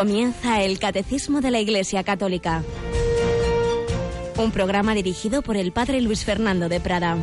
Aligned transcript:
Comienza 0.00 0.62
el 0.62 0.78
Catecismo 0.78 1.42
de 1.42 1.50
la 1.50 1.60
Iglesia 1.60 2.02
Católica. 2.04 2.64
Un 4.38 4.50
programa 4.50 4.94
dirigido 4.94 5.42
por 5.42 5.58
el 5.58 5.72
Padre 5.72 6.00
Luis 6.00 6.24
Fernando 6.24 6.70
de 6.70 6.80
Prada. 6.80 7.18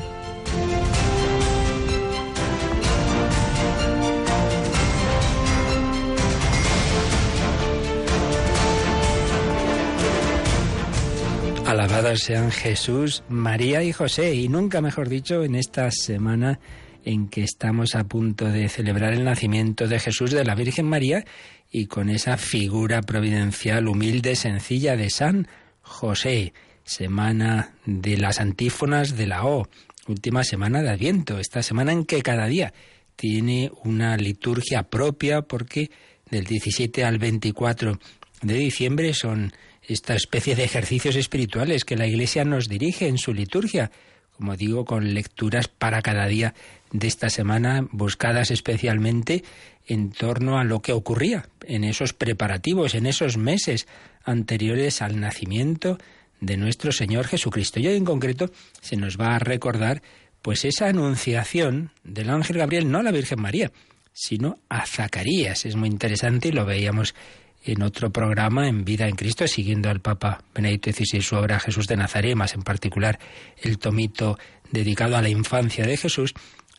Alabados 11.65 12.19
sean 12.19 12.51
Jesús, 12.51 13.23
María 13.28 13.82
y 13.82 13.91
José, 13.91 14.36
y 14.36 14.50
nunca 14.50 14.82
mejor 14.82 15.09
dicho 15.09 15.43
en 15.43 15.55
esta 15.55 15.89
semana 15.89 16.59
en 17.07 17.29
que 17.29 17.43
estamos 17.43 17.96
a 17.96 18.04
punto 18.04 18.46
de 18.46 18.68
celebrar 18.68 19.14
el 19.14 19.23
nacimiento 19.23 19.87
de 19.87 19.97
Jesús 19.97 20.32
de 20.32 20.43
la 20.43 20.55
Virgen 20.55 20.86
María 20.86 21.23
y 21.71 21.87
con 21.87 22.09
esa 22.09 22.37
figura 22.37 23.01
providencial, 23.01 23.87
humilde, 23.87 24.35
sencilla 24.35 24.95
de 24.95 25.09
San 25.09 25.47
José. 25.81 26.53
Semana 26.83 27.73
de 27.85 28.15
las 28.15 28.39
antífonas 28.39 29.17
de 29.17 29.27
la 29.27 29.45
O, 29.45 29.67
última 30.07 30.45
semana 30.45 30.81
de 30.81 30.89
Adviento, 30.89 31.37
esta 31.37 31.61
semana 31.61 31.91
en 31.91 32.05
que 32.05 32.21
cada 32.21 32.45
día 32.45 32.73
tiene 33.17 33.71
una 33.83 34.16
liturgia 34.16 34.83
propia 34.83 35.41
porque 35.41 35.91
del 36.30 36.45
17 36.45 37.03
al 37.03 37.17
24 37.17 37.99
de 38.41 38.53
diciembre 38.53 39.13
son 39.13 39.52
esta 39.83 40.15
especie 40.15 40.55
de 40.55 40.63
ejercicios 40.63 41.15
espirituales 41.15 41.83
que 41.83 41.97
la 41.97 42.07
Iglesia 42.07 42.45
nos 42.45 42.67
dirige 42.67 43.07
en 43.07 43.17
su 43.17 43.33
liturgia, 43.33 43.91
como 44.35 44.55
digo, 44.55 44.85
con 44.85 45.13
lecturas 45.13 45.67
para 45.67 46.02
cada 46.02 46.27
día 46.27 46.53
de 46.91 47.07
esta 47.07 47.29
semana, 47.29 47.87
buscadas 47.91 48.52
especialmente 48.52 49.43
en 49.88 50.11
torno 50.11 50.59
a 50.59 50.63
lo 50.63 50.81
que 50.81 50.93
ocurría 50.93 51.47
en 51.66 51.83
esos 51.83 52.13
preparativos, 52.13 52.93
en 52.93 53.05
esos 53.05 53.38
meses 53.38 53.88
anteriores 54.23 55.02
al 55.02 55.19
nacimiento 55.19 55.97
de 56.41 56.57
nuestro 56.57 56.91
Señor 56.91 57.27
Jesucristo. 57.27 57.80
Y 57.80 57.88
hoy 57.88 57.95
en 57.95 58.05
concreto 58.05 58.52
se 58.81 58.97
nos 58.97 59.17
va 59.17 59.35
a 59.35 59.39
recordar 59.39 60.02
pues 60.41 60.65
esa 60.65 60.88
anunciación 60.88 61.91
del 62.03 62.30
ángel 62.30 62.58
Gabriel, 62.58 62.91
no 62.91 62.99
a 62.99 63.03
la 63.03 63.11
Virgen 63.11 63.41
María, 63.41 63.71
sino 64.13 64.59
a 64.69 64.85
Zacarías. 64.85 65.65
Es 65.65 65.75
muy 65.75 65.89
interesante 65.89 66.49
y 66.49 66.52
lo 66.52 66.65
veíamos 66.65 67.15
en 67.63 67.81
otro 67.81 68.11
programa 68.11 68.67
en 68.67 68.85
Vida 68.85 69.08
en 69.08 69.15
Cristo, 69.15 69.47
siguiendo 69.47 69.89
al 69.89 69.99
Papa 69.99 70.43
Benedicto 70.53 70.91
XVI 70.91 71.21
su 71.21 71.35
obra 71.35 71.59
Jesús 71.59 71.88
de 71.88 71.97
Nazaret, 71.97 72.35
más 72.35 72.53
en 72.53 72.61
particular 72.61 73.19
el 73.61 73.77
tomito 73.77 74.38
dedicado 74.71 75.17
a 75.17 75.21
la 75.21 75.30
infancia 75.30 75.85
de 75.85 75.97
Jesús, 75.97 76.33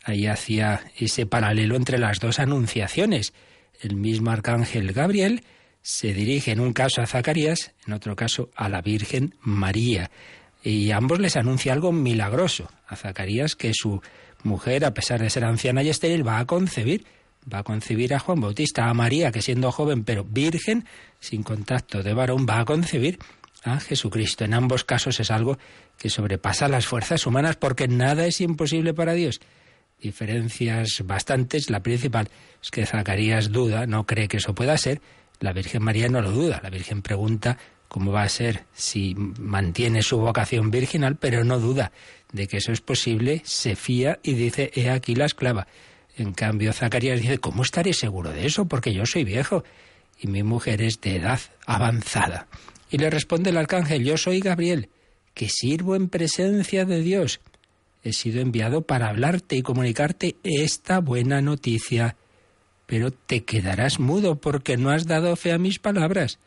ahí 0.09 0.27
hacía 0.27 0.81
ese 0.97 1.25
paralelo 1.25 1.75
entre 1.75 1.97
las 1.97 2.19
dos 2.19 2.39
anunciaciones. 2.39 3.33
El 3.81 3.95
mismo 3.95 4.31
arcángel 4.31 4.91
Gabriel 4.91 5.43
se 5.81 6.13
dirige 6.13 6.51
en 6.51 6.59
un 6.59 6.73
caso 6.73 7.01
a 7.01 7.07
Zacarías, 7.07 7.71
en 7.87 7.93
otro 7.93 8.15
caso 8.15 8.49
a 8.55 8.69
la 8.69 8.81
Virgen 8.81 9.35
María. 9.41 10.11
Y 10.63 10.91
ambos 10.91 11.19
les 11.19 11.37
anuncia 11.37 11.73
algo 11.73 11.91
milagroso. 11.91 12.69
A 12.87 12.95
Zacarías 12.95 13.55
que 13.55 13.71
su 13.73 14.01
mujer, 14.43 14.83
a 14.85 14.93
pesar 14.93 15.21
de 15.21 15.29
ser 15.29 15.45
anciana 15.45 15.83
y 15.83 15.89
estéril, 15.89 16.27
va 16.27 16.39
a 16.39 16.45
concebir 16.45 17.05
va 17.51 17.59
a 17.59 17.63
concebir 17.63 18.13
a 18.13 18.19
Juan 18.19 18.41
Bautista, 18.41 18.89
a 18.89 18.93
María, 18.93 19.31
que 19.31 19.41
siendo 19.41 19.71
joven 19.71 20.03
pero 20.03 20.23
virgen, 20.23 20.85
sin 21.19 21.43
contacto 21.43 22.03
de 22.03 22.13
varón, 22.13 22.45
va 22.47 22.59
a 22.59 22.65
concebir 22.65 23.19
a 23.63 23.79
Jesucristo. 23.79 24.45
En 24.45 24.53
ambos 24.53 24.83
casos 24.83 25.19
es 25.19 25.31
algo 25.31 25.57
que 25.97 26.09
sobrepasa 26.09 26.67
las 26.67 26.87
fuerzas 26.87 27.25
humanas 27.25 27.55
porque 27.55 27.87
nada 27.87 28.25
es 28.25 28.41
imposible 28.41 28.93
para 28.93 29.13
Dios. 29.13 29.39
Diferencias 30.01 31.03
bastantes. 31.05 31.69
La 31.69 31.81
principal 31.81 32.29
es 32.61 32.71
que 32.71 32.85
Zacarías 32.85 33.51
duda, 33.51 33.85
no 33.85 34.05
cree 34.05 34.27
que 34.27 34.37
eso 34.37 34.55
pueda 34.55 34.77
ser. 34.77 35.01
La 35.39 35.53
Virgen 35.53 35.83
María 35.83 36.09
no 36.09 36.21
lo 36.21 36.31
duda. 36.31 36.59
La 36.63 36.69
Virgen 36.69 37.01
pregunta 37.01 37.57
cómo 37.87 38.11
va 38.11 38.23
a 38.23 38.29
ser 38.29 38.65
si 38.73 39.15
mantiene 39.15 40.01
su 40.01 40.17
vocación 40.17 40.71
virginal, 40.71 41.17
pero 41.17 41.43
no 41.43 41.59
duda 41.59 41.91
de 42.31 42.47
que 42.47 42.57
eso 42.57 42.71
es 42.71 42.81
posible, 42.81 43.41
se 43.43 43.75
fía 43.75 44.19
y 44.23 44.33
dice, 44.33 44.71
he 44.75 44.89
aquí 44.89 45.15
la 45.15 45.25
esclava. 45.25 45.67
En 46.15 46.33
cambio, 46.33 46.71
Zacarías 46.73 47.21
dice, 47.21 47.39
¿cómo 47.39 47.63
estaré 47.63 47.93
seguro 47.93 48.31
de 48.31 48.45
eso? 48.45 48.65
Porque 48.65 48.93
yo 48.93 49.05
soy 49.05 49.23
viejo 49.23 49.63
y 50.19 50.27
mi 50.27 50.43
mujer 50.43 50.81
es 50.81 51.01
de 51.01 51.15
edad 51.15 51.39
avanzada. 51.65 52.47
Y 52.91 52.97
le 52.97 53.09
responde 53.09 53.49
el 53.49 53.57
arcángel, 53.57 54.03
yo 54.03 54.17
soy 54.17 54.39
Gabriel, 54.39 54.89
que 55.33 55.49
sirvo 55.49 55.95
en 55.95 56.09
presencia 56.09 56.85
de 56.85 57.01
Dios. 57.01 57.39
He 58.03 58.13
sido 58.13 58.41
enviado 58.41 58.81
para 58.81 59.09
hablarte 59.09 59.55
y 59.55 59.61
comunicarte 59.61 60.37
esta 60.43 60.99
buena 60.99 61.41
noticia. 61.41 62.15
Pero 62.85 63.11
te 63.11 63.43
quedarás 63.43 63.99
mudo 63.99 64.35
porque 64.39 64.77
no 64.77 64.89
has 64.89 65.05
dado 65.05 65.35
fe 65.35 65.51
a 65.51 65.57
mis 65.57 65.79
palabras, 65.79 66.39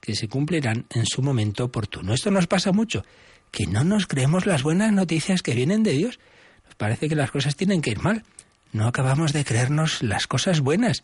que 0.00 0.14
se 0.14 0.28
cumplirán 0.28 0.86
en 0.90 1.06
su 1.06 1.22
momento 1.22 1.64
oportuno. 1.64 2.12
Esto 2.12 2.30
nos 2.30 2.46
pasa 2.46 2.72
mucho, 2.72 3.04
que 3.50 3.66
no 3.66 3.84
nos 3.84 4.06
creemos 4.06 4.46
las 4.46 4.62
buenas 4.62 4.92
noticias 4.92 5.42
que 5.42 5.54
vienen 5.54 5.82
de 5.82 5.92
Dios. 5.92 6.18
Nos 6.64 6.74
parece 6.74 7.08
que 7.08 7.14
las 7.14 7.30
cosas 7.30 7.56
tienen 7.56 7.80
que 7.80 7.90
ir 7.90 8.00
mal 8.00 8.24
no 8.76 8.86
acabamos 8.86 9.32
de 9.32 9.42
creernos 9.42 10.02
las 10.02 10.26
cosas 10.26 10.60
buenas, 10.60 11.02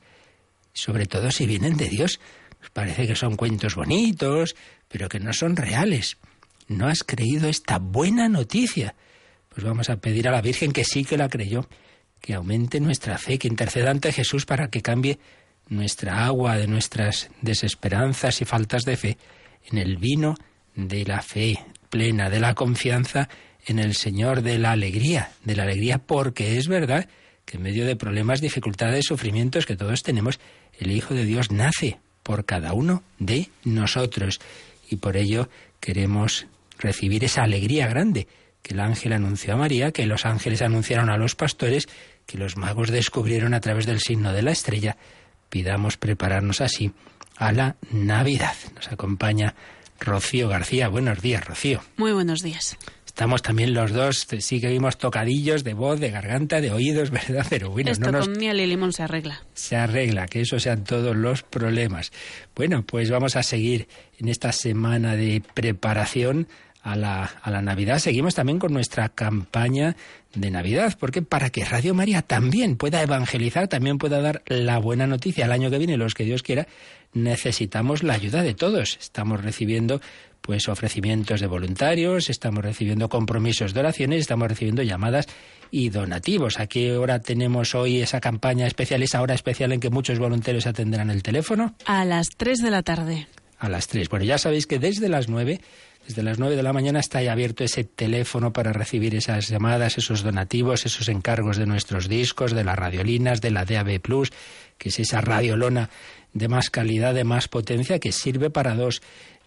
sobre 0.75 1.07
todo 1.07 1.31
si 1.31 1.47
vienen 1.47 1.79
de 1.79 1.89
Dios. 1.89 2.21
Nos 2.61 2.71
parece 2.71 3.07
que 3.07 3.17
son 3.17 3.37
cuentos 3.37 3.77
bonitos, 3.77 4.57
pero 4.89 5.09
que 5.09 5.21
no 5.21 5.33
son 5.33 5.57
reales. 5.57 6.19
No 6.69 6.87
has 6.87 7.03
creído 7.03 7.49
esta 7.49 7.79
buena 7.79 8.29
noticia. 8.29 8.95
Pues 9.53 9.65
vamos 9.65 9.91
a 9.91 9.97
pedir 9.97 10.29
a 10.29 10.33
la 10.33 10.41
Virgen 10.41 10.73
que 10.73 10.85
sí 10.85 11.05
que 11.05 11.19
la 11.19 11.29
creyó, 11.29 11.69
que 12.21 12.35
aumente 12.35 12.81
nuestra 12.81 13.19
fe, 13.19 13.39
que 13.39 13.49
interceda 13.49 13.91
ante 13.91 14.13
Jesús 14.13 14.47
para 14.47 14.69
que 14.69 14.81
cambie 14.81 15.19
nuestra 15.69 16.25
agua 16.25 16.57
de 16.57 16.67
nuestras 16.67 17.31
desesperanzas 17.43 18.41
y 18.41 18.45
faltas 18.45 18.85
de 18.85 18.97
fe 18.97 19.19
en 19.71 19.79
el 19.79 19.97
vino 19.97 20.37
de 20.75 21.05
la 21.05 21.21
fe 21.21 21.59
plena, 21.91 22.31
de 22.31 22.41
la 22.41 22.55
confianza 22.55 23.29
en 23.67 23.79
el 23.79 23.95
Señor, 23.95 24.43
de 24.43 24.59
la 24.59 24.73
alegría, 24.73 25.33
de 25.45 25.55
la 25.55 25.65
alegría 25.65 25.99
porque 25.99 26.57
es 26.57 26.67
verdad 26.69 27.09
que 27.45 27.59
en 27.59 27.63
medio 27.65 27.85
de 27.85 27.97
problemas, 27.97 28.41
dificultades, 28.41 29.05
sufrimientos 29.05 29.67
que 29.67 29.77
todos 29.77 30.03
tenemos, 30.03 30.41
el 30.79 30.93
Hijo 30.93 31.15
de 31.15 31.25
Dios 31.25 31.51
nace 31.51 31.99
por 32.23 32.45
cada 32.45 32.73
uno 32.73 33.03
de 33.19 33.51
nosotros. 33.65 34.41
Y 34.89 34.97
por 34.97 35.17
ello 35.17 35.49
queremos 35.81 36.47
recibir 36.79 37.25
esa 37.25 37.43
alegría 37.43 37.89
grande 37.89 38.27
que 38.63 38.75
el 38.75 38.81
ángel 38.81 39.13
anunció 39.13 39.55
a 39.55 39.57
María, 39.57 39.93
que 39.93 40.07
los 40.07 40.25
ángeles 40.25 40.63
anunciaron 40.63 41.11
a 41.11 41.17
los 41.17 41.35
pastores, 41.35 41.89
que 42.27 42.39
los 42.39 42.57
magos 42.57 42.91
descubrieron 42.91 43.55
a 43.55 43.61
través 43.61 43.87
del 43.87 44.01
signo 44.01 44.33
de 44.33 44.43
la 44.43 44.53
estrella. 44.53 44.97
Pidamos 45.49 45.97
prepararnos 45.97 46.61
así 46.61 46.93
a 47.37 47.53
la 47.53 47.77
Navidad. 47.91 48.55
Nos 48.75 48.91
acompaña 48.91 49.55
Rocío 50.01 50.49
García. 50.49 50.89
Buenos 50.89 51.21
días, 51.21 51.45
Rocío. 51.45 51.83
Muy 51.97 52.13
buenos 52.13 52.43
días. 52.43 52.79
Estamos 53.07 53.43
también 53.43 53.75
los 53.75 53.93
dos, 53.93 54.27
sí 54.39 54.59
que 54.59 54.69
vimos 54.69 54.97
tocadillos 54.97 55.65
de 55.65 55.75
voz, 55.75 56.01
de 56.01 56.11
garganta, 56.11 56.63
de 56.63 56.73
oídos, 56.73 57.11
¿verdad? 57.11 57.47
Pero 57.51 57.71
bueno, 57.71 57.91
Esto 57.91 58.11
no 58.11 58.21
con 58.21 58.39
miel 58.39 58.59
y 58.59 58.67
limón 58.67 58.93
se 58.95 59.03
arregla. 59.03 59.43
Se 59.53 59.77
arregla, 59.77 60.27
que 60.27 60.41
eso 60.41 60.59
sean 60.59 60.85
todos 60.85 61.15
los 61.15 61.43
problemas. 61.43 62.11
Bueno, 62.57 62.85
pues 62.85 63.11
vamos 63.11 63.37
a 63.37 63.43
seguir 63.43 63.87
en 64.19 64.29
esta 64.29 64.51
semana 64.53 65.15
de 65.15 65.43
preparación 65.53 66.49
a 66.83 66.97
la, 66.97 67.25
a 67.43 67.51
la 67.51 67.63
Navidad. 67.63 67.99
Seguimos 67.99 68.35
también 68.35 68.59
con 68.59 68.73
nuestra 68.73 69.09
campaña 69.09 69.97
de 70.35 70.51
Navidad, 70.51 70.97
porque 70.99 71.23
para 71.23 71.51
que 71.51 71.65
Radio 71.65 71.95
María 71.95 72.23
también 72.23 72.77
pueda 72.77 73.03
evangelizar, 73.03 73.69
también 73.69 73.99
pueda 73.99 74.21
dar 74.21 74.43
la 74.47 74.79
buena 74.79 75.07
noticia 75.07 75.45
al 75.45 75.53
año 75.53 75.71
que 75.71 75.79
viene, 75.79 75.97
los 75.97 76.15
que 76.15 76.25
Dios 76.25 76.43
quiera, 76.43 76.67
necesitamos 77.13 78.03
la 78.03 78.15
ayuda 78.15 78.43
de 78.43 78.55
todos. 78.55 78.99
Estamos 79.01 79.43
recibiendo 79.43 80.01
pues 80.41 80.69
ofrecimientos 80.69 81.41
de 81.41 81.47
voluntarios, 81.47 82.29
estamos 82.29 82.65
recibiendo 82.65 83.09
compromisos 83.09 83.75
de 83.75 83.81
oraciones, 83.81 84.21
estamos 84.21 84.49
recibiendo 84.49 84.83
llamadas 84.83 85.29
y 85.71 85.89
donativos. 85.89 86.59
¿A 86.59 86.67
qué 86.67 86.97
hora 86.97 87.21
tenemos 87.21 87.77
hoy 87.77 88.01
esa 88.01 88.21
campaña 88.21 88.67
especial, 88.67 89.03
esa 89.03 89.23
hora 89.23 89.35
especial 89.35 89.73
en 89.73 89.79
que 89.79 89.91
muchos 89.91 90.19
voluntarios 90.19 90.67
atenderán 90.67 91.11
el 91.11 91.23
teléfono? 91.23 91.75
A 91.87 92.05
las 92.05 92.31
3 92.31 92.59
de 92.59 92.71
la 92.71 92.83
tarde. 92.83 93.29
A 93.63 93.69
las 93.69 93.87
3. 93.87 94.09
Bueno, 94.09 94.25
ya 94.25 94.39
sabéis 94.39 94.67
que 94.67 94.81
desde 94.81 95.09
las 95.09 95.29
9 95.29 95.61
desde 96.09 96.25
las 96.25 96.41
9 96.41 96.57
de 96.57 96.65
la 96.65 96.73
mañana 96.73 96.99
está 96.99 97.23
ya 97.23 97.31
abierto 97.31 97.63
ese 97.63 97.85
teléfono 97.85 98.53
para 98.53 98.73
recibir 98.73 99.15
esas 99.15 99.49
llamadas, 99.49 99.99
esos 99.99 100.25
donativos, 100.25 100.85
esos 100.85 101.09
encargos 101.09 101.59
de 101.59 101.67
nuestros 101.67 102.09
discos, 102.09 102.51
de 102.51 102.65
las 102.65 102.77
radiolinas, 102.77 103.41
de 103.41 103.53
la 103.53 103.65
DAB 103.65 104.01
Plus, 104.01 104.33
que 104.79 104.89
es 104.89 104.99
esa 104.99 105.21
radiolona 105.21 105.91
de 106.33 106.49
más 106.49 106.71
calidad, 106.71 107.15
de 107.15 107.23
más 107.23 107.47
potencia, 107.47 108.01
que 108.01 108.11
sirve 108.11 108.51
para 108.51 108.75
dos 108.75 109.01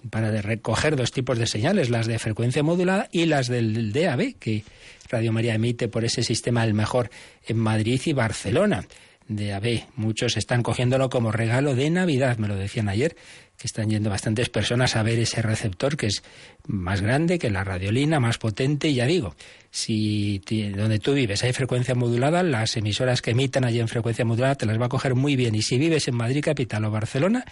para 0.10 0.32
recoger 0.42 0.96
dos 0.96 1.12
tipos 1.12 1.38
de 1.38 1.48
señales, 1.48 1.90
las 1.90 2.08
de 2.08 2.18
frecuencia 2.20 2.64
modulada 2.64 3.10
y 3.12 3.26
las 3.26 3.48
del 3.50 3.92
DAB, 3.92 4.36
que 4.40 4.64
Radio 5.10 5.34
María 5.34 5.56
emite 5.56 5.90
por 5.90 6.06
ese 6.06 6.24
sistema 6.24 6.64
el 6.64 6.74
mejor 6.74 7.10
en 7.46 7.58
Madrid 7.58 8.00
y 8.06 8.14
Barcelona. 8.14 8.86
DAB, 9.28 9.86
muchos 9.96 10.38
están 10.38 10.62
cogiéndolo 10.62 11.10
como 11.10 11.32
regalo 11.32 11.74
de 11.74 11.90
Navidad, 11.90 12.38
me 12.38 12.48
lo 12.48 12.56
decían 12.56 12.90
ayer, 12.90 13.16
que 13.58 13.68
están 13.68 13.90
yendo 13.90 14.10
bastantes 14.10 14.50
personas 14.50 14.96
a 14.96 15.04
ver 15.04 15.20
ese 15.20 15.42
receptor 15.42 15.98
que 15.98 16.08
es 16.08 16.24
más 16.68 17.02
grande 17.02 17.40
que 17.40 17.50
la 17.50 17.64
radiolina, 17.64 18.20
más 18.20 18.38
potente, 18.38 18.90
y 18.90 18.96
ya 18.96 19.06
digo, 19.06 19.36
si 19.72 20.40
donde 20.76 21.00
tú 21.00 21.14
vives 21.14 21.44
hay 21.44 21.54
frecuencia 21.54 21.96
modulada, 21.96 22.44
las 22.44 22.76
emisoras 22.78 23.22
que 23.22 23.32
emitan 23.32 23.66
allí 23.66 23.80
en 23.80 23.88
frecuencia 23.88 24.26
modulada 24.26 24.56
te 24.56 24.66
las 24.66 24.80
va 24.80 24.88
a 24.88 24.90
coger 24.90 25.16
muy 25.16 25.36
bien, 25.36 25.56
y 25.56 25.62
si 25.62 25.78
vives 25.78 26.08
en 26.08 26.16
Madrid 26.16 26.44
capital 26.44 26.86
o 26.86 26.92
Barcelona, 26.92 27.46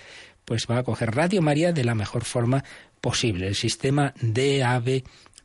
pues 0.46 0.68
va 0.70 0.80
a 0.80 0.84
coger 0.84 1.16
Radio 1.16 1.42
María 1.42 1.72
de 1.72 1.84
la 1.84 1.96
mejor 1.96 2.26
forma 2.26 2.64
posible, 3.02 3.48
el 3.48 3.56
sistema 3.56 4.14
DAB 4.22 5.04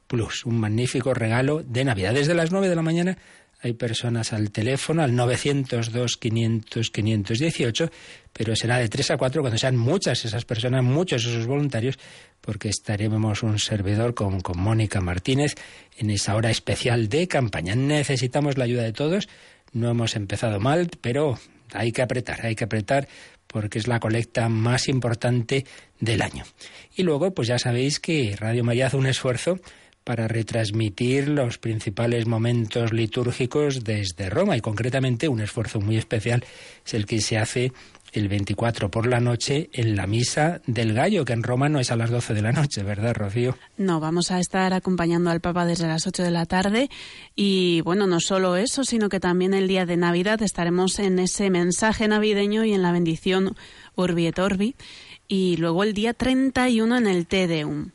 Plus, 0.09 0.47
un 0.47 0.59
magnífico 0.59 1.13
regalo 1.13 1.63
de 1.63 1.85
Navidad. 1.85 2.15
Desde 2.15 2.33
las 2.33 2.51
9 2.51 2.71
de 2.71 2.75
la 2.75 2.83
mañana 2.83 3.19
hay 3.61 3.73
personas 3.73 4.33
al 4.33 4.51
teléfono, 4.51 5.03
al 5.03 5.15
902 5.15 6.17
500 6.17 6.91
518, 6.91 7.91
pero 8.33 8.55
será 8.55 8.79
de 8.79 8.89
3 8.89 9.13
a 9.13 9.17
4 9.17 9.41
cuando 9.43 9.59
sean 9.59 9.77
muchas 9.77 10.25
esas 10.25 10.45
personas, 10.45 10.85
muchos 10.85 11.25
esos 11.25 11.47
voluntarios, 11.47 11.99
porque 12.41 12.69
estaremos 12.69 13.43
un 13.43 13.59
servidor 13.59 14.15
con, 14.15 14.41
con 14.41 14.61
Mónica 14.61 15.01
Martínez 15.01 15.55
en 15.97 16.11
esa 16.11 16.37
hora 16.37 16.51
especial 16.51 17.09
de 17.09 17.27
campaña. 17.27 17.75
Necesitamos 17.75 18.57
la 18.59 18.65
ayuda 18.65 18.83
de 18.83 18.93
todos. 18.93 19.29
No 19.73 19.91
hemos 19.91 20.15
empezado 20.15 20.61
mal, 20.61 20.89
pero 21.01 21.39
hay 21.73 21.93
que 21.93 22.03
apretar, 22.03 22.47
hay 22.47 22.55
que 22.55 22.65
apretar 22.65 23.09
porque 23.49 23.79
es 23.79 23.89
la 23.89 23.99
colecta 23.99 24.49
más 24.49 24.89
importante 24.89 25.65
del 25.99 26.23
año. 26.23 26.45
Y 26.95 27.03
luego, 27.03 27.35
pues 27.35 27.49
ya 27.49 27.59
sabéis 27.59 27.99
que 27.99 28.37
Radio 28.39 28.63
María 28.63 28.87
hace 28.87 28.97
un 28.97 29.07
esfuerzo 29.07 29.59
para 30.09 30.27
retransmitir 30.27 31.29
los 31.29 31.59
principales 31.59 32.27
momentos 32.27 32.95
litúrgicos 32.95 33.85
desde 33.85 34.31
Roma 34.31 34.57
y 34.57 34.63
concretamente 34.63 35.29
un 35.29 35.43
esfuerzo 35.43 35.83
muy 35.83 35.99
especial 35.99 36.43
es 36.87 36.95
el 36.95 37.05
que 37.05 37.21
se 37.21 37.37
hace 37.37 37.75
el 38.15 38.27
24 38.29 38.91
por 38.91 39.07
la 39.07 39.21
noche 39.21 39.69
en 39.75 39.97
la 39.97 40.07
misa 40.07 40.63
del 40.67 40.95
gallo, 40.95 41.27
que 41.27 41.35
en 41.35 41.43
Roma 41.43 41.69
no 41.69 41.79
es 41.79 41.91
a 41.91 41.97
las 41.97 42.09
12 42.09 42.33
de 42.33 42.41
la 42.41 42.53
noche, 42.53 42.83
¿verdad, 42.83 43.15
Rocío? 43.15 43.59
No, 43.77 44.01
vamos 44.01 44.31
a 44.31 44.41
estar 44.41 44.73
acompañando 44.73 45.29
al 45.29 45.43
Papa 45.43 45.67
desde 45.67 45.87
las 45.87 46.07
8 46.07 46.23
de 46.23 46.31
la 46.31 46.47
tarde 46.47 46.89
y 47.37 47.83
bueno, 47.83 48.07
no 48.07 48.19
solo 48.19 48.57
eso, 48.57 48.85
sino 48.85 49.11
que 49.11 49.21
también 49.21 49.53
el 49.53 49.69
día 49.69 49.85
de 49.85 49.99
Navidad 49.99 50.41
estaremos 50.41 50.99
en 51.01 51.19
ese 51.19 51.51
mensaje 51.51 52.09
navideño 52.09 52.65
y 52.65 52.73
en 52.73 52.81
la 52.81 52.93
bendición 52.93 53.55
Urbi 53.95 54.27
et 54.27 54.39
Orbi 54.39 54.75
y 55.29 55.59
luego 55.59 55.83
el 55.83 55.93
día 55.93 56.15
31 56.15 56.97
en 56.97 57.07
el 57.07 57.27
Te 57.27 57.47
Deum. 57.47 57.91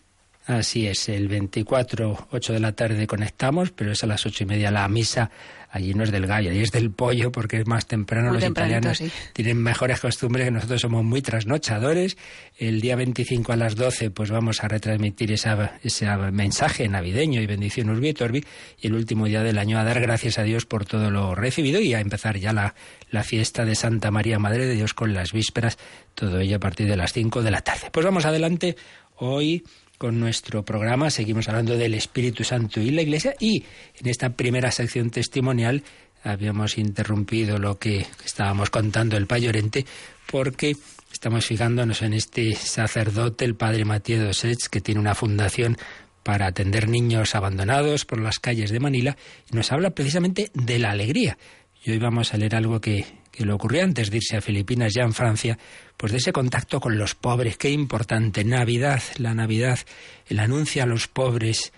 Así 0.46 0.88
es, 0.88 1.08
el 1.08 1.30
24, 1.30 2.28
8 2.32 2.54
de 2.54 2.60
la 2.60 2.74
tarde 2.74 3.08
conectamos, 3.08 3.72
pero 3.72 3.94
es 3.94 4.04
a 4.04 4.08
las 4.08 4.26
ocho 4.26 4.44
y 4.44 4.48
media 4.48 4.72
la 4.72 4.88
misa. 4.90 5.32
Allí 5.70 5.94
no 5.94 6.04
es 6.04 6.12
del 6.12 6.28
gallo, 6.28 6.52
allí 6.52 6.62
es 6.62 6.72
del 6.72 6.92
pollo, 6.92 7.32
porque 7.32 7.62
es 7.62 7.66
más 7.66 7.88
temprano. 7.88 8.32
Los 8.32 8.44
italianos 8.44 9.02
tienen 9.32 9.58
mejores 9.58 10.02
costumbres 10.02 10.46
que 10.46 10.52
nosotros 10.52 10.82
somos 10.82 11.04
muy 11.04 11.22
trasnochadores. 11.22 12.18
El 12.58 12.82
día 12.82 12.96
25 12.98 13.54
a 13.54 13.56
las 13.56 13.76
12, 13.76 14.12
pues 14.12 14.30
vamos 14.30 14.64
a 14.64 14.68
retransmitir 14.68 15.32
esa, 15.32 15.80
ese 15.82 16.06
mensaje 16.32 16.88
navideño 16.90 17.42
y 17.42 17.48
bendición 17.48 17.90
Urbi 17.90 18.10
et 18.10 18.22
Orbi. 18.22 18.46
Y 18.82 18.88
el 18.88 18.94
último 18.96 19.26
día 19.26 19.42
del 19.44 19.58
año 19.58 19.80
a 19.80 19.84
dar 19.84 20.00
gracias 20.02 20.38
a 20.38 20.44
Dios 20.44 20.66
por 20.66 20.86
todo 20.86 21.10
lo 21.10 21.34
recibido 21.36 21.80
y 21.80 21.94
a 21.94 22.02
empezar 22.02 22.38
ya 22.38 22.52
la, 22.54 22.76
la 23.10 23.24
fiesta 23.24 23.66
de 23.66 23.76
Santa 23.76 24.12
María, 24.12 24.38
Madre 24.40 24.68
de 24.68 24.76
Dios, 24.76 24.94
con 24.94 25.14
las 25.14 25.32
vísperas, 25.32 25.80
todo 26.14 26.40
ello 26.40 26.58
a 26.58 26.60
partir 26.60 26.88
de 26.88 26.98
las 26.98 27.14
5 27.14 27.42
de 27.42 27.50
la 27.50 27.62
tarde. 27.62 27.90
Pues 27.92 28.06
vamos 28.06 28.26
adelante. 28.26 28.76
Hoy 29.16 29.64
con 30.04 30.20
nuestro 30.20 30.66
programa. 30.66 31.10
Seguimos 31.10 31.48
hablando 31.48 31.78
del 31.78 31.94
Espíritu 31.94 32.44
Santo 32.44 32.82
y 32.82 32.92
la 32.92 33.04
Iglesia 33.04 33.36
y 33.40 33.64
en 33.98 34.10
esta 34.10 34.32
primera 34.32 34.70
sección 34.70 35.12
testimonial 35.12 35.82
habíamos 36.26 36.78
interrumpido 36.78 37.58
lo 37.58 37.80
que 37.80 38.06
estábamos 38.26 38.70
contando 38.70 39.16
el 39.16 39.28
payorente 39.28 39.86
porque 40.30 40.76
estamos 41.10 41.46
fijándonos 41.46 42.02
en 42.02 42.16
este 42.16 42.54
sacerdote, 42.54 43.46
el 43.46 43.56
padre 43.56 43.86
Matías 43.86 44.26
Dosets, 44.26 44.68
que 44.68 44.82
tiene 44.82 45.00
una 45.00 45.16
fundación 45.16 45.78
para 46.22 46.48
atender 46.48 46.90
niños 46.90 47.34
abandonados 47.34 48.04
por 48.04 48.20
las 48.20 48.40
calles 48.40 48.72
de 48.72 48.82
Manila 48.82 49.16
y 49.50 49.56
nos 49.56 49.72
habla 49.72 49.92
precisamente 49.92 50.52
de 50.54 50.80
la 50.80 50.92
alegría. 50.92 51.38
Y 51.82 51.92
hoy 51.92 52.00
vamos 52.00 52.34
a 52.34 52.38
leer 52.38 52.58
algo 52.58 52.82
que, 52.82 53.06
que 53.34 53.46
le 53.46 53.52
ocurrió 53.52 53.84
antes 53.84 54.12
de 54.12 54.18
irse 54.18 54.38
a 54.38 54.42
Filipinas, 54.42 54.94
ya 54.94 55.02
en 55.02 55.14
Francia, 55.14 55.58
pues 55.98 56.12
de 56.12 56.20
ese 56.20 56.32
contacto 56.32 56.80
con 56.80 57.00
los 57.00 57.16
pobres. 57.16 57.58
Qué 57.58 57.72
importante. 57.72 58.44
Navidad, 58.44 59.02
la 59.18 59.34
Navidad, 59.34 59.80
el 60.28 60.40
anuncio 60.40 60.84
a 60.84 60.86
los 60.86 61.08
pobres. 61.08 61.74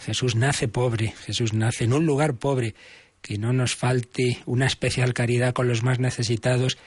Jesús 0.00 0.34
nace 0.34 0.66
pobre, 0.66 1.12
Jesús 1.26 1.52
nace 1.52 1.84
en 1.84 1.92
un 1.92 2.06
lugar 2.06 2.34
pobre, 2.36 2.74
que 3.20 3.36
no 3.36 3.52
nos 3.52 3.74
falte 3.74 4.38
una 4.46 4.66
especial 4.66 5.12
caridad 5.12 5.52
con 5.52 5.68
los 5.68 5.82
más 5.82 5.98
necesitados. 5.98 6.78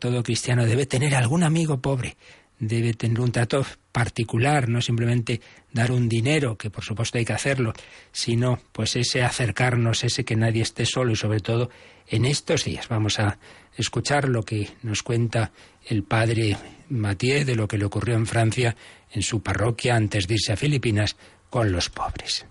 Todo 0.00 0.22
cristiano 0.24 0.66
debe 0.66 0.86
tener 0.86 1.14
algún 1.14 1.44
amigo 1.44 1.80
pobre, 1.80 2.16
debe 2.58 2.94
tener 2.94 3.20
un 3.20 3.32
trato 3.32 3.64
particular, 3.92 4.68
no 4.68 4.80
simplemente 4.80 5.40
dar 5.72 5.90
un 5.90 6.08
dinero, 6.08 6.56
que 6.56 6.70
por 6.70 6.84
supuesto 6.84 7.18
hay 7.18 7.24
que 7.24 7.32
hacerlo, 7.32 7.72
sino 8.12 8.58
pues 8.72 8.96
ese 8.96 9.22
acercarnos, 9.22 10.04
ese 10.04 10.24
que 10.24 10.36
nadie 10.36 10.62
esté 10.62 10.86
solo 10.86 11.12
y 11.12 11.16
sobre 11.16 11.40
todo 11.40 11.70
en 12.06 12.24
estos 12.24 12.64
días. 12.64 12.88
Vamos 12.88 13.18
a 13.18 13.38
escuchar 13.76 14.28
lo 14.28 14.42
que 14.42 14.70
nos 14.82 15.02
cuenta 15.02 15.52
el 15.86 16.02
padre 16.02 16.56
Mathieu 16.88 17.44
de 17.44 17.56
lo 17.56 17.68
que 17.68 17.78
le 17.78 17.84
ocurrió 17.84 18.16
en 18.16 18.26
Francia, 18.26 18.76
en 19.10 19.22
su 19.22 19.42
parroquia, 19.42 19.96
antes 19.96 20.26
de 20.26 20.34
irse 20.34 20.52
a 20.52 20.56
Filipinas, 20.56 21.16
con 21.50 21.72
los 21.72 21.90
pobres. 21.90 22.46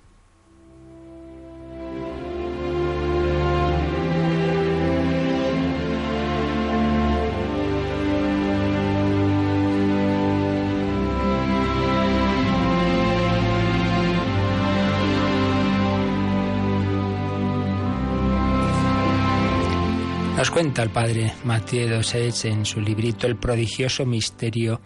Nos 20.38 20.52
cuenta 20.52 20.84
el 20.84 20.92
padre 20.92 21.34
Mathieu 21.46 21.90
Dosets 21.90 22.46
en 22.46 22.64
su 22.64 22.80
librito 22.80 23.26
El 23.26 23.38
prodigioso 23.38 24.06
misterio 24.06 24.80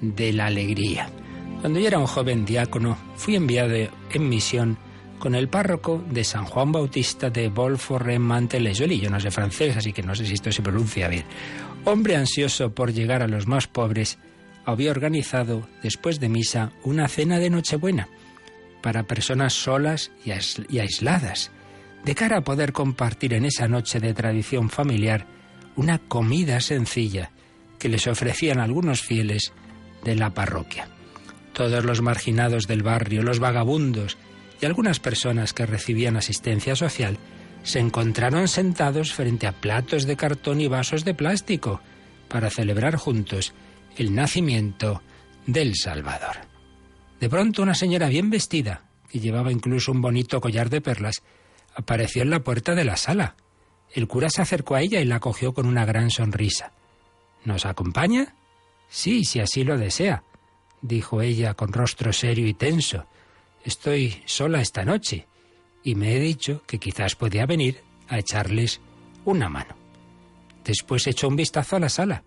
de 0.00 0.32
la 0.32 0.46
alegría. 0.46 1.08
Cuando 1.60 1.78
yo 1.78 1.86
era 1.86 2.00
un 2.00 2.08
joven 2.08 2.44
diácono, 2.44 2.98
fui 3.14 3.36
enviado 3.36 3.76
en 3.76 4.28
misión 4.28 4.76
con 5.20 5.36
el 5.36 5.48
párroco 5.48 6.04
de 6.10 6.24
San 6.24 6.46
Juan 6.46 6.72
Bautista 6.72 7.30
de 7.30 7.48
Bolforre 7.48 8.18
Mantelesoli. 8.18 8.98
Yo 8.98 9.08
no 9.08 9.20
sé 9.20 9.30
francés, 9.30 9.76
así 9.76 9.92
que 9.92 10.02
no 10.02 10.16
sé 10.16 10.26
si 10.26 10.34
esto 10.34 10.50
se 10.50 10.62
pronuncia 10.62 11.06
bien. 11.06 11.26
Hombre 11.84 12.16
ansioso 12.16 12.74
por 12.74 12.92
llegar 12.92 13.22
a 13.22 13.28
los 13.28 13.46
más 13.46 13.68
pobres, 13.68 14.18
había 14.64 14.90
organizado, 14.90 15.68
después 15.80 16.18
de 16.18 16.28
misa, 16.28 16.72
una 16.82 17.06
cena 17.06 17.38
de 17.38 17.50
Nochebuena 17.50 18.08
para 18.82 19.04
personas 19.04 19.52
solas 19.52 20.10
y 20.24 20.78
aisladas 20.80 21.52
de 22.08 22.14
cara 22.14 22.38
a 22.38 22.40
poder 22.40 22.72
compartir 22.72 23.34
en 23.34 23.44
esa 23.44 23.68
noche 23.68 24.00
de 24.00 24.14
tradición 24.14 24.70
familiar 24.70 25.26
una 25.76 25.98
comida 25.98 26.58
sencilla 26.62 27.32
que 27.78 27.90
les 27.90 28.06
ofrecían 28.06 28.60
algunos 28.60 29.02
fieles 29.02 29.52
de 30.04 30.14
la 30.14 30.32
parroquia. 30.32 30.88
Todos 31.52 31.84
los 31.84 32.00
marginados 32.00 32.66
del 32.66 32.82
barrio, 32.82 33.22
los 33.22 33.40
vagabundos 33.40 34.16
y 34.58 34.64
algunas 34.64 35.00
personas 35.00 35.52
que 35.52 35.66
recibían 35.66 36.16
asistencia 36.16 36.76
social 36.76 37.18
se 37.62 37.78
encontraron 37.78 38.48
sentados 38.48 39.12
frente 39.12 39.46
a 39.46 39.52
platos 39.52 40.06
de 40.06 40.16
cartón 40.16 40.62
y 40.62 40.66
vasos 40.66 41.04
de 41.04 41.12
plástico 41.12 41.82
para 42.28 42.48
celebrar 42.48 42.96
juntos 42.96 43.52
el 43.98 44.14
nacimiento 44.14 45.02
del 45.46 45.76
Salvador. 45.76 46.36
De 47.20 47.28
pronto 47.28 47.60
una 47.60 47.74
señora 47.74 48.08
bien 48.08 48.30
vestida, 48.30 48.84
que 49.10 49.20
llevaba 49.20 49.52
incluso 49.52 49.92
un 49.92 50.00
bonito 50.00 50.40
collar 50.40 50.70
de 50.70 50.80
perlas, 50.80 51.22
apareció 51.78 52.22
en 52.22 52.30
la 52.30 52.40
puerta 52.40 52.74
de 52.74 52.84
la 52.84 52.96
sala. 52.96 53.36
El 53.92 54.08
cura 54.08 54.28
se 54.30 54.42
acercó 54.42 54.74
a 54.74 54.82
ella 54.82 55.00
y 55.00 55.04
la 55.04 55.20
cogió 55.20 55.54
con 55.54 55.64
una 55.64 55.84
gran 55.84 56.10
sonrisa. 56.10 56.72
¿Nos 57.44 57.64
acompaña? 57.66 58.34
Sí, 58.88 59.24
si 59.24 59.38
así 59.38 59.62
lo 59.62 59.78
desea, 59.78 60.24
dijo 60.82 61.22
ella 61.22 61.54
con 61.54 61.72
rostro 61.72 62.12
serio 62.12 62.48
y 62.48 62.54
tenso. 62.54 63.06
Estoy 63.64 64.22
sola 64.26 64.60
esta 64.60 64.84
noche 64.84 65.28
y 65.84 65.94
me 65.94 66.16
he 66.16 66.20
dicho 66.20 66.64
que 66.66 66.80
quizás 66.80 67.14
podía 67.14 67.46
venir 67.46 67.80
a 68.08 68.18
echarles 68.18 68.80
una 69.24 69.48
mano. 69.48 69.76
Después 70.64 71.06
echó 71.06 71.28
un 71.28 71.36
vistazo 71.36 71.76
a 71.76 71.80
la 71.80 71.88
sala. 71.88 72.24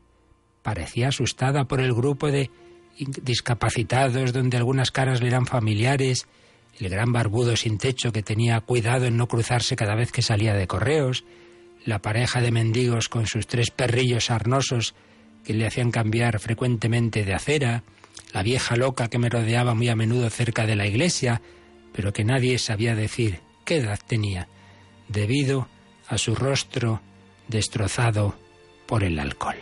Parecía 0.63 1.09
asustada 1.09 1.65
por 1.65 1.81
el 1.81 1.93
grupo 1.93 2.31
de 2.31 2.49
discapacitados 2.97 4.31
donde 4.31 4.57
algunas 4.57 4.91
caras 4.91 5.21
le 5.21 5.27
eran 5.27 5.45
familiares 5.45 6.25
el 6.79 6.89
gran 6.89 7.11
barbudo 7.11 7.55
sin 7.55 7.77
techo 7.77 8.11
que 8.11 8.23
tenía 8.23 8.59
cuidado 8.61 9.05
en 9.05 9.17
no 9.17 9.27
cruzarse 9.27 9.75
cada 9.75 9.95
vez 9.95 10.11
que 10.11 10.21
salía 10.21 10.53
de 10.53 10.67
correos, 10.67 11.23
la 11.85 11.99
pareja 11.99 12.41
de 12.41 12.51
mendigos 12.51 13.09
con 13.09 13.27
sus 13.27 13.47
tres 13.47 13.71
perrillos 13.71 14.25
sarnosos 14.25 14.95
que 15.43 15.53
le 15.53 15.65
hacían 15.65 15.91
cambiar 15.91 16.39
frecuentemente 16.39 17.25
de 17.25 17.33
acera, 17.33 17.83
la 18.33 18.43
vieja 18.43 18.75
loca 18.75 19.09
que 19.09 19.17
me 19.17 19.29
rodeaba 19.29 19.73
muy 19.73 19.89
a 19.89 19.95
menudo 19.95 20.29
cerca 20.29 20.65
de 20.65 20.75
la 20.75 20.87
iglesia, 20.87 21.41
pero 21.93 22.13
que 22.13 22.23
nadie 22.23 22.57
sabía 22.59 22.95
decir 22.95 23.39
qué 23.65 23.77
edad 23.77 23.99
tenía, 24.05 24.47
debido 25.07 25.67
a 26.07 26.17
su 26.17 26.35
rostro 26.35 27.01
destrozado 27.47 28.35
por 28.85 29.03
el 29.03 29.19
alcohol. 29.19 29.57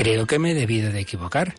Creo 0.00 0.26
que 0.26 0.38
me 0.38 0.52
he 0.52 0.54
debido 0.54 0.90
de 0.90 1.00
equivocar, 1.00 1.56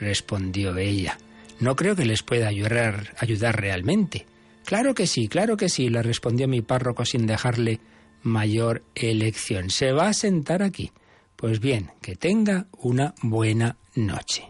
respondió 0.00 0.74
ella. 0.78 1.18
No 1.60 1.76
creo 1.76 1.94
que 1.94 2.06
les 2.06 2.22
pueda 2.22 2.48
ayudar, 2.48 3.14
ayudar 3.18 3.60
realmente. 3.60 4.24
Claro 4.64 4.94
que 4.94 5.06
sí, 5.06 5.28
claro 5.28 5.58
que 5.58 5.68
sí, 5.68 5.90
le 5.90 6.02
respondió 6.02 6.48
mi 6.48 6.62
párroco 6.62 7.04
sin 7.04 7.26
dejarle 7.26 7.80
mayor 8.22 8.82
elección. 8.94 9.68
Se 9.68 9.92
va 9.92 10.08
a 10.08 10.14
sentar 10.14 10.62
aquí. 10.62 10.90
Pues 11.36 11.60
bien, 11.60 11.90
que 12.00 12.16
tenga 12.16 12.66
una 12.78 13.14
buena 13.20 13.76
noche. 13.94 14.44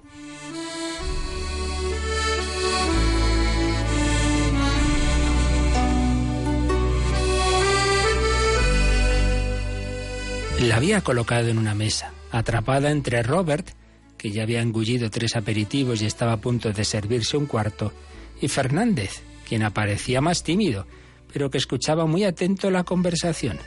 La 10.61 10.77
había 10.77 11.01
colocado 11.01 11.49
en 11.49 11.59
una 11.59 11.75
mesa, 11.75 12.13
atrapada 12.33 12.91
entre 12.91 13.23
Robert, 13.23 13.69
que 14.17 14.31
ya 14.31 14.43
había 14.43 14.61
engullido 14.61 15.11
tres 15.11 15.37
aperitivos 15.37 16.03
y 16.03 16.07
estaba 16.07 16.33
a 16.33 16.41
punto 16.41 16.73
de 16.73 16.85
servirse 16.85 17.37
un 17.37 17.47
cuarto, 17.47 17.93
y 18.41 18.49
Fernández, 18.49 19.23
quien 19.49 19.63
aparecía 19.63 20.21
más 20.21 20.43
tímido, 20.43 20.87
pero 21.33 21.51
que 21.51 21.59
escuchaba 21.59 22.07
muy 22.07 22.25
atento 22.25 22.71
la 22.71 22.85
conversación. 22.85 23.59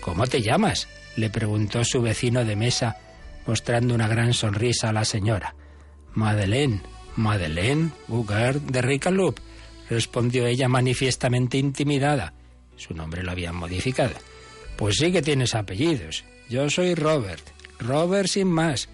¿Cómo 0.00 0.26
te 0.26 0.42
llamas? 0.42 0.88
le 1.16 1.30
preguntó 1.30 1.82
su 1.82 2.02
vecino 2.02 2.44
de 2.44 2.56
mesa, 2.56 2.98
mostrando 3.46 3.94
una 3.94 4.06
gran 4.06 4.34
sonrisa 4.34 4.90
a 4.90 4.92
la 4.92 5.04
señora. 5.04 5.54
Madeleine, 6.14 6.82
Madeleine 7.16 7.90
Bugard 8.06 8.60
de 8.60 8.82
Ricaloup, 8.82 9.38
respondió 9.88 10.46
ella 10.46 10.68
manifiestamente 10.68 11.58
intimidada. 11.58 12.34
Su 12.76 12.94
nombre 12.94 13.22
lo 13.22 13.30
habían 13.30 13.56
modificado. 13.56 14.14
Pues 14.76 14.96
sí 14.98 15.10
que 15.10 15.22
tienes 15.22 15.54
apellidos. 15.54 16.24
Yo 16.50 16.68
soy 16.68 16.94
Robert. 16.94 17.55
Robert 17.78 18.28
sin 18.28 18.48
más, 18.48 18.88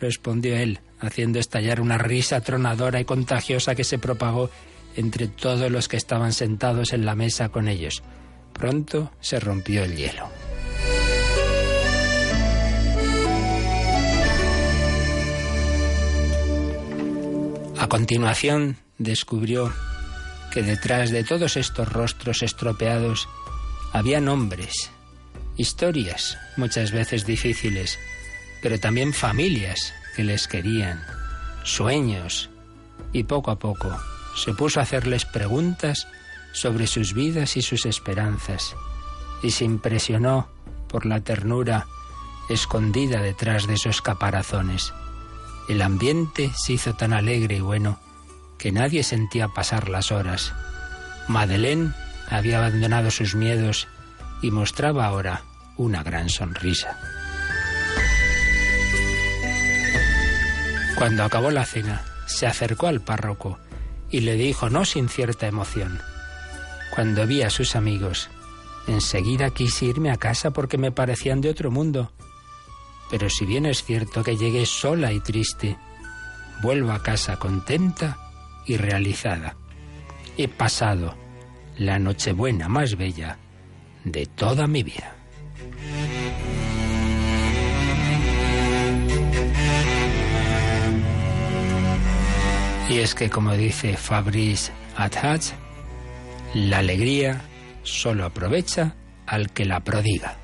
respondió 0.00 0.56
él, 0.56 0.80
haciendo 1.00 1.38
estallar 1.38 1.80
una 1.80 1.98
risa 1.98 2.40
tronadora 2.40 3.00
y 3.00 3.04
contagiosa 3.04 3.74
que 3.74 3.84
se 3.84 3.98
propagó 3.98 4.50
entre 4.96 5.28
todos 5.28 5.70
los 5.70 5.88
que 5.88 5.96
estaban 5.96 6.32
sentados 6.32 6.92
en 6.92 7.04
la 7.04 7.14
mesa 7.14 7.50
con 7.50 7.68
ellos. 7.68 8.02
Pronto 8.52 9.12
se 9.20 9.38
rompió 9.38 9.84
el 9.84 9.96
hielo. 9.96 10.28
A 17.78 17.88
continuación 17.88 18.78
descubrió 18.98 19.72
que 20.50 20.62
detrás 20.62 21.10
de 21.10 21.22
todos 21.22 21.56
estos 21.56 21.92
rostros 21.92 22.42
estropeados 22.42 23.28
había 23.92 24.20
nombres, 24.20 24.90
historias, 25.56 26.38
muchas 26.56 26.90
veces 26.90 27.26
difíciles, 27.26 27.98
pero 28.62 28.78
también 28.78 29.12
familias 29.12 29.94
que 30.14 30.24
les 30.24 30.48
querían, 30.48 31.02
sueños, 31.62 32.50
y 33.12 33.24
poco 33.24 33.50
a 33.50 33.58
poco 33.58 33.96
se 34.34 34.52
puso 34.52 34.80
a 34.80 34.82
hacerles 34.82 35.24
preguntas 35.24 36.06
sobre 36.52 36.86
sus 36.86 37.14
vidas 37.14 37.56
y 37.56 37.62
sus 37.62 37.86
esperanzas, 37.86 38.74
y 39.42 39.50
se 39.50 39.64
impresionó 39.64 40.48
por 40.88 41.06
la 41.06 41.20
ternura 41.20 41.86
escondida 42.48 43.20
detrás 43.20 43.66
de 43.66 43.74
esos 43.74 44.00
caparazones. 44.02 44.92
El 45.68 45.82
ambiente 45.82 46.50
se 46.56 46.74
hizo 46.74 46.94
tan 46.94 47.12
alegre 47.12 47.56
y 47.56 47.60
bueno 47.60 47.98
que 48.58 48.72
nadie 48.72 49.02
sentía 49.02 49.48
pasar 49.48 49.88
las 49.88 50.12
horas. 50.12 50.52
Madeleine 51.28 51.92
había 52.28 52.58
abandonado 52.58 53.10
sus 53.10 53.34
miedos 53.34 53.88
y 54.42 54.50
mostraba 54.50 55.06
ahora 55.06 55.42
una 55.76 56.02
gran 56.02 56.28
sonrisa. 56.28 56.98
Cuando 60.96 61.24
acabó 61.24 61.50
la 61.50 61.64
cena, 61.64 62.02
se 62.26 62.46
acercó 62.46 62.86
al 62.86 63.02
párroco 63.02 63.58
y 64.10 64.20
le 64.20 64.34
dijo, 64.34 64.70
no 64.70 64.84
sin 64.84 65.08
cierta 65.08 65.46
emoción, 65.46 66.00
cuando 66.94 67.26
vi 67.26 67.42
a 67.42 67.50
sus 67.50 67.76
amigos, 67.76 68.30
enseguida 68.86 69.50
quise 69.50 69.84
irme 69.84 70.10
a 70.10 70.16
casa 70.16 70.52
porque 70.52 70.78
me 70.78 70.92
parecían 70.92 71.42
de 71.42 71.50
otro 71.50 71.70
mundo. 71.70 72.12
Pero 73.10 73.28
si 73.28 73.44
bien 73.44 73.66
es 73.66 73.84
cierto 73.84 74.24
que 74.24 74.36
llegué 74.36 74.64
sola 74.64 75.12
y 75.12 75.20
triste, 75.20 75.76
vuelvo 76.62 76.92
a 76.92 77.02
casa 77.02 77.38
contenta 77.38 78.16
y 78.64 78.78
realizada. 78.78 79.56
He 80.38 80.48
pasado 80.48 81.14
la 81.76 81.98
Nochebuena 81.98 82.68
más 82.68 82.96
bella 82.96 83.38
de 84.04 84.24
toda 84.24 84.66
mi 84.66 84.82
vida. 84.82 85.14
Y 92.88 93.00
es 93.00 93.16
que, 93.16 93.28
como 93.28 93.52
dice 93.54 93.96
Fabrice 93.96 94.70
Athatch, 94.96 95.46
la 96.54 96.78
alegría 96.78 97.42
solo 97.82 98.24
aprovecha 98.24 98.94
al 99.26 99.50
que 99.50 99.64
la 99.64 99.80
prodiga. 99.80 100.36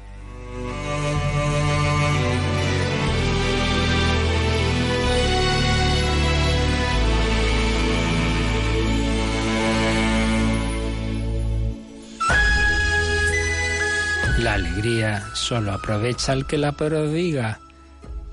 La 14.40 14.54
alegría 14.54 15.22
solo 15.34 15.72
aprovecha 15.72 16.32
al 16.32 16.48
que 16.48 16.58
la 16.58 16.72
prodiga. 16.72 17.60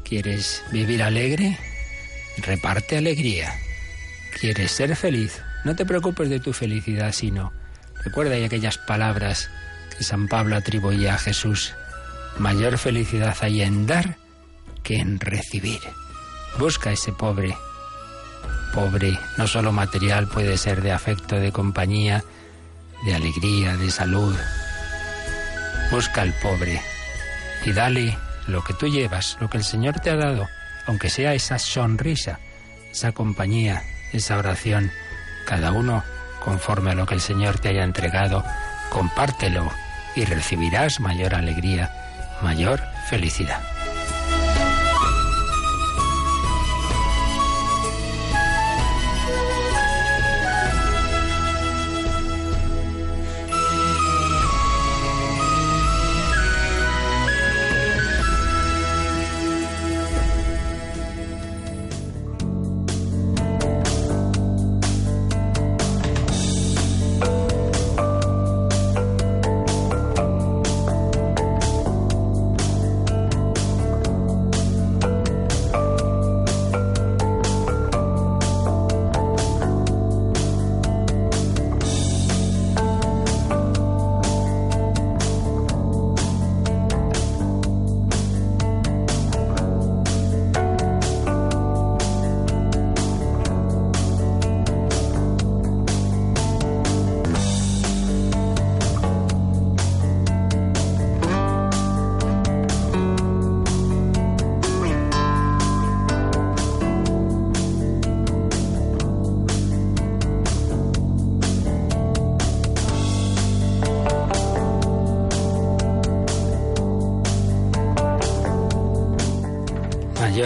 ¿Quieres 0.04 0.64
vivir 0.72 1.04
alegre? 1.04 1.56
Reparte 2.38 2.98
alegría. 2.98 3.54
¿Quieres 4.40 4.72
ser 4.72 4.96
feliz? 4.96 5.42
No 5.66 5.76
te 5.76 5.86
preocupes 5.86 6.30
de 6.30 6.40
tu 6.40 6.54
felicidad, 6.54 7.12
sino 7.12 7.52
recuerda 8.06 8.36
ahí 8.36 8.46
aquellas 8.46 8.78
palabras 8.78 9.50
que 9.98 10.06
San 10.06 10.30
Pablo 10.30 10.56
atribuía 10.56 11.16
a 11.16 11.18
Jesús. 11.18 11.74
Mayor 12.38 12.78
felicidad 12.78 13.36
hay 13.42 13.62
en 13.62 13.86
dar 13.86 14.16
que 14.82 14.96
en 14.96 15.20
recibir. 15.20 15.82
Busca 16.58 16.94
ese 16.94 17.12
pobre. 17.12 17.54
Pobre, 18.74 19.20
no 19.38 19.46
solo 19.46 19.74
material, 19.74 20.28
puede 20.30 20.58
ser 20.58 20.82
de 20.82 20.94
afecto, 20.94 21.36
de 21.36 21.52
compañía, 21.52 22.24
de 23.06 23.16
alegría, 23.16 23.76
de 23.76 23.92
salud. 23.92 24.36
Busca 25.92 26.22
al 26.22 26.34
pobre 26.40 26.82
y 27.66 27.74
dale 27.74 28.18
lo 28.48 28.64
que 28.64 28.74
tú 28.74 28.88
llevas, 28.88 29.38
lo 29.42 29.50
que 29.50 29.58
el 29.58 29.66
Señor 29.66 30.00
te 30.00 30.12
ha 30.12 30.16
dado, 30.16 30.48
aunque 30.86 31.10
sea 31.10 31.34
esa 31.34 31.60
sonrisa, 31.60 32.40
esa 32.90 33.12
compañía, 33.12 33.84
esa 34.14 34.38
oración, 34.38 34.92
cada 35.46 35.72
uno 35.72 36.04
conforme 36.40 36.92
a 36.92 36.96
lo 36.96 37.06
que 37.06 37.16
el 37.16 37.22
Señor 37.22 37.60
te 37.60 37.70
haya 37.70 37.84
entregado, 37.84 38.44
compártelo 38.90 39.72
y 40.16 40.26
recibirás 40.26 41.00
mayor 41.00 41.36
alegría, 41.36 41.92
mayor 42.42 42.82
felicidad. 43.10 43.62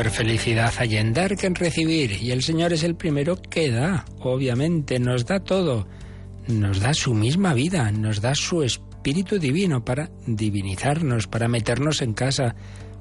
Felicidad 0.10 0.74
hay 0.78 0.98
en 0.98 1.14
dar 1.14 1.36
que 1.36 1.48
en 1.48 1.56
recibir, 1.56 2.12
y 2.22 2.32
el 2.32 2.44
Señor 2.44 2.74
es 2.74 2.84
el 2.84 2.96
primero 2.96 3.36
que 3.36 3.70
da, 3.70 4.06
obviamente, 4.20 5.00
nos 5.00 5.26
da 5.26 5.40
todo, 5.40 5.88
nos 6.48 6.80
da 6.80 6.94
su 6.94 7.14
misma 7.14 7.54
vida, 7.54 7.92
nos 7.92 8.22
da 8.22 8.36
su 8.36 8.64
espíritu 8.64 9.40
divino 9.40 9.84
para 9.84 10.10
divinizarnos, 10.26 11.28
para 11.28 11.48
meternos 11.48 12.02
en 12.02 12.14
casa, 12.14 12.56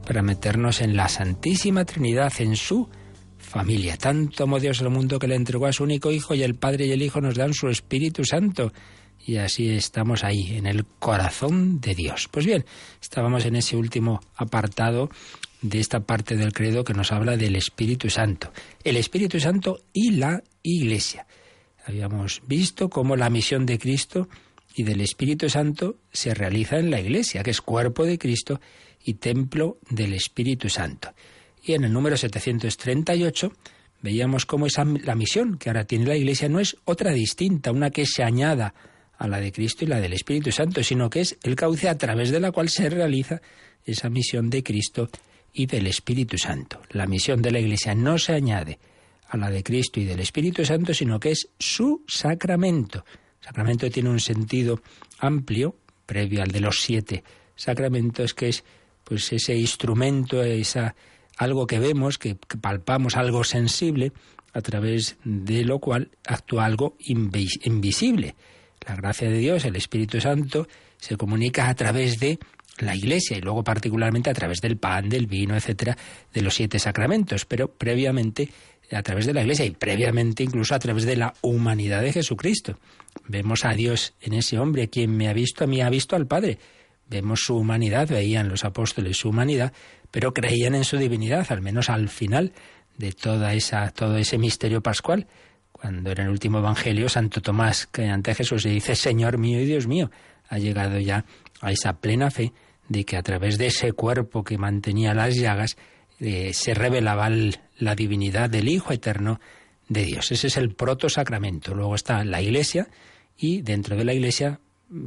para 0.07 0.23
meternos 0.23 0.81
en 0.81 0.97
la 0.97 1.09
Santísima 1.09 1.85
Trinidad, 1.85 2.33
en 2.39 2.57
su 2.57 2.89
familia. 3.39 3.97
Tanto 3.97 4.45
amó 4.45 4.59
Dios 4.59 4.81
al 4.81 4.91
mundo 4.91 5.19
que 5.19 5.29
le 5.29 5.37
entregó 5.37 5.67
a 5.67 5.73
su 5.73 5.85
único 5.85 6.11
Hijo 6.11 6.35
y 6.35 6.43
el 6.43 6.55
Padre 6.55 6.87
y 6.87 6.93
el 6.93 7.03
Hijo 7.03 7.21
nos 7.21 7.35
dan 7.35 7.55
su 7.55 7.69
Espíritu 7.69 8.25
Santo. 8.25 8.73
Y 9.25 9.37
así 9.37 9.69
estamos 9.71 10.25
ahí, 10.25 10.57
en 10.57 10.67
el 10.67 10.85
corazón 10.85 11.81
de 11.81 11.95
Dios. 11.95 12.29
Pues 12.29 12.45
bien, 12.45 12.65
estábamos 13.01 13.45
en 13.45 13.55
ese 13.55 13.77
último 13.77 14.21
apartado 14.35 15.11
de 15.63 15.79
esta 15.79 16.01
parte 16.01 16.37
del 16.37 16.53
credo 16.53 16.85
que 16.85 16.93
nos 16.93 17.13
habla 17.13 17.37
del 17.37 17.57
Espíritu 17.57 18.11
Santo. 18.11 18.53
El 18.85 18.97
Espíritu 18.97 19.41
Santo 19.41 19.81
y 19.93 20.11
la 20.11 20.43
Iglesia. 20.63 21.27
Habíamos 21.87 22.43
visto 22.47 22.91
cómo 22.91 23.17
la 23.17 23.31
misión 23.31 23.65
de 23.65 23.79
Cristo 23.79 24.29
y 24.75 24.83
del 24.83 25.01
Espíritu 25.01 25.49
Santo 25.49 25.97
se 26.13 26.35
realiza 26.35 26.79
en 26.79 26.91
la 26.91 27.01
Iglesia, 27.01 27.43
que 27.43 27.51
es 27.51 27.61
cuerpo 27.61 28.05
de 28.05 28.19
Cristo 28.19 28.61
y 29.05 29.15
templo 29.15 29.79
del 29.89 30.15
Espíritu 30.15 30.69
Santo. 30.69 31.13
Y 31.65 31.75
en 31.75 31.85
el 31.85 31.93
número 31.93 32.17
738 32.17 33.53
veíamos 34.01 34.47
cómo 34.47 34.67
esa, 34.67 34.85
la 34.85 35.15
misión 35.15 35.59
que 35.59 35.71
ahora 35.71 35.85
tiene 35.85 36.07
la 36.07 36.17
Iglesia 36.17 36.49
no 36.49 36.59
es 36.59 36.77
otra 36.85 37.13
distinta, 37.13 37.71
una 37.71 37.91
que 37.91 38.07
se 38.07 38.25
añada 38.25 38.75
a 39.17 39.29
la 39.29 39.39
de 39.39 39.53
Cristo 39.53 39.85
y 39.85 39.89
la 39.89 40.01
del 40.01 40.13
Espíritu 40.13 40.51
Santo, 40.51 40.83
sino 40.83 41.09
que 41.09 41.21
es 41.21 41.39
el 41.45 41.55
cauce 41.55 41.89
a 41.89 41.97
través 41.97 42.31
de 42.31 42.41
la 42.41 42.51
cual 42.51 42.69
se 42.69 42.91
realiza 42.91 43.41
esa 43.85 44.09
misión 44.11 44.51
de 44.51 44.63
Cristo 44.63 45.09
y 45.53 45.67
del 45.67 45.87
Espíritu 45.87 46.39
Santo. 46.39 46.81
La 46.91 47.07
misión 47.07 47.43
de 47.43 47.51
la 47.51 47.61
Iglesia 47.61 47.95
no 47.95 48.19
se 48.19 48.33
añade 48.33 48.79
a 49.29 49.37
la 49.37 49.51
de 49.51 49.63
Cristo 49.63 50.01
y 50.01 50.05
del 50.05 50.21
Espíritu 50.21 50.65
Santo, 50.65 50.95
sino 50.95 51.19
que 51.19 51.31
es 51.31 51.49
su 51.59 52.05
sacramento. 52.07 53.05
El 53.41 53.47
sacramento 53.47 53.91
tiene 53.91 54.11
un 54.11 54.21
sentido 54.21 54.81
amplio, 55.19 55.77
previo 56.07 56.43
al 56.43 56.51
de 56.51 56.61
los 56.61 56.81
siete 56.81 57.25
sacramentos, 57.57 58.35
que 58.35 58.49
es 58.49 58.65
pues 59.05 59.33
ese 59.33 59.55
instrumento, 59.55 60.43
esa 60.43 60.95
algo 61.37 61.67
que 61.67 61.79
vemos, 61.79 62.19
que, 62.19 62.37
palpamos, 62.61 63.17
algo 63.17 63.45
sensible, 63.45 64.13
a 64.53 64.61
través 64.61 65.17
de 65.25 65.65
lo 65.65 65.79
cual 65.79 66.11
actúa 66.27 66.67
algo 66.67 66.97
invisible. 66.99 68.35
La 68.87 68.97
gracia 68.97 69.31
de 69.31 69.39
Dios, 69.39 69.65
el 69.65 69.77
Espíritu 69.77 70.21
Santo, 70.21 70.69
se 70.99 71.17
comunica 71.17 71.69
a 71.69 71.75
través 71.75 72.21
de 72.21 72.39
la 72.85 72.97
Iglesia 72.97 73.37
y 73.37 73.41
luego 73.41 73.63
particularmente 73.63 74.31
a 74.31 74.35
través 74.35 74.61
del 74.61 74.77
pan, 74.77 75.09
del 75.09 75.27
vino, 75.27 75.57
etcétera, 75.57 75.97
de 76.33 76.43
los 76.43 76.55
siete 76.55 76.79
sacramentos, 76.79 77.45
pero 77.45 77.69
previamente 77.73 78.49
a 78.91 79.03
través 79.03 79.27
de 79.27 79.33
la 79.33 79.43
Iglesia 79.43 79.65
y 79.65 79.71
previamente 79.71 80.43
incluso 80.43 80.75
a 80.75 80.79
través 80.79 81.05
de 81.05 81.17
la 81.17 81.35
humanidad 81.41 82.03
de 82.03 82.13
Jesucristo. 82.13 82.79
Vemos 83.27 83.65
a 83.65 83.73
Dios 83.73 84.15
en 84.21 84.35
ese 84.35 84.59
hombre, 84.59 84.89
quien 84.89 85.17
me 85.17 85.29
ha 85.29 85.33
visto 85.33 85.65
a 85.65 85.67
mí 85.67 85.81
ha 85.81 85.91
visto 85.91 86.17
al 86.17 86.27
Padre. 86.27 86.59
Vemos 87.09 87.41
su 87.45 87.57
humanidad, 87.57 88.09
veían 88.09 88.49
los 88.49 88.65
apóstoles 88.65 89.19
su 89.19 89.29
humanidad, 89.29 89.73
pero 90.11 90.33
creían 90.33 90.75
en 90.75 90.85
su 90.85 90.97
divinidad, 90.97 91.47
al 91.51 91.63
menos 91.63 91.89
al 91.89 92.09
final 92.09 92.53
de 92.97 93.13
toda 93.13 93.55
esa, 93.55 93.91
todo 93.91 94.17
ese 94.17 94.39
misterio 94.39 94.83
pascual. 94.83 95.27
Cuando 95.73 96.13
en 96.13 96.21
el 96.21 96.29
último 96.29 96.59
evangelio, 96.59 97.09
Santo 97.09 97.41
Tomás, 97.41 97.87
que 97.87 98.07
ante 98.07 98.35
Jesús 98.35 98.65
le 98.65 98.73
dice, 98.73 98.95
Señor 98.95 99.39
mío 99.39 99.61
y 99.61 99.65
Dios 99.65 99.87
mío, 99.87 100.11
ha 100.49 100.59
llegado 100.59 100.99
ya 100.99 101.25
a 101.61 101.73
esa 101.73 101.95
plena 101.95 102.31
fe 102.31 102.53
de 102.93 103.05
que 103.05 103.17
a 103.17 103.23
través 103.23 103.59
de 103.59 103.67
ese 103.69 103.93
cuerpo 103.93 104.45
que 104.45 104.59
mantenía 104.59 105.15
las 105.15 105.35
llagas 105.35 105.77
eh, 106.21 106.53
se 106.53 106.75
revelaba 106.75 107.31
la 107.79 107.95
divinidad 107.95 108.51
del 108.51 108.69
Hijo 108.69 108.93
Eterno 108.93 109.41
de 109.89 110.05
Dios. 110.05 110.31
Ese 110.31 110.47
es 110.47 110.57
el 110.57 110.75
proto-sacramento. 110.75 111.75
Luego 111.75 111.95
está 111.95 112.23
la 112.25 112.43
Iglesia 112.43 112.89
y 113.37 113.63
dentro 113.63 113.97
de 113.97 114.05
la 114.05 114.13
Iglesia 114.13 114.61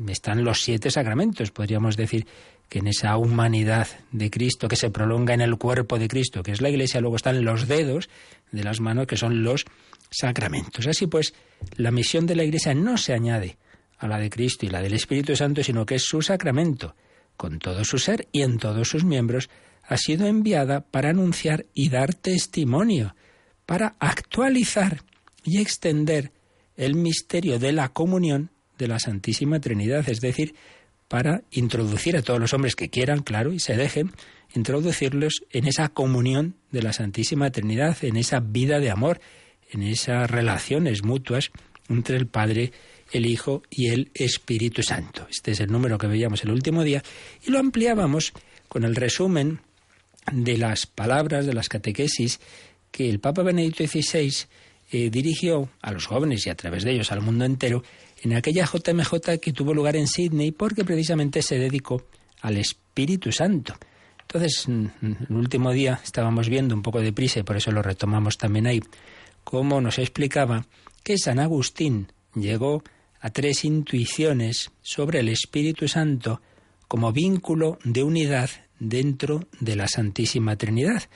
están 0.09 0.43
los 0.43 0.61
siete 0.61 0.89
sacramentos. 0.89 1.51
Podríamos 1.51 1.95
decir 1.95 2.25
que 2.67 2.79
en 2.79 2.87
esa 2.87 3.15
humanidad 3.17 3.87
de 4.11 4.31
Cristo 4.31 4.67
que 4.67 4.75
se 4.75 4.89
prolonga 4.89 5.35
en 5.35 5.41
el 5.41 5.57
cuerpo 5.57 5.99
de 5.99 6.07
Cristo, 6.07 6.41
que 6.41 6.51
es 6.51 6.61
la 6.61 6.69
Iglesia, 6.69 7.01
luego 7.01 7.15
están 7.15 7.45
los 7.45 7.67
dedos 7.67 8.09
de 8.51 8.63
las 8.63 8.81
manos, 8.81 9.05
que 9.05 9.15
son 9.15 9.43
los 9.43 9.65
sacramentos. 10.09 10.87
Así 10.87 11.05
pues, 11.05 11.35
la 11.77 11.91
misión 11.91 12.25
de 12.25 12.35
la 12.35 12.43
Iglesia 12.43 12.73
no 12.73 12.97
se 12.97 13.13
añade 13.13 13.57
a 13.99 14.07
la 14.07 14.17
de 14.17 14.31
Cristo 14.31 14.65
y 14.65 14.69
la 14.69 14.81
del 14.81 14.93
Espíritu 14.93 15.35
Santo, 15.35 15.63
sino 15.63 15.85
que 15.85 15.95
es 15.95 16.03
su 16.03 16.23
sacramento, 16.23 16.95
con 17.37 17.59
todo 17.59 17.83
su 17.85 17.97
ser 17.97 18.27
y 18.31 18.41
en 18.41 18.57
todos 18.57 18.89
sus 18.89 19.03
miembros, 19.03 19.49
ha 19.83 19.97
sido 19.97 20.27
enviada 20.27 20.81
para 20.81 21.09
anunciar 21.09 21.65
y 21.73 21.89
dar 21.89 22.13
testimonio, 22.13 23.15
para 23.65 23.95
actualizar 23.99 25.01
y 25.43 25.59
extender 25.61 26.31
el 26.75 26.95
misterio 26.95 27.59
de 27.59 27.71
la 27.71 27.89
comunión 27.89 28.49
de 28.77 28.87
la 28.87 28.99
Santísima 28.99 29.59
Trinidad, 29.59 30.07
es 30.09 30.19
decir, 30.21 30.55
para 31.07 31.43
introducir 31.51 32.17
a 32.17 32.21
todos 32.21 32.39
los 32.39 32.53
hombres 32.53 32.75
que 32.75 32.89
quieran, 32.89 33.21
claro, 33.21 33.53
y 33.53 33.59
se 33.59 33.75
dejen, 33.75 34.11
introducirlos 34.53 35.43
en 35.51 35.67
esa 35.67 35.89
comunión 35.89 36.55
de 36.71 36.81
la 36.81 36.93
Santísima 36.93 37.51
Trinidad, 37.51 37.97
en 38.01 38.17
esa 38.17 38.39
vida 38.39 38.79
de 38.79 38.89
amor, 38.89 39.21
en 39.69 39.83
esas 39.83 40.29
relaciones 40.29 41.03
mutuas 41.03 41.51
entre 41.89 42.17
el 42.17 42.27
Padre 42.27 42.71
el 43.15 43.25
Hijo 43.25 43.63
y 43.69 43.87
el 43.87 44.11
Espíritu 44.13 44.83
Santo. 44.83 45.27
Este 45.29 45.51
es 45.51 45.59
el 45.61 45.71
número 45.71 45.97
que 45.97 46.07
veíamos 46.07 46.43
el 46.43 46.51
último 46.51 46.83
día 46.83 47.01
y 47.45 47.51
lo 47.51 47.59
ampliábamos 47.59 48.33
con 48.67 48.83
el 48.83 48.95
resumen 48.95 49.59
de 50.31 50.57
las 50.57 50.85
palabras 50.85 51.45
de 51.45 51.53
las 51.53 51.69
catequesis 51.69 52.39
que 52.91 53.09
el 53.09 53.19
Papa 53.19 53.43
Benedicto 53.43 53.85
XVI 53.87 54.33
eh, 54.91 55.09
dirigió 55.09 55.69
a 55.81 55.91
los 55.91 56.05
jóvenes 56.07 56.45
y 56.45 56.49
a 56.49 56.55
través 56.55 56.83
de 56.83 56.91
ellos 56.91 57.11
al 57.11 57.21
mundo 57.21 57.45
entero 57.45 57.83
en 58.21 58.33
aquella 58.33 58.65
JMJ 58.65 59.39
que 59.41 59.53
tuvo 59.53 59.73
lugar 59.73 59.95
en 59.95 60.07
Sydney 60.07 60.51
porque 60.51 60.83
precisamente 60.83 61.41
se 61.41 61.57
dedicó 61.57 62.05
al 62.41 62.57
Espíritu 62.57 63.31
Santo. 63.31 63.75
Entonces, 64.21 64.67
el 64.67 65.35
último 65.35 65.71
día 65.71 66.01
estábamos 66.03 66.49
viendo 66.49 66.75
un 66.75 66.81
poco 66.81 66.99
de 66.99 67.13
prisa 67.13 67.39
y 67.39 67.43
por 67.43 67.55
eso 67.55 67.71
lo 67.71 67.81
retomamos 67.81 68.37
también 68.37 68.67
ahí, 68.67 68.81
cómo 69.43 69.79
nos 69.79 69.99
explicaba 69.99 70.65
que 71.03 71.17
San 71.17 71.39
Agustín 71.39 72.11
llegó 72.33 72.83
a 73.25 73.31
tres 73.31 73.65
intuiciones 73.65 74.69
sobre 74.83 75.19
el 75.19 75.29
Espíritu 75.29 75.87
Santo 75.87 76.41
como 76.87 77.11
vínculo 77.11 77.79
de 77.83 78.03
unidad 78.03 78.51
dentro 78.79 79.47
de 79.59 79.75
la 79.75 79.87
Santísima 79.87 80.57
Trinidad 80.57 81.09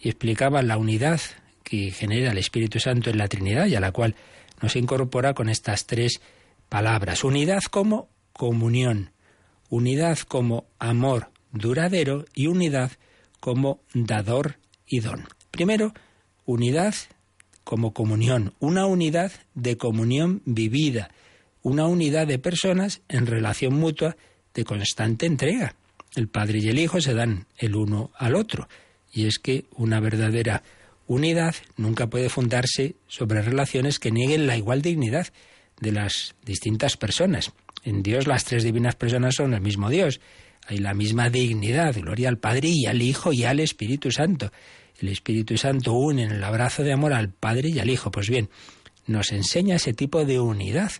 y 0.00 0.08
explicaba 0.08 0.62
la 0.62 0.78
unidad 0.78 1.20
que 1.62 1.90
genera 1.90 2.32
el 2.32 2.38
Espíritu 2.38 2.80
Santo 2.80 3.10
en 3.10 3.18
la 3.18 3.28
Trinidad 3.28 3.66
y 3.66 3.74
a 3.74 3.80
la 3.80 3.92
cual 3.92 4.16
nos 4.62 4.74
incorpora 4.74 5.34
con 5.34 5.50
estas 5.50 5.84
tres 5.84 6.22
palabras. 6.70 7.24
Unidad 7.24 7.60
como 7.70 8.08
comunión, 8.32 9.10
unidad 9.68 10.18
como 10.20 10.64
amor 10.78 11.28
duradero 11.52 12.24
y 12.34 12.46
unidad 12.46 12.92
como 13.38 13.82
dador 13.92 14.56
y 14.86 15.00
don. 15.00 15.28
Primero, 15.50 15.92
unidad 16.46 16.94
como 17.64 17.92
comunión, 17.92 18.54
una 18.60 18.86
unidad 18.86 19.30
de 19.54 19.76
comunión 19.76 20.40
vivida, 20.46 21.10
una 21.62 21.86
unidad 21.86 22.26
de 22.26 22.38
personas 22.38 23.02
en 23.08 23.26
relación 23.26 23.74
mutua 23.74 24.16
de 24.54 24.64
constante 24.64 25.26
entrega. 25.26 25.74
El 26.14 26.28
Padre 26.28 26.58
y 26.58 26.68
el 26.68 26.78
Hijo 26.78 27.00
se 27.00 27.14
dan 27.14 27.46
el 27.58 27.76
uno 27.76 28.10
al 28.16 28.34
otro. 28.34 28.68
Y 29.12 29.26
es 29.26 29.38
que 29.38 29.66
una 29.76 30.00
verdadera 30.00 30.62
unidad 31.06 31.54
nunca 31.76 32.08
puede 32.08 32.28
fundarse 32.28 32.96
sobre 33.08 33.42
relaciones 33.42 33.98
que 33.98 34.10
nieguen 34.10 34.46
la 34.46 34.56
igual 34.56 34.82
dignidad 34.82 35.28
de 35.80 35.92
las 35.92 36.34
distintas 36.44 36.96
personas. 36.96 37.52
En 37.84 38.02
Dios 38.02 38.26
las 38.26 38.44
tres 38.44 38.62
divinas 38.62 38.96
personas 38.96 39.34
son 39.36 39.54
el 39.54 39.60
mismo 39.60 39.88
Dios. 39.88 40.20
Hay 40.66 40.78
la 40.78 40.94
misma 40.94 41.30
dignidad, 41.30 41.96
gloria 41.96 42.28
al 42.28 42.38
Padre 42.38 42.68
y 42.68 42.86
al 42.86 43.02
Hijo 43.02 43.32
y 43.32 43.44
al 43.44 43.60
Espíritu 43.60 44.10
Santo. 44.10 44.52
El 45.00 45.08
Espíritu 45.08 45.56
Santo 45.56 45.94
une 45.94 46.24
en 46.24 46.32
el 46.32 46.44
abrazo 46.44 46.82
de 46.82 46.92
amor 46.92 47.12
al 47.12 47.30
Padre 47.30 47.70
y 47.70 47.78
al 47.78 47.88
Hijo. 47.88 48.10
Pues 48.10 48.28
bien, 48.28 48.50
nos 49.06 49.32
enseña 49.32 49.76
ese 49.76 49.94
tipo 49.94 50.24
de 50.24 50.38
unidad 50.38 50.92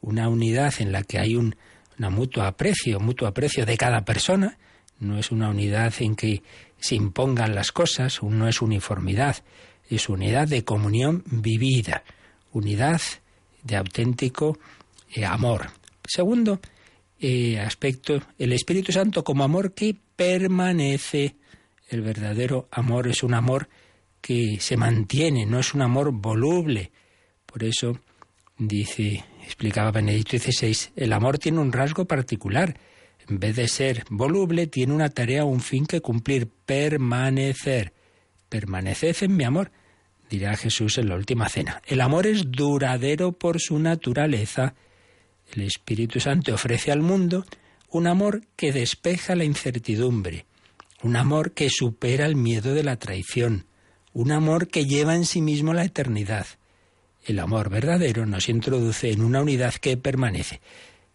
una 0.00 0.28
unidad 0.28 0.74
en 0.78 0.92
la 0.92 1.02
que 1.02 1.18
hay 1.18 1.36
un 1.36 1.56
una 2.00 2.08
mutuo 2.08 2.44
aprecio, 2.44 2.98
mutuo 2.98 3.28
aprecio 3.28 3.66
de 3.66 3.76
cada 3.76 4.06
persona, 4.06 4.56
no 5.00 5.18
es 5.18 5.30
una 5.30 5.50
unidad 5.50 5.92
en 6.00 6.16
que 6.16 6.42
se 6.78 6.94
impongan 6.94 7.54
las 7.54 7.72
cosas, 7.72 8.22
no 8.22 8.48
es 8.48 8.62
uniformidad, 8.62 9.36
es 9.90 10.08
unidad 10.08 10.48
de 10.48 10.64
comunión 10.64 11.22
vivida, 11.26 12.02
unidad 12.52 13.02
de 13.62 13.76
auténtico 13.76 14.58
eh, 15.14 15.26
amor. 15.26 15.66
Segundo 16.06 16.60
eh, 17.20 17.60
aspecto, 17.60 18.22
el 18.38 18.54
Espíritu 18.54 18.92
Santo 18.92 19.22
como 19.22 19.44
amor 19.44 19.74
que 19.74 19.94
permanece. 20.16 21.36
El 21.86 22.00
verdadero 22.00 22.66
amor 22.70 23.08
es 23.08 23.22
un 23.22 23.34
amor 23.34 23.68
que 24.22 24.56
se 24.58 24.78
mantiene, 24.78 25.44
no 25.44 25.58
es 25.58 25.74
un 25.74 25.82
amor 25.82 26.12
voluble. 26.12 26.92
Por 27.44 27.62
eso 27.62 27.98
dice 28.56 29.22
explicaba 29.44 29.90
Benedicto 29.90 30.38
XVI, 30.38 30.92
el 30.96 31.12
amor 31.12 31.38
tiene 31.38 31.58
un 31.58 31.72
rasgo 31.72 32.04
particular. 32.04 32.78
En 33.28 33.38
vez 33.38 33.56
de 33.56 33.68
ser 33.68 34.04
voluble, 34.10 34.66
tiene 34.66 34.92
una 34.92 35.08
tarea, 35.08 35.44
un 35.44 35.60
fin 35.60 35.86
que 35.86 36.00
cumplir, 36.00 36.48
permanecer. 36.66 37.92
permaneced 38.48 39.16
en 39.22 39.36
mi 39.36 39.44
amor, 39.44 39.70
dirá 40.28 40.56
Jesús 40.56 40.98
en 40.98 41.08
la 41.08 41.16
última 41.16 41.48
cena. 41.48 41.82
El 41.86 42.00
amor 42.00 42.26
es 42.26 42.50
duradero 42.50 43.32
por 43.32 43.60
su 43.60 43.78
naturaleza. 43.78 44.74
El 45.54 45.62
Espíritu 45.62 46.20
Santo 46.20 46.54
ofrece 46.54 46.92
al 46.92 47.00
mundo 47.00 47.44
un 47.90 48.06
amor 48.06 48.42
que 48.56 48.72
despeja 48.72 49.34
la 49.34 49.44
incertidumbre, 49.44 50.46
un 51.02 51.16
amor 51.16 51.52
que 51.52 51.68
supera 51.70 52.26
el 52.26 52.36
miedo 52.36 52.74
de 52.74 52.84
la 52.84 52.96
traición, 52.96 53.66
un 54.12 54.32
amor 54.32 54.68
que 54.68 54.86
lleva 54.86 55.14
en 55.14 55.24
sí 55.24 55.40
mismo 55.40 55.72
la 55.72 55.84
eternidad. 55.84 56.46
El 57.24 57.38
amor 57.38 57.68
verdadero 57.68 58.26
nos 58.26 58.48
introduce 58.48 59.10
en 59.10 59.22
una 59.22 59.42
unidad 59.42 59.74
que 59.74 59.96
permanece. 59.96 60.60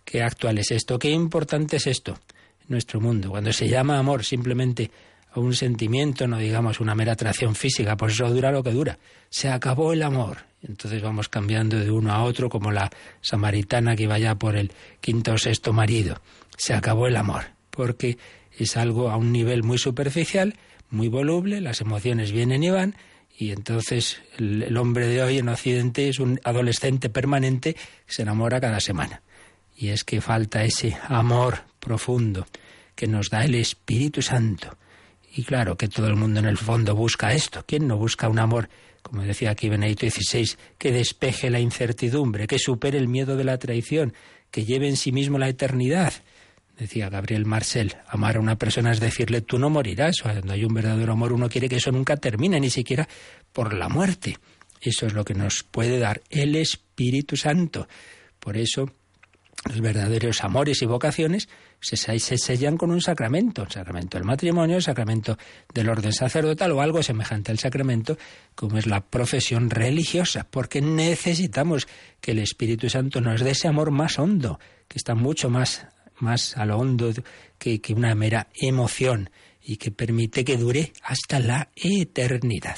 Qué 0.03 0.21
actual 0.21 0.59
es 0.59 0.71
esto, 0.71 0.99
qué 0.99 1.09
importante 1.09 1.77
es 1.77 1.87
esto 1.87 2.19
en 2.61 2.67
nuestro 2.69 3.01
mundo. 3.01 3.31
Cuando 3.31 3.51
se 3.51 3.67
llama 3.67 3.97
amor 3.97 4.23
simplemente 4.23 4.91
a 5.31 5.39
un 5.39 5.53
sentimiento, 5.53 6.27
no 6.27 6.37
digamos 6.37 6.79
una 6.79 6.95
mera 6.95 7.13
atracción 7.13 7.55
física, 7.55 7.97
pues 7.97 8.13
eso 8.13 8.29
dura 8.29 8.51
lo 8.51 8.63
que 8.63 8.71
dura. 8.71 8.99
Se 9.29 9.49
acabó 9.49 9.93
el 9.93 10.03
amor. 10.03 10.37
Entonces 10.61 11.01
vamos 11.01 11.29
cambiando 11.29 11.79
de 11.79 11.91
uno 11.91 12.11
a 12.11 12.23
otro, 12.23 12.49
como 12.49 12.71
la 12.71 12.89
samaritana 13.21 13.95
que 13.95 14.07
vaya 14.07 14.35
por 14.35 14.55
el 14.55 14.71
quinto 15.01 15.33
o 15.33 15.37
sexto 15.37 15.73
marido. 15.73 16.21
Se 16.57 16.73
acabó 16.73 17.07
el 17.07 17.17
amor, 17.17 17.43
porque 17.69 18.17
es 18.57 18.77
algo 18.77 19.09
a 19.09 19.17
un 19.17 19.31
nivel 19.31 19.63
muy 19.63 19.77
superficial, 19.77 20.55
muy 20.89 21.07
voluble, 21.07 21.61
las 21.61 21.81
emociones 21.81 22.31
vienen 22.31 22.63
y 22.63 22.69
van, 22.69 22.95
y 23.37 23.51
entonces 23.51 24.21
el, 24.37 24.75
hombre 24.77 25.07
de 25.07 25.21
hoy 25.21 25.39
en 25.39 25.49
Occidente 25.49 26.07
es 26.07 26.19
un 26.19 26.39
adolescente 26.43 27.09
permanente 27.09 27.73
que 27.73 28.13
se 28.13 28.21
enamora 28.21 28.61
cada 28.61 28.79
semana. 28.79 29.21
Y 29.75 29.89
es 29.89 30.05
que 30.05 30.21
falta 30.21 30.63
ese 30.63 30.97
amor 31.09 31.63
profundo 31.79 32.47
que 32.95 33.07
nos 33.07 33.29
da 33.29 33.43
el 33.43 33.55
Espíritu 33.55 34.21
Santo. 34.21 34.77
Y 35.35 35.43
claro 35.43 35.75
que 35.75 35.89
todo 35.89 36.07
el 36.07 36.15
mundo 36.15 36.39
en 36.39 36.45
el 36.45 36.57
fondo 36.57 36.95
busca 36.95 37.33
esto. 37.33 37.65
¿Quién 37.67 37.87
no 37.87 37.97
busca 37.97 38.29
un 38.29 38.39
amor, 38.39 38.69
como 39.01 39.23
decía 39.23 39.51
aquí 39.51 39.67
Benedicto 39.67 40.09
XVI, 40.09 40.51
que 40.77 40.93
despeje 40.93 41.49
la 41.49 41.59
incertidumbre, 41.59 42.47
que 42.47 42.57
supere 42.57 42.97
el 42.97 43.09
miedo 43.09 43.35
de 43.35 43.43
la 43.43 43.57
traición, 43.57 44.13
que 44.49 44.63
lleve 44.63 44.87
en 44.87 44.95
sí 44.95 45.11
mismo 45.11 45.37
la 45.37 45.49
eternidad? 45.49 46.13
Decía 46.77 47.09
Gabriel 47.09 47.45
Marcel, 47.45 47.95
amar 48.07 48.35
a 48.35 48.41
una 48.41 48.57
persona 48.57 48.91
es 48.91 48.99
decirle 48.99 49.41
tú 49.41 49.57
no 49.57 49.69
morirás. 49.69 50.21
Cuando 50.21 50.51
hay 50.51 50.65
un 50.65 50.73
verdadero 50.73 51.13
amor 51.13 51.31
uno 51.31 51.49
quiere 51.49 51.69
que 51.69 51.77
eso 51.77 51.91
nunca 51.91 52.17
termine, 52.17 52.59
ni 52.59 52.69
siquiera 52.69 53.07
por 53.53 53.73
la 53.73 53.88
muerte. 53.88 54.38
Eso 54.81 55.05
es 55.05 55.13
lo 55.13 55.23
que 55.23 55.33
nos 55.33 55.63
puede 55.63 55.99
dar 55.99 56.21
el 56.29 56.55
Espíritu 56.55 57.38
Santo. 57.38 57.88
Por 58.39 58.57
eso 58.57 58.91
los 59.69 59.81
verdaderos 59.81 60.43
amores 60.43 60.81
y 60.81 60.85
vocaciones 60.85 61.47
se, 61.79 61.97
se, 61.97 62.38
sellan 62.38 62.77
con 62.77 62.91
un 62.91 63.01
sacramento, 63.01 63.63
el 63.63 63.71
sacramento 63.71 64.17
del 64.17 64.25
matrimonio, 64.25 64.75
el 64.75 64.83
sacramento 64.83 65.38
del 65.73 65.89
orden 65.89 66.13
sacerdotal 66.13 66.71
o 66.73 66.81
algo 66.81 67.01
semejante 67.01 67.51
al 67.51 67.59
sacramento, 67.59 68.17
como 68.53 68.77
es 68.77 68.85
la 68.85 69.01
profesión 69.01 69.69
religiosa, 69.69 70.45
porque 70.49 70.81
necesitamos 70.81 71.88
que 72.21 72.31
el 72.31 72.39
Espíritu 72.39 72.89
Santo 72.89 73.21
nos 73.21 73.41
dé 73.41 73.51
ese 73.51 73.67
amor 73.67 73.91
más 73.91 74.19
hondo, 74.19 74.59
que 74.88 74.97
está 74.97 75.15
mucho 75.15 75.49
más 75.49 75.88
más 76.19 76.58
a 76.58 76.65
lo 76.65 76.78
hondo 76.78 77.12
que, 77.58 77.82
que 77.82 77.93
una 77.93 78.15
mera 78.15 78.47
emoción 78.56 79.30
y 79.63 79.78
que 79.78 79.91
permite 79.91 80.45
que 80.45 80.58
dure 80.58 80.93
hasta 81.04 81.39
la 81.39 81.69
eternidad. 81.75 82.78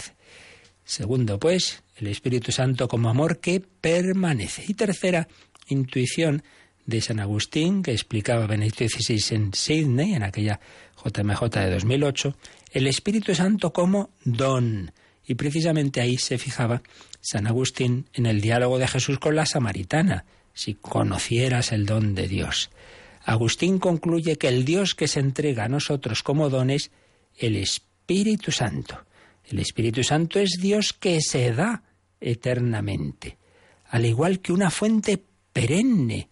Segundo, 0.86 1.38
pues, 1.38 1.84
el 1.98 2.08
Espíritu 2.08 2.52
Santo 2.52 2.88
como 2.88 3.10
amor 3.10 3.40
que 3.40 3.60
permanece. 3.60 4.64
Y 4.68 4.74
tercera, 4.74 5.28
intuición 5.68 6.44
de 6.86 7.02
San 7.02 7.20
Agustín, 7.20 7.84
que 7.84 7.92
explicaba 7.92 8.48
Benedicto 8.48 8.88
XVI 8.88 9.36
en 9.36 9.54
Sydney, 9.54 10.14
en 10.14 10.24
aquella 10.24 10.60
JMJ 11.04 11.42
de 11.60 11.72
2008, 11.72 12.36
el 12.72 12.88
Espíritu 12.88 13.36
Santo 13.36 13.74
como 13.74 14.12
don. 14.24 14.92
Y 15.26 15.36
precisamente 15.36 16.00
ahí 16.00 16.18
se 16.18 16.38
fijaba 16.38 16.82
San 17.20 17.48
Agustín 17.48 18.08
en 18.14 18.26
el 18.26 18.40
diálogo 18.40 18.80
de 18.80 18.88
Jesús 18.88 19.20
con 19.20 19.36
la 19.36 19.46
samaritana, 19.46 20.24
si 20.54 20.76
conocieras 20.76 21.74
el 21.74 21.86
don 21.86 22.16
de 22.16 22.30
Dios. 22.30 22.70
Agustín 23.28 23.78
concluye 23.78 24.38
que 24.38 24.48
el 24.48 24.64
Dios 24.64 24.96
que 24.96 25.10
se 25.10 25.20
entrega 25.20 25.66
a 25.66 25.68
nosotros 25.68 26.24
como 26.24 26.50
dones, 26.50 26.92
el 27.38 27.58
Espíritu 27.58 28.54
Santo. 28.54 29.04
El 29.44 29.60
Espíritu 29.60 30.02
Santo 30.02 30.40
es 30.40 30.52
Dios 30.62 30.94
que 30.94 31.20
se 31.20 31.52
da 31.52 31.84
eternamente, 32.22 33.38
al 33.90 34.06
igual 34.06 34.40
que 34.40 34.54
una 34.54 34.70
fuente 34.70 35.22
perenne. 35.52 36.30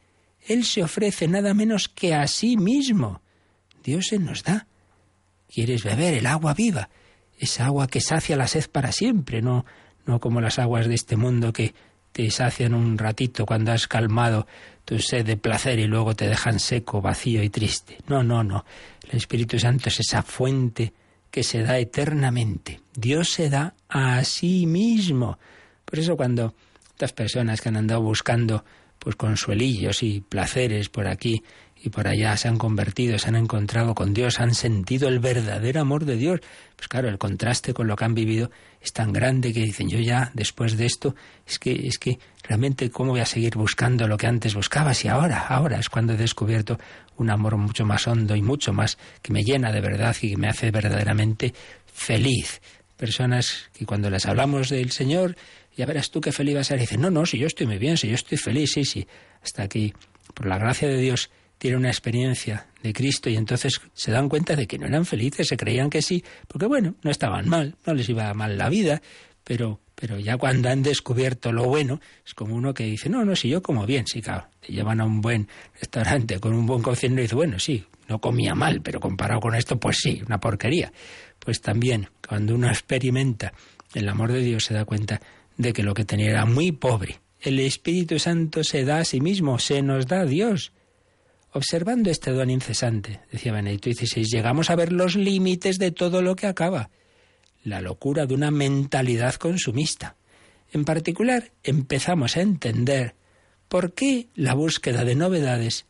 Él 0.47 0.63
se 0.63 0.83
ofrece 0.83 1.27
nada 1.27 1.53
menos 1.53 1.89
que 1.89 2.13
a 2.13 2.25
sí 2.27 2.55
mismo. 2.55 3.21
Dios 3.83 4.05
se 4.07 4.17
nos 4.17 4.43
da. 4.43 4.65
¿Quieres 5.53 5.83
beber 5.83 6.13
el 6.13 6.25
agua 6.25 6.53
viva? 6.53 6.89
Esa 7.37 7.65
agua 7.65 7.87
que 7.87 7.99
sacia 7.99 8.37
la 8.37 8.47
sed 8.47 8.69
para 8.71 8.93
siempre, 8.93 9.41
no, 9.41 9.65
no 10.05 10.21
como 10.21 10.39
las 10.39 10.59
aguas 10.59 10.87
de 10.87 10.95
este 10.95 11.17
mundo 11.17 11.51
que 11.51 11.73
te 12.15 12.31
sacian 12.31 12.73
un 12.73 12.97
ratito 12.97 13.45
cuando 13.45 13.73
has 13.73 13.89
calmado 13.89 14.47
tu 14.85 14.99
sed 14.99 15.25
de 15.25 15.35
placer 15.35 15.79
y 15.79 15.85
luego 15.85 16.15
te 16.15 16.29
dejan 16.29 16.61
seco, 16.61 17.01
vacío 17.01 17.43
y 17.43 17.49
triste. 17.49 17.97
No, 18.07 18.23
no, 18.23 18.41
no. 18.41 18.63
El 19.09 19.17
Espíritu 19.17 19.59
Santo 19.59 19.89
es 19.89 19.99
esa 19.99 20.23
fuente 20.23 20.93
que 21.29 21.43
se 21.43 21.63
da 21.63 21.77
eternamente. 21.77 22.79
Dios 22.95 23.31
se 23.31 23.49
da 23.49 23.73
a 23.89 24.23
sí 24.23 24.65
mismo. 24.65 25.37
Por 25.83 25.99
eso 25.99 26.15
cuando 26.15 26.55
estas 26.91 27.11
personas 27.11 27.59
que 27.59 27.67
han 27.67 27.75
andado 27.75 28.01
buscando 28.01 28.63
pues 28.97 29.17
consuelillos 29.17 30.01
y 30.01 30.21
placeres 30.21 30.87
por 30.87 31.07
aquí 31.07 31.43
y 31.85 31.89
por 31.89 32.07
allá 32.07 32.35
se 32.35 32.47
han 32.47 32.57
convertido, 32.57 33.19
se 33.19 33.29
han 33.29 33.35
encontrado 33.35 33.93
con 33.93 34.15
Dios, 34.15 34.39
han 34.39 34.55
sentido 34.55 35.07
el 35.07 35.19
verdadero 35.19 35.81
amor 35.81 36.05
de 36.05 36.15
Dios. 36.15 36.39
Pues 36.75 36.87
claro, 36.87 37.09
el 37.09 37.19
contraste 37.19 37.75
con 37.75 37.85
lo 37.85 37.95
que 37.95 38.05
han 38.05 38.15
vivido 38.15 38.49
es 38.81 38.91
tan 38.91 39.13
grande 39.13 39.53
que 39.53 39.59
dicen, 39.59 39.87
yo 39.87 39.99
ya 39.99 40.31
después 40.33 40.77
de 40.77 40.87
esto, 40.87 41.15
es 41.45 41.59
que, 41.59 41.87
es 41.87 41.99
que 41.99 42.17
realmente 42.41 42.89
cómo 42.89 43.11
voy 43.11 43.19
a 43.19 43.27
seguir 43.27 43.55
buscando 43.55 44.07
lo 44.07 44.17
que 44.17 44.25
antes 44.25 44.55
buscaba 44.55 44.95
si 44.95 45.09
ahora, 45.09 45.45
ahora 45.45 45.77
es 45.77 45.87
cuando 45.87 46.13
he 46.13 46.17
descubierto 46.17 46.79
un 47.17 47.29
amor 47.29 47.55
mucho 47.55 47.85
más 47.85 48.07
hondo 48.07 48.35
y 48.35 48.41
mucho 48.41 48.73
más 48.73 48.97
que 49.21 49.31
me 49.31 49.43
llena 49.43 49.71
de 49.71 49.81
verdad 49.81 50.15
y 50.23 50.31
que 50.31 50.37
me 50.37 50.49
hace 50.49 50.71
verdaderamente 50.71 51.53
feliz. 51.85 52.61
Personas 52.97 53.69
que 53.77 53.85
cuando 53.85 54.09
les 54.09 54.25
hablamos 54.25 54.69
del 54.69 54.89
Señor, 54.89 55.35
ya 55.77 55.85
verás 55.85 56.09
tú 56.09 56.19
qué 56.19 56.31
feliz 56.31 56.55
vas 56.55 56.61
a 56.61 56.69
ser. 56.69 56.79
dicen, 56.79 57.01
no, 57.01 57.11
no, 57.11 57.27
si 57.27 57.37
yo 57.37 57.45
estoy 57.45 57.67
muy 57.67 57.77
bien, 57.77 57.95
si 57.95 58.07
yo 58.07 58.15
estoy 58.15 58.39
feliz, 58.39 58.71
sí, 58.73 58.85
sí. 58.85 59.07
Hasta 59.43 59.61
aquí, 59.61 59.93
por 60.33 60.47
la 60.47 60.57
gracia 60.57 60.87
de 60.87 60.97
Dios, 60.97 61.29
tiene 61.57 61.77
una 61.77 61.89
experiencia 61.89 62.67
de 62.81 62.93
Cristo 62.93 63.29
y 63.29 63.35
entonces 63.35 63.81
se 63.93 64.11
dan 64.11 64.29
cuenta 64.29 64.55
de 64.55 64.67
que 64.67 64.77
no 64.77 64.85
eran 64.85 65.05
felices, 65.05 65.47
se 65.47 65.57
creían 65.57 65.89
que 65.89 66.01
sí, 66.01 66.23
porque 66.47 66.65
bueno, 66.65 66.95
no 67.01 67.11
estaban 67.11 67.47
mal, 67.47 67.75
no 67.85 67.93
les 67.93 68.07
iba 68.09 68.33
mal 68.33 68.57
la 68.57 68.69
vida, 68.69 69.01
pero, 69.43 69.79
pero 69.95 70.19
ya 70.19 70.37
cuando 70.37 70.69
han 70.69 70.83
descubierto 70.83 71.51
lo 71.51 71.65
bueno, 71.65 71.99
es 72.25 72.33
como 72.33 72.55
uno 72.55 72.73
que 72.73 72.83
dice, 72.83 73.09
no, 73.09 73.23
no, 73.23 73.35
si 73.35 73.49
yo 73.49 73.61
como 73.61 73.85
bien, 73.85 74.05
sí, 74.07 74.21
claro, 74.21 74.47
te 74.59 74.73
llevan 74.73 75.01
a 75.01 75.05
un 75.05 75.21
buen 75.21 75.47
restaurante 75.79 76.39
con 76.39 76.53
un 76.53 76.65
buen 76.65 76.81
cocido 76.81 77.13
y 77.13 77.21
dice, 77.21 77.35
bueno, 77.35 77.59
sí, 77.59 77.85
no 78.07 78.19
comía 78.19 78.55
mal, 78.55 78.81
pero 78.81 78.99
comparado 78.99 79.39
con 79.39 79.55
esto, 79.55 79.79
pues 79.79 79.97
sí, 79.97 80.21
una 80.25 80.39
porquería. 80.39 80.91
Pues 81.39 81.61
también, 81.61 82.09
cuando 82.27 82.55
uno 82.55 82.67
experimenta 82.67 83.53
el 83.93 84.09
amor 84.09 84.31
de 84.31 84.41
Dios, 84.41 84.65
se 84.65 84.73
da 84.73 84.85
cuenta 84.85 85.21
de 85.57 85.73
que 85.73 85.83
lo 85.83 85.93
que 85.93 86.05
tenía 86.05 86.31
era 86.31 86.45
muy 86.45 86.71
pobre. 86.71 87.19
El 87.39 87.59
Espíritu 87.59 88.19
Santo 88.19 88.63
se 88.63 88.83
da 88.83 88.99
a 88.99 89.05
sí 89.05 89.21
mismo, 89.21 89.59
se 89.59 89.81
nos 89.81 90.07
da 90.07 90.21
a 90.21 90.25
Dios. 90.25 90.71
Observando 91.55 92.11
este 92.11 92.31
don 92.31 92.49
incesante, 92.49 93.21
decía 93.31 93.53
Benedicto 93.53 93.89
XVI, 93.89 94.25
llegamos 94.25 94.69
a 94.69 94.75
ver 94.75 94.91
los 94.91 95.15
límites 95.15 95.79
de 95.79 95.91
todo 95.91 96.21
lo 96.21 96.35
que 96.35 96.47
acaba, 96.47 96.89
la 97.63 97.79
locura 97.79 98.25
de 98.25 98.33
una 98.33 98.51
mentalidad 98.51 99.35
consumista. 99.35 100.17
En 100.73 100.83
particular, 100.83 101.53
empezamos 101.63 102.35
a 102.35 102.41
entender 102.41 103.15
por 103.69 103.93
qué 103.93 104.27
la 104.35 104.53
búsqueda 104.53 105.05
de 105.05 105.15
novedades 105.15 105.85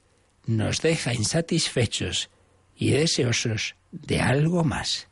nos 0.45 0.83
deja 0.83 1.15
insatisfechos 1.15 2.29
y 2.77 2.91
deseosos 2.91 3.75
de 3.91 4.21
algo 4.21 4.63
más. 4.63 5.07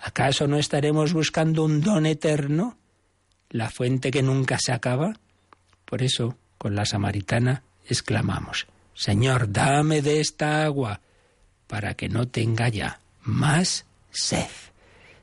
¿Acaso 0.00 0.46
no 0.46 0.56
estaremos 0.56 1.12
buscando 1.12 1.62
un 1.62 1.82
don 1.82 2.06
eterno, 2.06 2.78
la 3.50 3.68
fuente 3.68 4.10
que 4.10 4.22
nunca 4.22 4.56
se 4.58 4.72
acaba? 4.72 5.20
Por 5.84 6.02
eso, 6.02 6.38
con 6.56 6.74
la 6.74 6.86
samaritana, 6.86 7.64
exclamamos, 7.86 8.66
Señor, 8.94 9.52
dame 9.52 10.02
de 10.02 10.20
esta 10.20 10.64
agua 10.64 11.00
para 11.66 11.94
que 11.94 12.08
no 12.08 12.28
tenga 12.28 12.68
ya 12.68 13.00
más 13.22 13.84
sed. 14.10 14.46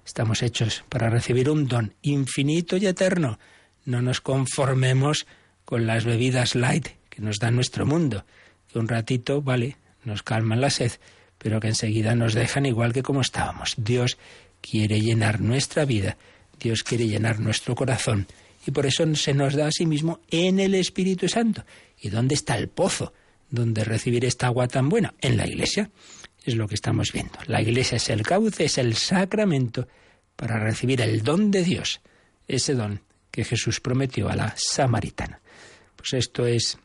Estamos 0.06 0.44
hechos 0.44 0.84
para 0.90 1.10
recibir 1.10 1.50
un 1.50 1.68
don 1.68 1.94
infinito 2.02 2.76
y 2.78 2.86
eterno. 2.86 3.40
No 3.86 4.02
nos 4.02 4.20
conformemos 4.20 5.26
con 5.64 5.88
las 5.88 6.04
bebidas 6.04 6.56
light 6.56 6.90
que 7.10 7.22
nos 7.22 7.40
da 7.40 7.52
nuestro 7.52 7.86
mundo, 7.86 8.26
que 8.72 8.80
un 8.80 8.88
ratito, 8.88 9.42
vale, 9.42 9.78
nos 10.04 10.24
calman 10.24 10.62
la 10.62 10.70
sed, 10.70 10.92
pero 11.38 11.60
que 11.60 11.70
enseguida 11.70 12.16
nos 12.16 12.34
dejan 12.34 12.66
igual 12.66 12.94
que 12.94 13.04
como 13.04 13.22
estábamos. 13.22 13.76
Dios 13.78 14.18
quiere 14.62 15.00
llenar 15.00 15.40
nuestra 15.40 15.86
vida, 15.86 16.18
Dios 16.60 16.84
quiere 16.84 17.08
llenar 17.08 17.40
nuestro 17.40 17.76
corazón, 17.76 18.28
y 18.66 18.72
por 18.72 18.86
eso 18.86 19.16
se 19.16 19.34
nos 19.34 19.56
da 19.56 19.68
a 19.68 19.72
sí 19.72 19.86
mismo 19.86 20.20
en 20.30 20.60
el 20.60 20.76
Espíritu 20.76 21.28
Santo. 21.28 21.64
¿Y 22.00 22.10
dónde 22.10 22.36
está 22.36 22.58
el 22.58 22.68
pozo? 22.68 23.14
Donde 23.52 23.84
recibir 23.84 24.26
esta 24.26 24.48
agua 24.48 24.68
tan 24.68 24.90
buena? 24.90 25.14
En 25.22 25.38
la 25.38 25.46
iglesia. 25.46 25.92
Es 26.44 26.56
lo 26.56 26.68
que 26.68 26.76
estamos 26.76 27.12
viendo. 27.12 27.38
La 27.46 27.62
iglesia 27.62 27.98
es 27.98 28.10
el 28.10 28.24
cauce, 28.24 28.66
es 28.66 28.80
el 28.80 28.96
sacramento 28.96 29.88
para 30.36 30.60
recibir 30.60 31.02
el 31.02 31.22
don 31.22 31.52
de 31.52 31.64
Dios, 31.64 32.02
ese 32.48 32.74
don 32.74 33.02
que 33.30 33.44
Jesús 33.44 33.80
prometió 33.80 34.28
a 34.28 34.36
la 34.36 34.56
samaritana. 34.58 35.40
Pues 35.96 36.14
esto 36.14 36.48
es 36.48 36.80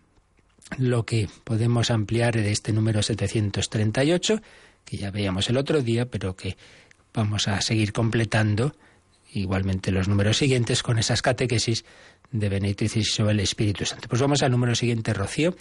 lo 0.76 1.06
que 1.06 1.28
podemos 1.44 1.90
ampliar 1.90 2.34
de 2.34 2.52
este 2.52 2.72
número 2.72 3.02
738, 3.02 4.42
que 4.84 4.96
ya 4.98 5.10
veíamos 5.10 5.48
el 5.48 5.56
otro 5.56 5.80
día, 5.80 6.06
pero 6.06 6.36
que 6.36 6.56
vamos 7.14 7.48
a 7.48 7.60
seguir 7.62 7.92
completando 7.92 8.76
igualmente 9.32 9.90
los 9.90 10.08
números 10.08 10.36
siguientes 10.36 10.82
con 10.82 10.98
esas 10.98 11.22
catequesis 11.22 11.84
de 12.32 12.48
Benito 12.48 12.84
sobre 12.88 13.32
el 13.32 13.40
Espíritu 13.40 13.84
Santo. 13.84 14.08
Pues 14.08 14.20
vamos 14.20 14.42
al 14.42 14.50
número 14.50 14.74
siguiente, 14.74 15.12
Rocío, 15.12 15.56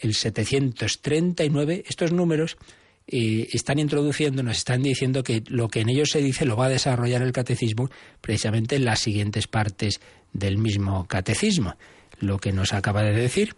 el 0.00 0.14
739. 0.14 1.84
Estos 1.88 2.12
números 2.12 2.56
eh, 3.06 3.48
están 3.52 3.78
introduciendo, 3.78 4.42
nos 4.42 4.58
están 4.58 4.82
diciendo 4.82 5.22
que 5.22 5.42
lo 5.48 5.68
que 5.68 5.80
en 5.80 5.88
ellos 5.88 6.10
se 6.10 6.22
dice 6.22 6.44
lo 6.44 6.56
va 6.56 6.66
a 6.66 6.70
desarrollar 6.70 7.22
el 7.22 7.32
catecismo 7.32 7.90
precisamente 8.20 8.76
en 8.76 8.84
las 8.84 9.00
siguientes 9.00 9.46
partes 9.48 10.00
del 10.32 10.58
mismo 10.58 11.06
catecismo. 11.06 11.76
Lo 12.20 12.38
que 12.38 12.52
nos 12.52 12.72
acaba 12.72 13.02
de 13.02 13.12
decir, 13.12 13.56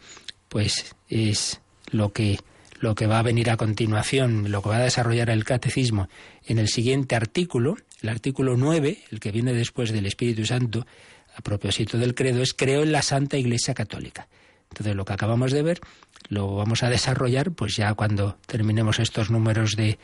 pues 0.49 0.95
es 1.09 1.61
lo 1.91 2.13
que 2.13 2.39
lo 2.81 2.97
que 2.97 3.07
va 3.07 3.21
a 3.21 3.23
venir 3.23 3.49
a 3.49 3.57
continuación, 3.57 4.51
lo 4.51 4.61
que 4.61 4.71
va 4.71 4.79
a 4.79 4.83
desarrollar 4.83 5.31
el 5.31 5.45
catecismo 5.45 6.09
en 6.45 6.59
el 6.59 6.67
siguiente 6.67 7.15
artículo, 7.15 7.77
el 8.01 8.09
artículo 8.09 8.57
9, 8.57 8.99
el 9.11 9.21
que 9.21 9.31
viene 9.31 9.53
después 9.53 9.93
del 9.93 10.05
Espíritu 10.05 10.45
Santo, 10.45 10.85
a 11.35 11.41
propósito 11.43 11.99
del 11.99 12.15
credo, 12.15 12.43
es 12.43 12.55
creo 12.55 12.83
en 12.83 12.93
la 12.93 13.03
Santa 13.03 13.37
Iglesia 13.37 13.75
Católica. 13.75 14.29
Entonces, 14.71 14.97
lo 14.97 15.05
que 15.05 15.13
acabamos 15.13 15.53
de 15.53 15.63
ver 15.63 15.81
lo 16.29 16.55
vamos 16.57 16.83
a 16.83 16.89
desarrollar 16.89 17.53
pues 17.53 17.77
ya 17.77 17.93
cuando 17.95 18.39
terminemos 18.47 18.99
estos 19.01 19.31
números 19.31 19.73
de, 19.77 19.99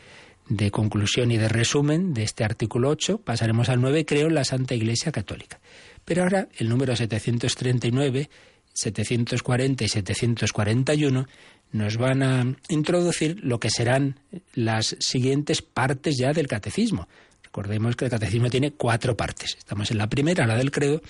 de 0.48 0.70
conclusión 0.70 1.30
y 1.30 1.38
de 1.38 1.48
resumen 1.48 2.12
de 2.12 2.22
este 2.22 2.44
artículo 2.44 2.90
8, 2.90 3.18
pasaremos 3.18 3.68
al 3.68 3.80
9, 3.80 4.04
creo 4.04 4.28
en 4.28 4.34
la 4.34 4.44
Santa 4.44 4.74
Iglesia 4.74 5.12
Católica. 5.12 5.60
Pero 6.04 6.22
ahora 6.22 6.48
el 6.56 6.68
número 6.68 6.96
739, 6.96 8.30
740 8.72 9.84
y 9.84 9.88
741 9.88 11.26
nos 11.72 11.96
van 11.96 12.22
a 12.22 12.56
introducir 12.68 13.38
lo 13.42 13.60
que 13.60 13.70
serán 13.70 14.20
las 14.54 14.96
siguientes 15.00 15.62
partes 15.62 16.16
ya 16.16 16.32
del 16.32 16.46
catecismo. 16.46 17.08
Recordemos 17.48 17.96
que 17.96 18.04
el 18.04 18.10
catecismo 18.10 18.50
tiene 18.50 18.72
cuatro 18.72 19.16
partes. 19.16 19.56
Estamos 19.56 19.90
en 19.90 19.96
la 19.96 20.06
primera, 20.06 20.46
la 20.46 20.54
del 20.54 20.70
credo, 20.70 21.00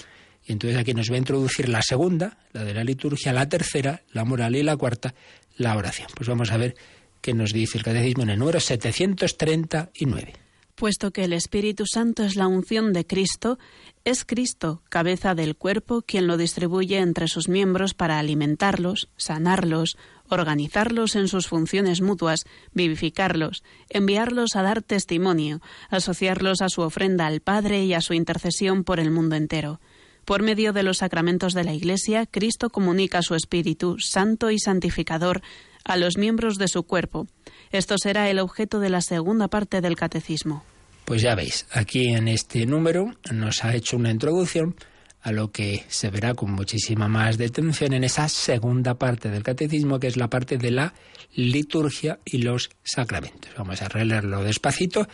y 0.47 0.53
entonces 0.53 0.79
aquí 0.79 0.95
nos 0.95 1.11
va 1.11 1.17
a 1.17 1.19
introducir 1.19 1.69
la 1.69 1.83
segunda, 1.83 2.39
la 2.53 2.63
de 2.63 2.75
la 2.75 2.85
liturgia, 2.85 3.33
la 3.33 3.49
tercera, 3.49 4.03
la 4.13 4.25
moral 4.25 4.55
y 4.55 4.63
la 4.63 4.77
cuarta, 4.77 5.15
la 5.57 5.77
oración. 5.77 6.07
Pues 6.15 6.29
vamos 6.29 6.53
a 6.53 6.57
ver 6.57 6.77
qué 7.21 7.35
nos 7.35 7.53
dice 7.53 7.77
el 7.77 7.83
catecismo 7.83 8.23
en 8.23 8.31
el 8.31 8.39
número 8.39 8.61
739. 8.61 10.48
Puesto 10.79 11.11
que 11.11 11.25
el 11.25 11.33
Espíritu 11.33 11.87
Santo 11.93 12.23
es 12.23 12.37
la 12.37 12.47
unción 12.47 12.93
de 12.93 13.05
Cristo, 13.05 13.59
es 14.05 14.25
Cristo, 14.25 14.81
cabeza 14.89 15.35
del 15.35 15.57
cuerpo, 15.57 16.03
quien 16.03 16.29
lo 16.29 16.37
distribuye 16.37 16.99
entre 16.99 17.27
sus 17.27 17.49
miembros 17.49 17.95
para 17.95 18.21
alimentarlos, 18.21 19.09
sanarlos, 19.17 19.99
organizarlos 20.29 21.17
en 21.17 21.27
sus 21.27 21.49
funciones 21.49 22.01
mutuas, 22.01 22.45
vivificarlos, 22.75 23.65
enviarlos 23.89 24.55
a 24.55 24.63
dar 24.63 24.81
testimonio, 24.83 25.61
asociarlos 25.91 26.63
a 26.63 26.69
su 26.69 26.83
ofrenda 26.83 27.27
al 27.27 27.41
Padre 27.41 27.85
y 27.85 27.93
a 27.93 28.01
su 28.01 28.15
intercesión 28.15 28.85
por 28.85 29.01
el 29.01 29.11
mundo 29.11 29.35
entero. 29.35 29.81
Por 30.25 30.43
medio 30.43 30.73
de 30.73 30.85
los 30.85 30.99
sacramentos 30.99 31.55
de 31.55 31.65
la 31.65 31.73
Iglesia, 31.73 32.27
Cristo 32.27 32.71
comunica 32.71 33.23
su 33.23 33.35
Espíritu 33.35 33.97
Santo 33.99 34.53
y 34.53 34.61
Santificador 34.61 35.43
a 35.89 35.97
los 35.97 36.17
miembros 36.17 36.57
de 36.57 36.69
su 36.69 36.85
cuerpo. 36.85 37.27
Esto 37.73 37.97
será 37.99 38.31
el 38.31 38.39
objeto 38.39 38.79
de 38.79 38.91
la 38.91 39.01
segunda 39.01 39.49
parte 39.49 39.81
del 39.81 39.97
Catecismo. 39.97 40.65
Pues 41.05 41.23
ya 41.23 41.35
veis, 41.35 41.67
aquí 41.73 42.09
en 42.09 42.29
este 42.29 42.67
número 42.67 43.11
nos 43.33 43.65
ha 43.65 43.75
hecho 43.75 43.97
una 43.97 44.11
introducción 44.11 44.77
a 45.23 45.33
lo 45.33 45.51
que 45.51 45.85
se 45.89 46.11
verá 46.11 46.35
con 46.35 46.53
muchísima 46.53 47.09
más 47.09 47.39
detención 47.39 47.93
en 47.95 48.05
esa 48.05 48.29
segunda 48.29 48.95
parte 48.95 49.31
del 49.31 49.43
catecismo, 49.43 49.99
que 49.99 50.07
es 50.07 50.17
la 50.17 50.29
parte 50.29 50.59
de 50.59 50.71
la 50.71 50.95
liturgia 51.35 52.21
y 52.25 52.39
los 52.39 52.71
sacramentos. 52.85 53.51
Vamos 53.57 53.83
a 53.83 53.89
releerlo 53.89 54.45
despacito, 54.45 55.09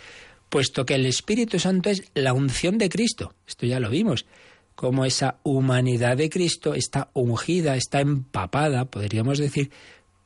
puesto 0.49 0.85
que 0.85 0.97
el 0.97 1.07
Espíritu 1.07 1.59
Santo 1.59 1.91
es 1.91 2.03
la 2.15 2.33
unción 2.33 2.77
de 2.77 2.89
Cristo. 2.89 3.35
Esto 3.47 3.67
ya 3.67 3.81
lo 3.81 3.89
vimos, 3.89 4.27
como 4.75 5.05
esa 5.05 5.39
humanidad 5.43 6.17
de 6.17 6.29
Cristo 6.29 6.75
está 6.75 7.11
ungida, 7.15 7.77
está 7.77 8.01
empapada, 8.01 8.87
podríamos 8.87 9.39
decir, 9.39 9.71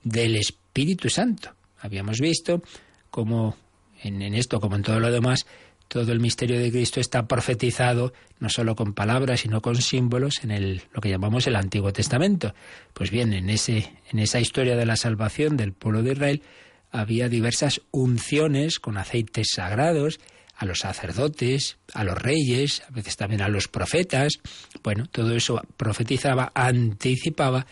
del 0.03 0.37
Espíritu 0.37 1.09
Santo. 1.09 1.55
Habíamos 1.81 2.21
visto 2.21 2.63
cómo 3.11 3.57
en, 4.03 4.23
en 4.23 4.35
esto, 4.35 4.61
como 4.61 4.77
en 4.77 4.83
todo 4.83 5.01
lo 5.01 5.11
demás, 5.11 5.47
todo 5.89 6.13
el 6.13 6.21
misterio 6.21 6.61
de 6.61 6.71
Cristo 6.71 7.01
está 7.01 7.27
profetizado 7.27 8.13
no 8.41 8.49
solo 8.51 8.77
con 8.77 8.93
palabras, 8.93 9.41
sino 9.41 9.61
con 9.61 9.77
símbolos 9.77 10.45
en 10.45 10.51
el, 10.51 10.83
lo 10.93 11.01
que 11.01 11.09
llamamos 11.09 11.47
el 11.47 11.57
Antiguo 11.57 11.93
Testamento. 11.93 12.55
Pues 12.93 13.11
bien, 13.11 13.33
en, 13.33 13.51
ese, 13.51 13.93
en 14.13 14.19
esa 14.19 14.39
historia 14.39 14.77
de 14.77 14.87
la 14.87 14.97
salvación 14.97 15.57
del 15.57 15.73
pueblo 15.73 16.03
de 16.03 16.13
Israel 16.13 16.43
había 16.91 17.29
diversas 17.29 17.81
unciones 17.91 18.79
con 18.79 18.97
aceites 18.97 19.49
sagrados 19.55 20.21
a 20.57 20.65
los 20.65 20.81
sacerdotes, 20.81 21.79
a 21.95 22.05
los 22.05 22.19
reyes, 22.19 22.83
a 22.89 22.93
veces 22.93 23.17
también 23.17 23.43
a 23.43 23.49
los 23.49 23.69
profetas. 23.69 24.35
Bueno, 24.83 25.07
todo 25.07 25.35
eso 25.35 25.61
profetizaba, 25.77 26.53
anticipaba 26.55 27.67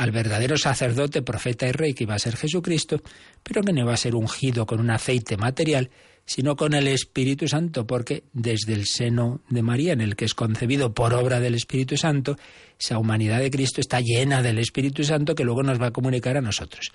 al 0.00 0.12
verdadero 0.12 0.56
sacerdote, 0.56 1.20
profeta 1.20 1.68
y 1.68 1.72
rey 1.72 1.92
que 1.92 2.04
iba 2.04 2.14
a 2.14 2.18
ser 2.18 2.34
Jesucristo, 2.34 3.02
pero 3.42 3.62
que 3.62 3.70
no 3.74 3.82
iba 3.82 3.92
a 3.92 3.98
ser 3.98 4.14
ungido 4.14 4.64
con 4.64 4.80
un 4.80 4.88
aceite 4.88 5.36
material, 5.36 5.90
sino 6.24 6.56
con 6.56 6.72
el 6.72 6.88
Espíritu 6.88 7.46
Santo, 7.46 7.86
porque 7.86 8.24
desde 8.32 8.72
el 8.72 8.86
seno 8.86 9.42
de 9.50 9.60
María, 9.60 9.92
en 9.92 10.00
el 10.00 10.16
que 10.16 10.24
es 10.24 10.32
concebido 10.32 10.94
por 10.94 11.12
obra 11.12 11.38
del 11.38 11.54
Espíritu 11.54 11.98
Santo, 11.98 12.36
esa 12.78 12.96
humanidad 12.96 13.40
de 13.40 13.50
Cristo 13.50 13.82
está 13.82 14.00
llena 14.00 14.40
del 14.40 14.58
Espíritu 14.58 15.04
Santo 15.04 15.34
que 15.34 15.44
luego 15.44 15.62
nos 15.62 15.78
va 15.78 15.88
a 15.88 15.92
comunicar 15.92 16.38
a 16.38 16.40
nosotros. 16.40 16.92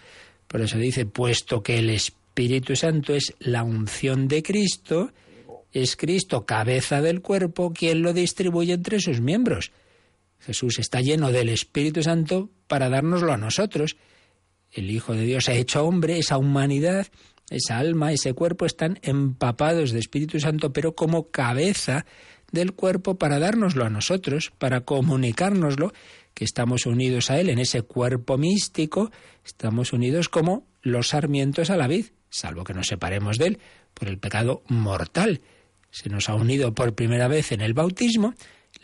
Por 0.47 0.61
eso 0.61 0.79
dice, 0.79 1.05
puesto 1.05 1.61
que 1.61 1.77
el 1.77 1.91
Espíritu 1.91 2.75
Santo 2.75 3.13
es 3.13 3.35
la 3.37 3.61
unción 3.61 4.27
de 4.27 4.41
Cristo, 4.41 5.11
es 5.71 5.95
Cristo 5.95 6.47
cabeza 6.47 7.03
del 7.03 7.21
cuerpo 7.21 7.71
quien 7.71 8.01
lo 8.01 8.13
distribuye 8.13 8.73
entre 8.73 8.99
sus 8.99 9.21
miembros. 9.21 9.71
Jesús 10.45 10.79
está 10.79 11.01
lleno 11.01 11.31
del 11.31 11.49
Espíritu 11.49 12.03
Santo 12.03 12.49
para 12.67 12.89
dárnoslo 12.89 13.33
a 13.33 13.37
nosotros. 13.37 13.97
El 14.71 14.91
Hijo 14.91 15.13
de 15.13 15.23
Dios 15.23 15.49
ha 15.49 15.53
hecho 15.53 15.85
hombre, 15.85 16.19
esa 16.19 16.37
humanidad 16.37 17.07
esa 17.49 17.77
alma, 17.77 18.11
ese 18.11 18.33
cuerpo 18.33 18.65
están 18.65 18.99
empapados 19.03 19.91
de 19.91 19.99
Espíritu 19.99 20.39
Santo, 20.39 20.73
pero 20.73 20.95
como 20.95 21.29
cabeza 21.29 22.05
del 22.51 22.73
cuerpo 22.73 23.17
para 23.17 23.39
dárnoslo 23.39 23.85
a 23.85 23.89
nosotros, 23.89 24.51
para 24.57 24.81
comunicárnoslo, 24.81 25.93
que 26.33 26.45
estamos 26.45 26.85
unidos 26.85 27.29
a 27.31 27.39
Él 27.39 27.49
en 27.49 27.59
ese 27.59 27.83
cuerpo 27.83 28.37
místico, 28.37 29.11
estamos 29.45 29.93
unidos 29.93 30.27
como 30.27 30.67
los 30.81 31.09
sarmientos 31.09 31.69
a 31.69 31.77
la 31.77 31.87
vid, 31.87 32.07
salvo 32.29 32.63
que 32.63 32.73
nos 32.73 32.87
separemos 32.87 33.37
de 33.37 33.47
Él 33.47 33.59
por 33.93 34.07
el 34.07 34.17
pecado 34.17 34.63
mortal. 34.67 35.41
Se 35.91 36.09
nos 36.09 36.29
ha 36.29 36.35
unido 36.35 36.73
por 36.73 36.93
primera 36.93 37.27
vez 37.27 37.51
en 37.51 37.61
el 37.61 37.73
bautismo, 37.73 38.33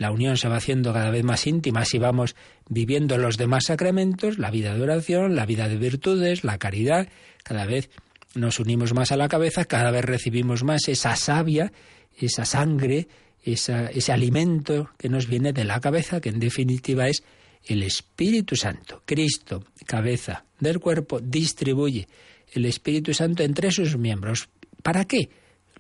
la 0.02 0.10
unión 0.10 0.36
se 0.36 0.50
va 0.50 0.56
haciendo 0.56 0.94
cada 0.94 1.12
vez 1.12 1.24
más 1.24 1.46
íntima 1.46 1.86
si 1.86 2.00
vamos 2.00 2.36
viviendo 2.68 3.20
los 3.20 3.38
demás 3.38 3.66
sacramentos, 3.66 4.40
la 4.40 4.50
vida 4.50 4.74
de 4.74 4.82
oración, 4.82 5.36
la 5.36 5.46
vida 5.46 5.70
de 5.70 5.78
virtudes, 5.78 6.44
la 6.44 6.58
caridad, 6.58 7.08
cada 7.44 7.68
vez 7.68 7.92
nos 8.34 8.60
unimos 8.60 8.96
más 8.96 9.12
a 9.12 9.16
la 9.16 9.28
cabeza, 9.28 9.66
cada 9.66 9.92
vez 9.92 10.04
recibimos 10.04 10.64
más 10.64 10.88
esa 10.88 11.16
savia, 11.16 11.72
esa 12.18 12.46
sangre, 12.46 13.10
ese 13.44 14.12
alimento 14.12 14.90
que 14.98 15.08
nos 15.08 15.28
viene 15.28 15.54
de 15.54 15.66
la 15.66 15.80
cabeza, 15.80 16.20
que 16.20 16.30
en 16.30 16.40
definitiva 16.40 17.08
es 17.08 17.22
el 17.64 17.84
Espíritu 17.84 18.56
Santo. 18.56 19.04
Cristo, 19.06 19.64
cabeza 19.86 20.46
del 20.60 20.80
cuerpo, 20.80 21.20
distribuye 21.20 22.08
el 22.54 22.66
Espíritu 22.66 23.14
Santo 23.14 23.44
entre 23.44 23.70
sus 23.70 23.96
miembros. 23.98 24.50
¿Para 24.82 25.06
qué? 25.06 25.30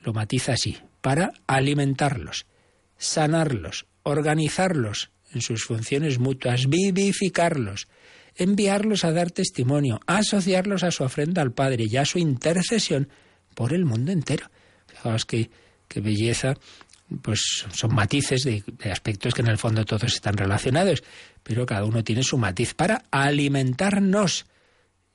Lo 0.04 0.14
matiza 0.14 0.54
así, 0.54 0.78
para 1.02 1.32
alimentarlos, 1.48 2.46
sanarlos, 3.00 3.88
organizarlos 4.04 5.12
en 5.34 5.42
sus 5.42 5.64
funciones 5.64 6.20
mutuas, 6.20 6.68
vivificarlos, 6.68 7.88
enviarlos 8.36 9.06
a 9.06 9.12
dar 9.12 9.32
testimonio, 9.32 10.00
asociarlos 10.06 10.84
a 10.84 10.92
su 10.92 11.04
ofrenda 11.04 11.42
al 11.42 11.52
Padre 11.52 11.86
y 11.90 11.98
a 11.98 12.06
su 12.06 12.20
intercesión 12.20 13.10
por 13.56 13.74
el 13.74 13.86
mundo 13.86 14.12
entero. 14.12 14.48
Fijaos 14.88 15.26
qué, 15.26 15.50
qué 15.88 16.02
belleza, 16.02 16.56
pues 17.22 17.66
son 17.74 17.94
matices 17.94 18.44
de, 18.44 18.64
aspectos 18.90 19.34
que 19.34 19.42
en 19.42 19.48
el 19.48 19.58
fondo 19.58 19.86
todos 19.86 20.14
están 20.14 20.36
relacionados, 20.36 21.04
pero 21.44 21.66
cada 21.66 21.86
uno 21.86 22.04
tiene 22.04 22.24
su 22.24 22.38
matiz 22.38 22.74
para 22.74 23.04
alimentarnos. 23.12 24.46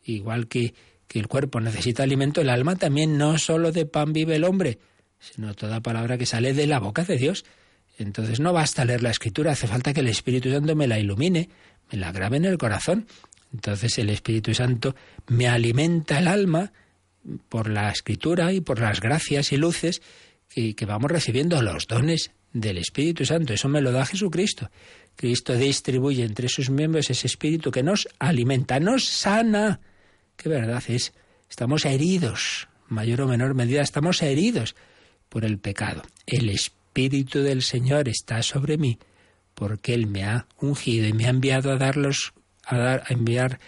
Igual 0.05 0.47
que, 0.47 0.75
que 1.09 1.19
el 1.19 1.27
cuerpo 1.27 1.61
necesita 1.61 2.03
alimento, 2.03 2.41
el 2.41 2.51
alma 2.51 2.77
también 2.77 3.17
no 3.17 3.39
solo 3.39 3.73
de 3.73 3.87
pan 3.87 4.13
vive 4.13 4.37
el 4.37 4.45
hombre, 4.45 4.79
sino 5.19 5.55
toda 5.55 5.81
palabra 5.81 6.19
que 6.19 6.27
sale 6.27 6.53
de 6.53 6.67
la 6.67 6.79
boca 6.79 7.05
de 7.05 7.17
Dios. 7.17 7.45
Entonces 7.99 8.41
no 8.41 8.53
basta 8.53 8.85
leer 8.85 9.03
la 9.03 9.11
escritura, 9.11 9.53
hace 9.53 9.67
falta 9.67 9.93
que 9.93 10.01
el 10.01 10.09
Espíritu 10.09 10.51
Santo 10.51 10.77
me 10.77 10.87
la 10.87 10.99
ilumine, 10.99 11.49
me 11.91 11.99
la 11.99 12.13
grabe 12.13 12.37
en 12.37 12.45
el 12.45 12.59
corazón. 12.59 13.07
Entonces 13.53 13.99
el 13.99 14.11
Espíritu 14.11 14.55
Santo 14.55 14.95
me 15.29 15.49
alimenta 15.49 16.19
el 16.19 16.29
alma 16.29 16.73
por 17.49 17.71
la 17.71 17.91
escritura 17.91 18.53
y 18.53 18.61
por 18.61 18.81
las 18.81 19.01
gracias 19.01 19.53
y 19.53 19.57
luces 19.57 20.03
que, 20.49 20.75
que 20.75 20.87
vamos 20.87 21.11
recibiendo, 21.11 21.61
los 21.63 21.87
dones 21.87 22.33
del 22.53 22.79
Espíritu 22.79 23.25
Santo. 23.25 23.55
Eso 23.55 23.69
me 23.69 23.81
lo 23.81 23.93
da 23.93 24.05
Jesucristo. 24.05 24.71
Cristo 25.17 25.55
distribuye 25.55 26.25
entre 26.25 26.49
sus 26.49 26.69
miembros 26.69 27.11
ese 27.11 27.27
Espíritu 27.27 27.71
que 27.71 27.83
nos 27.83 28.09
alimenta, 28.19 28.79
nos 28.79 29.07
sana. 29.07 29.81
¿Qué 30.37 30.49
verdad 30.49 30.83
es? 30.89 31.15
Estamos 31.49 31.87
heridos, 31.87 32.69
mayor 32.89 33.23
o 33.23 33.27
menor 33.27 33.55
medida, 33.55 33.81
estamos 33.81 34.21
heridos 34.23 34.77
por 35.29 35.45
el 35.45 35.59
pecado. 35.59 36.03
El 36.27 36.51
Espíritu 36.51 36.76
del 36.97 37.63
Señor 37.63 38.09
está 38.09 38.43
sobre 38.43 38.79
mí 38.79 38.99
porque 39.55 39.93
Él 39.93 40.07
me 40.07 40.25
ha 40.25 40.47
ungido 40.59 41.07
y 41.07 41.13
me 41.13 41.27
ha 41.27 41.31
enviado 41.31 41.71
a 41.71 41.77
darlos, 41.77 42.33
a, 42.65 42.79
dar, 42.79 43.05
a 43.07 43.13
enviar, 43.13 43.61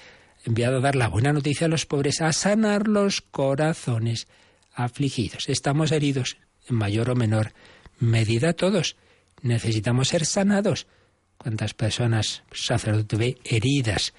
enviado 0.45 0.79
a 0.79 0.81
dar 0.81 0.97
la 0.97 1.09
buena 1.09 1.33
noticia 1.33 1.67
a 1.67 1.71
los 1.71 1.85
pobres, 1.85 2.23
a 2.23 2.33
sanar 2.33 2.88
los 2.88 3.21
corazones 3.21 4.29
afligidos. 4.75 5.49
Estamos 5.49 5.93
heridos 5.93 6.38
en 6.69 6.77
mayor 6.77 7.11
o 7.11 7.14
menor 7.14 7.53
medida 7.99 8.55
todos. 8.55 8.97
Necesitamos 9.43 10.09
ser 10.09 10.25
sanados. 10.25 10.87
¿Cuántas 11.37 11.75
personas, 11.75 12.43
sacerdote 12.53 13.17
ve, 13.17 13.38
heridas 13.45 14.14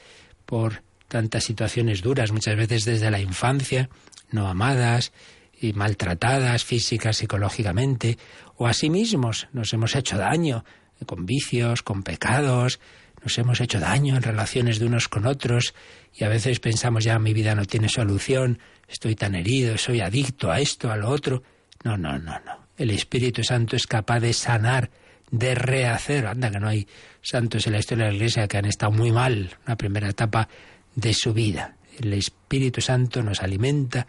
por 0.45 0.83
tantas 1.07 1.43
situaciones 1.43 2.01
duras, 2.01 2.31
muchas 2.31 2.55
veces 2.55 2.85
desde 2.85 3.11
la 3.11 3.19
infancia, 3.19 3.89
no 4.31 4.47
amadas 4.47 5.11
y 5.59 5.73
maltratadas 5.73 6.63
física, 6.63 7.13
psicológicamente, 7.13 8.17
o 8.55 8.67
a 8.67 8.73
sí 8.73 8.89
mismos 8.89 9.47
nos 9.51 9.73
hemos 9.73 9.95
hecho 9.95 10.17
daño 10.17 10.63
con 11.05 11.25
vicios, 11.25 11.81
con 11.83 12.03
pecados, 12.03 12.79
nos 13.23 13.37
hemos 13.37 13.59
hecho 13.61 13.79
daño 13.79 14.15
en 14.15 14.21
relaciones 14.21 14.79
de 14.79 14.85
unos 14.85 15.07
con 15.07 15.25
otros 15.25 15.73
y 16.13 16.23
a 16.23 16.29
veces 16.29 16.59
pensamos 16.59 17.03
ya 17.03 17.19
mi 17.19 17.33
vida 17.33 17.55
no 17.55 17.65
tiene 17.65 17.89
solución, 17.89 18.59
estoy 18.87 19.15
tan 19.15 19.35
herido, 19.35 19.77
soy 19.77 20.01
adicto 20.01 20.51
a 20.51 20.59
esto, 20.59 20.91
a 20.91 20.97
lo 20.97 21.09
otro. 21.09 21.43
No, 21.83 21.97
no, 21.97 22.17
no, 22.17 22.39
no. 22.45 22.67
El 22.77 22.91
Espíritu 22.91 23.43
Santo 23.43 23.75
es 23.75 23.87
capaz 23.87 24.19
de 24.19 24.33
sanar, 24.33 24.89
de 25.31 25.55
rehacer. 25.55 26.27
Anda, 26.27 26.49
que 26.49 26.59
no 26.59 26.67
hay 26.67 26.87
santos 27.21 27.67
en 27.67 27.73
la 27.73 27.79
historia 27.79 28.05
de 28.05 28.11
la 28.11 28.15
Iglesia 28.15 28.47
que 28.47 28.57
han 28.57 28.65
estado 28.65 28.91
muy 28.91 29.11
mal, 29.11 29.57
una 29.65 29.75
primera 29.75 30.09
etapa 30.09 30.47
de 30.95 31.13
su 31.13 31.33
vida. 31.33 31.75
El 31.99 32.13
Espíritu 32.13 32.81
Santo 32.81 33.21
nos 33.21 33.41
alimenta, 33.41 34.07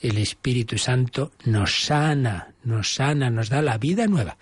el 0.00 0.18
Espíritu 0.18 0.78
Santo 0.78 1.32
nos 1.44 1.84
sana, 1.84 2.54
nos 2.64 2.94
sana, 2.94 3.30
nos 3.30 3.48
da 3.48 3.62
la 3.62 3.78
vida 3.78 4.06
nueva. 4.06 4.36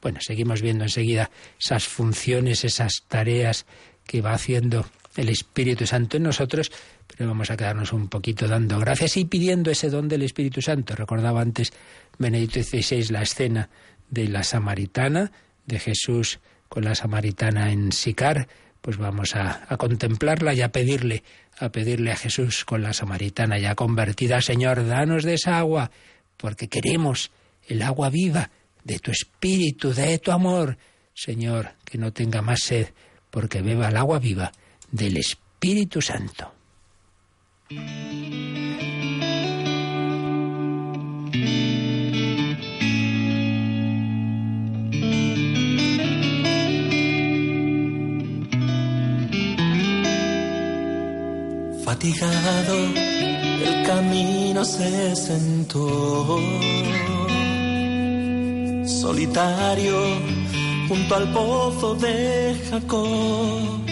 Bueno, 0.00 0.18
seguimos 0.20 0.62
viendo 0.62 0.84
enseguida 0.84 1.30
esas 1.60 1.86
funciones, 1.86 2.64
esas 2.64 3.04
tareas 3.06 3.66
que 4.04 4.20
va 4.20 4.32
haciendo 4.32 4.86
el 5.16 5.28
Espíritu 5.28 5.86
Santo 5.86 6.16
en 6.16 6.24
nosotros, 6.24 6.72
pero 7.06 7.28
vamos 7.28 7.50
a 7.50 7.56
quedarnos 7.56 7.92
un 7.92 8.08
poquito 8.08 8.48
dando 8.48 8.78
gracias 8.78 9.16
y 9.16 9.26
pidiendo 9.26 9.70
ese 9.70 9.90
don 9.90 10.08
del 10.08 10.22
Espíritu 10.22 10.62
Santo. 10.62 10.96
Recordaba 10.96 11.40
antes 11.40 11.72
Benedicto 12.18 12.62
XVI 12.62 13.08
la 13.10 13.22
escena 13.22 13.68
de 14.10 14.28
la 14.28 14.42
samaritana, 14.42 15.30
de 15.66 15.78
Jesús 15.78 16.40
con 16.68 16.84
la 16.84 16.94
samaritana 16.94 17.70
en 17.70 17.92
Sicar, 17.92 18.48
pues 18.82 18.98
vamos 18.98 19.34
a, 19.34 19.64
a, 19.68 19.76
contemplarla 19.78 20.52
y 20.52 20.60
a 20.60 20.70
pedirle, 20.70 21.22
a 21.58 21.70
pedirle 21.70 22.12
a 22.12 22.16
Jesús 22.16 22.66
con 22.66 22.82
la 22.82 22.92
samaritana 22.92 23.58
ya 23.58 23.74
convertida, 23.74 24.42
Señor, 24.42 24.86
danos 24.86 25.22
de 25.22 25.34
esa 25.34 25.56
agua, 25.56 25.90
porque 26.36 26.68
queremos 26.68 27.30
el 27.66 27.80
agua 27.80 28.10
viva 28.10 28.50
de 28.84 28.98
tu 28.98 29.10
espíritu, 29.10 29.94
de 29.94 30.18
tu 30.18 30.32
amor. 30.32 30.76
Señor, 31.14 31.74
que 31.84 31.98
no 31.98 32.12
tenga 32.12 32.42
más 32.42 32.60
sed, 32.60 32.88
porque 33.30 33.62
beba 33.62 33.88
el 33.88 33.96
agua 33.96 34.18
viva 34.18 34.52
del 34.90 35.16
Espíritu 35.16 36.00
Santo. 36.00 36.52
Fatigado, 51.84 52.76
el 52.94 53.86
camino 53.86 54.64
se 54.64 55.16
sentó. 55.16 56.38
Solitario, 58.86 59.98
junto 60.88 61.16
al 61.16 61.32
pozo 61.32 61.94
de 61.96 62.56
Jacob. 62.70 63.82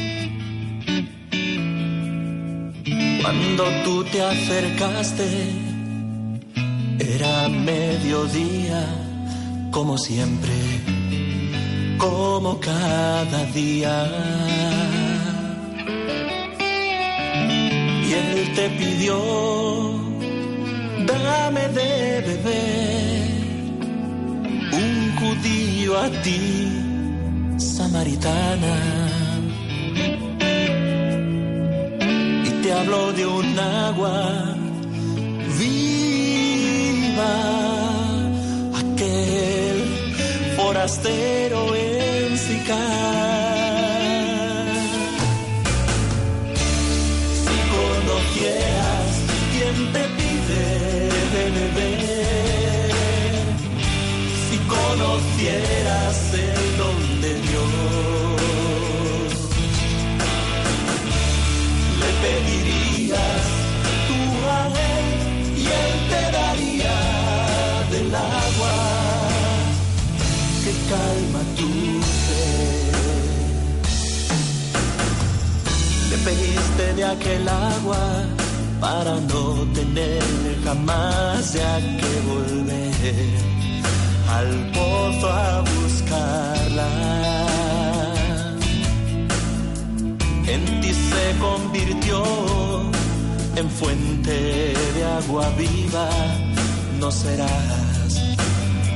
Cuando 3.22 3.64
tú 3.84 4.04
te 4.04 4.22
acercaste, 4.22 5.28
era 6.98 7.48
mediodía, 7.48 8.86
como 9.72 9.98
siempre, 9.98 10.54
como 11.98 12.60
cada 12.60 13.44
día. 13.46 14.89
Y 18.10 18.12
él 18.12 18.54
te 18.56 18.68
pidió, 18.70 19.16
dame 21.06 21.68
de 21.78 22.20
beber, 22.28 23.30
un 24.72 25.16
judío 25.20 25.96
a 25.96 26.08
ti, 26.24 27.58
samaritana. 27.58 28.76
Y 32.48 32.50
te 32.62 32.72
habló 32.72 33.12
de 33.12 33.26
un 33.26 33.58
agua 33.58 34.56
viva, 35.58 37.34
aquel 38.82 39.78
forastero 40.56 41.79
pediste 76.24 76.94
de 76.96 77.04
aquel 77.04 77.48
agua 77.48 78.26
para 78.80 79.14
no 79.32 79.44
tener 79.74 80.22
jamás 80.64 81.52
ya 81.52 81.78
que 81.78 82.12
volver 82.32 83.50
al 84.28 84.70
pozo 84.72 85.28
a 85.30 85.60
buscarla. 85.60 86.90
En 90.46 90.80
ti 90.80 90.92
se 90.92 91.38
convirtió 91.38 92.22
en 93.56 93.70
fuente 93.70 94.74
de 94.96 95.04
agua 95.20 95.48
viva, 95.58 96.08
no 96.98 97.10
serás 97.10 98.12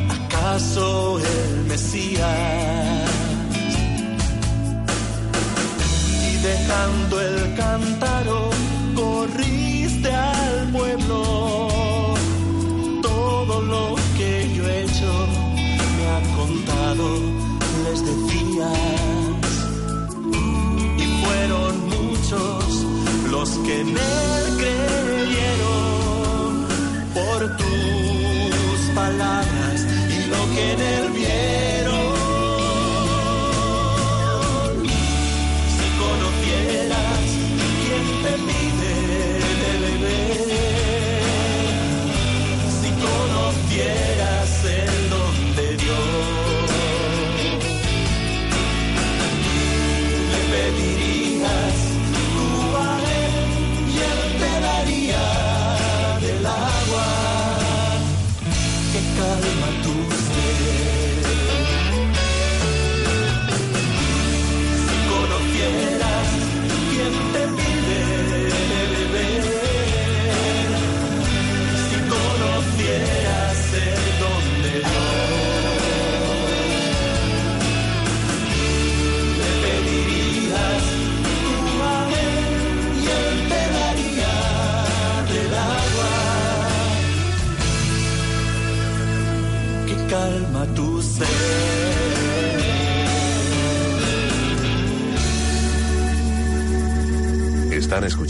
acaso 0.09 1.19
el 1.19 1.65
Mesías 1.65 3.24
dejando 6.45 7.21
el 7.23 7.55
cántaro, 7.55 8.51
corriste 8.95 10.11
al 10.11 10.71
pueblo. 10.73 11.69
Todo 13.01 13.63
lo 13.63 13.95
que 14.19 14.53
yo 14.55 14.69
he 14.69 14.83
hecho 14.83 15.13
me 15.97 16.05
ha 16.15 16.21
contado, 16.41 17.07
les 17.85 18.01
decías. 18.11 18.79
Y 21.01 21.07
fueron 21.23 21.73
muchos 21.97 22.87
los 23.31 23.49
que 23.65 23.81
en 23.81 23.89
él 23.89 25.04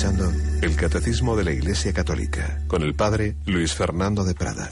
escuchando 0.05 0.61
el 0.61 0.77
Catecismo 0.77 1.35
de 1.35 1.45
la 1.45 1.53
Iglesia 1.53 1.95
Católica 1.95 2.63
con 2.67 2.83
el 2.83 2.95
Padre 2.95 3.37
Luis 3.47 3.73
Fernando 3.73 4.23
de 4.23 4.35
Prada. 4.35 4.71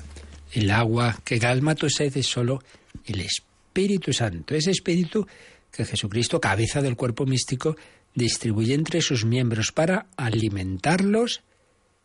El 0.52 0.70
agua 0.70 1.18
que 1.24 1.38
calma 1.38 1.74
tu 1.74 1.88
sed 1.88 2.14
es 2.18 2.26
solo 2.26 2.62
el 3.06 3.20
Espíritu 3.20 4.12
Santo, 4.12 4.54
ese 4.54 4.70
Espíritu 4.70 5.26
que 5.70 5.86
Jesucristo, 5.86 6.38
cabeza 6.38 6.82
del 6.82 6.96
cuerpo 6.96 7.24
místico, 7.24 7.76
distribuye 8.14 8.74
entre 8.74 9.00
sus 9.00 9.24
miembros 9.24 9.72
para 9.72 10.04
alimentarlos, 10.18 11.40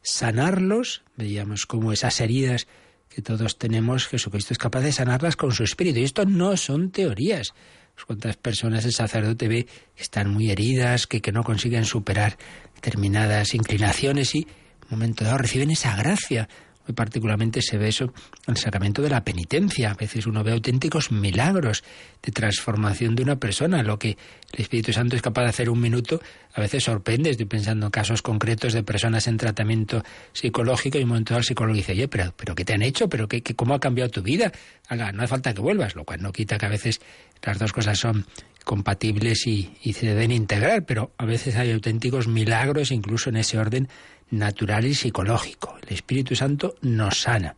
sanarlos. 0.02 1.04
Veíamos 1.18 1.66
cómo 1.66 1.92
esas 1.92 2.22
heridas 2.22 2.66
que 3.10 3.22
todos 3.22 3.58
tenemos, 3.58 4.08
Jesucristo 4.08 4.54
es 4.54 4.58
capaz 4.58 4.82
de 4.82 4.94
sanarlas 4.94 5.36
con 5.36 5.52
su 5.52 5.64
espíritu. 5.64 6.00
Y 6.00 6.04
esto 6.04 6.24
no 6.24 6.56
son 6.56 6.92
teorías. 6.92 7.54
Pues 7.94 8.06
¿Cuántas 8.06 8.38
personas 8.38 8.86
el 8.86 8.94
sacerdote 8.94 9.48
ve 9.48 9.66
que 9.96 10.04
están 10.04 10.30
muy 10.30 10.52
heridas, 10.52 11.08
que, 11.08 11.20
que 11.20 11.32
no 11.32 11.44
consiguen 11.44 11.84
superar 11.84 12.38
determinadas 12.82 13.54
inclinaciones 13.54 14.34
y, 14.36 14.48
un 14.84 14.92
momento 14.92 15.26
dado, 15.26 15.38
reciben 15.38 15.72
esa 15.72 15.96
gracia? 15.96 16.48
Muy 16.88 16.96
particularmente 16.96 17.62
se 17.62 17.78
ve 17.78 17.90
eso 17.90 18.06
en 18.06 18.54
el 18.54 18.58
sacramento 18.58 19.02
de 19.02 19.10
la 19.10 19.26
penitencia. 19.26 19.92
A 19.92 19.96
veces 19.96 20.26
uno 20.26 20.42
ve 20.42 20.54
auténticos 20.54 21.12
milagros 21.12 21.84
de 22.24 22.32
transformación 22.32 23.14
de 23.14 23.24
una 23.24 23.36
persona. 23.36 23.84
Lo 23.84 24.00
que 24.00 24.18
el 24.54 24.62
Espíritu 24.62 24.94
Santo 24.94 25.18
es 25.18 25.22
capaz 25.22 25.44
de 25.44 25.50
hacer 25.50 25.70
un 25.70 25.82
minuto, 25.82 26.22
a 26.54 26.62
veces 26.62 26.86
sorprende. 26.86 27.32
Estoy 27.32 27.46
pensando 27.46 27.88
en 27.88 27.92
casos 27.92 28.22
concretos 28.22 28.72
de 28.72 28.84
personas 28.84 29.28
en 29.28 29.36
tratamiento 29.36 30.02
psicológico 30.32 30.98
y 30.98 31.04
un 31.04 31.10
momento 31.10 31.34
dado 31.34 31.40
el 31.40 31.46
psicólogo 31.46 31.76
dice, 31.76 31.92
oye, 31.92 32.08
pero, 32.08 32.34
pero 32.38 32.56
¿qué 32.56 32.64
te 32.64 32.74
han 32.74 32.82
hecho? 32.82 33.10
¿Pero 33.10 33.28
qué, 33.28 33.44
cómo 33.44 33.74
ha 33.74 33.82
cambiado 33.82 34.10
tu 34.10 34.22
vida? 34.22 34.54
Haga, 34.88 35.12
no 35.12 35.24
hace 35.24 35.32
falta 35.32 35.54
que 35.54 35.60
vuelvas, 35.60 35.94
lo 35.94 36.06
cual 36.06 36.22
no 36.22 36.32
quita 36.32 36.58
que 36.58 36.68
a 36.68 36.70
veces 36.70 37.02
las 37.44 37.60
dos 37.60 37.74
cosas 37.74 38.00
son 38.00 38.26
compatibles 38.68 39.48
y, 39.48 39.72
y 39.82 39.94
se 39.94 40.08
deben 40.08 40.30
integrar, 40.30 40.86
pero 40.86 41.14
a 41.18 41.26
veces 41.26 41.56
hay 41.56 41.72
auténticos 41.72 42.28
milagros 42.28 42.92
incluso 42.92 43.30
en 43.30 43.38
ese 43.38 43.58
orden 43.58 43.88
natural 44.30 44.86
y 44.86 44.94
psicológico. 44.94 45.78
El 45.82 45.94
Espíritu 45.94 46.36
Santo 46.36 46.76
nos 46.82 47.22
sana. 47.22 47.56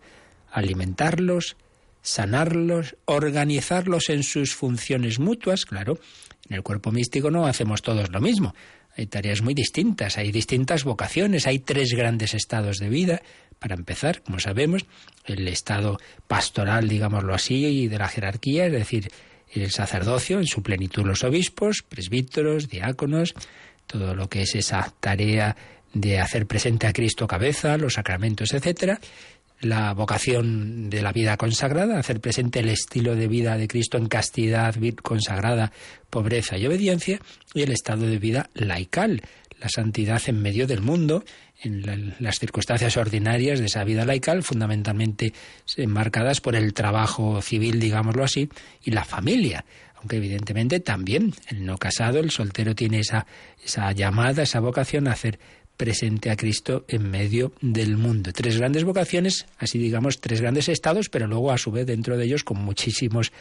Alimentarlos, 0.51 1.57
sanarlos, 2.03 2.95
organizarlos 3.05 4.10
en 4.10 4.22
sus 4.22 4.53
funciones 4.53 5.18
mutuas, 5.18 5.66
claro. 5.66 5.99
En 6.47 6.57
el 6.57 6.62
cuerpo 6.62 6.91
místico 6.91 7.32
no 7.32 7.47
hacemos 7.47 7.82
todos 7.82 8.12
lo 8.12 8.22
mismo. 8.22 8.53
Hay 8.95 9.07
tareas 9.07 9.41
muy 9.41 9.55
distintas, 9.55 10.20
hay 10.20 10.32
distintas 10.32 10.84
vocaciones, 10.84 11.47
hay 11.47 11.57
tres 11.57 11.91
grandes 11.93 12.36
estados 12.36 12.78
de 12.78 12.89
vida. 12.89 13.24
Para 13.57 13.74
empezar, 13.74 14.22
como 14.22 14.39
sabemos, 14.39 14.86
el 15.26 15.47
estado 15.47 15.97
pastoral, 16.28 16.88
digámoslo 16.88 17.34
así, 17.34 17.66
y 17.66 17.88
de 17.88 17.97
la 17.97 18.07
jerarquía, 18.07 18.68
es 18.68 18.74
decir, 18.74 19.10
el 19.54 19.72
sacerdocio, 19.72 20.39
en 20.39 20.47
su 20.47 20.62
plenitud 20.62 21.06
los 21.06 21.24
obispos, 21.24 21.84
presbíteros, 21.88 22.70
diáconos, 22.70 23.34
todo 23.88 24.14
lo 24.16 24.30
que 24.30 24.43
es 24.43 24.56
esa 24.56 24.93
tarea 25.00 25.56
de 25.93 26.20
hacer 26.20 26.45
presente 26.45 26.88
a 26.88 26.93
Cristo 26.93 27.28
cabeza, 27.28 27.78
los 27.78 27.93
sacramentos, 27.93 28.54
etcétera, 28.54 29.00
la 29.62 29.93
vocación 29.93 30.89
de 30.89 31.02
la 31.02 31.12
vida 31.12 31.36
consagrada, 31.36 32.00
hacer 32.00 32.22
presente 32.22 32.60
el 32.60 32.70
estilo 32.70 33.16
de 33.16 33.28
vida 33.28 33.58
de 33.58 33.68
Cristo 33.68 33.97
en 33.97 34.08
castidad, 34.08 34.76
consagrada, 35.02 35.72
pobreza 36.10 36.58
y 36.58 36.66
obediencia, 36.66 37.20
y 37.54 37.64
el 37.64 37.72
estado 37.72 38.06
de 38.06 38.20
vida 38.20 38.50
laical, 38.54 39.22
la 39.60 39.68
santidad 39.68 40.22
en 40.28 40.41
medio 40.41 40.68
del 40.68 40.82
mundo, 40.82 41.26
en 41.62 42.16
las 42.20 42.39
circunstancias 42.39 42.95
ordinarias 42.97 43.60
de 43.60 43.66
esa 43.66 43.84
vida 43.84 44.05
laical, 44.05 44.43
fundamentalmente 44.43 45.34
enmarcadas 45.78 46.41
por 46.41 46.55
el 46.55 46.74
trabajo 46.74 47.41
civil, 47.41 47.80
digámoslo 47.80 48.24
así, 48.24 48.49
y 48.84 48.91
la 48.91 49.03
familia. 49.03 49.66
Aunque 49.95 50.18
evidentemente 50.18 50.80
también 50.80 51.34
el 51.49 51.66
no 51.66 51.78
casado, 51.78 52.20
el 52.20 52.32
soltero 52.32 52.74
tiene 52.74 52.99
esa, 52.99 53.28
esa 53.64 53.91
llamada, 53.91 54.43
esa 54.43 54.62
vocación 54.62 55.07
a 55.07 55.12
hacer 55.12 55.39
presente 55.80 56.30
a 56.30 56.36
Cristo 56.36 56.84
en 56.89 57.10
medio 57.10 57.53
del 57.62 57.95
mundo. 57.95 58.32
Tres 58.34 58.57
grandes 58.57 58.84
vocaciones, 58.84 59.45
así 59.57 59.78
digamos, 59.80 60.20
tres 60.20 60.41
grandes 60.41 60.68
estados, 60.68 61.07
pero 61.07 61.26
luego 61.26 61.51
a 61.51 61.57
su 61.57 61.72
vez 61.72 61.86
dentro 61.86 62.18
de 62.18 62.26
ellos 62.26 62.43
con 62.43 62.57
muchísimos 62.57 63.32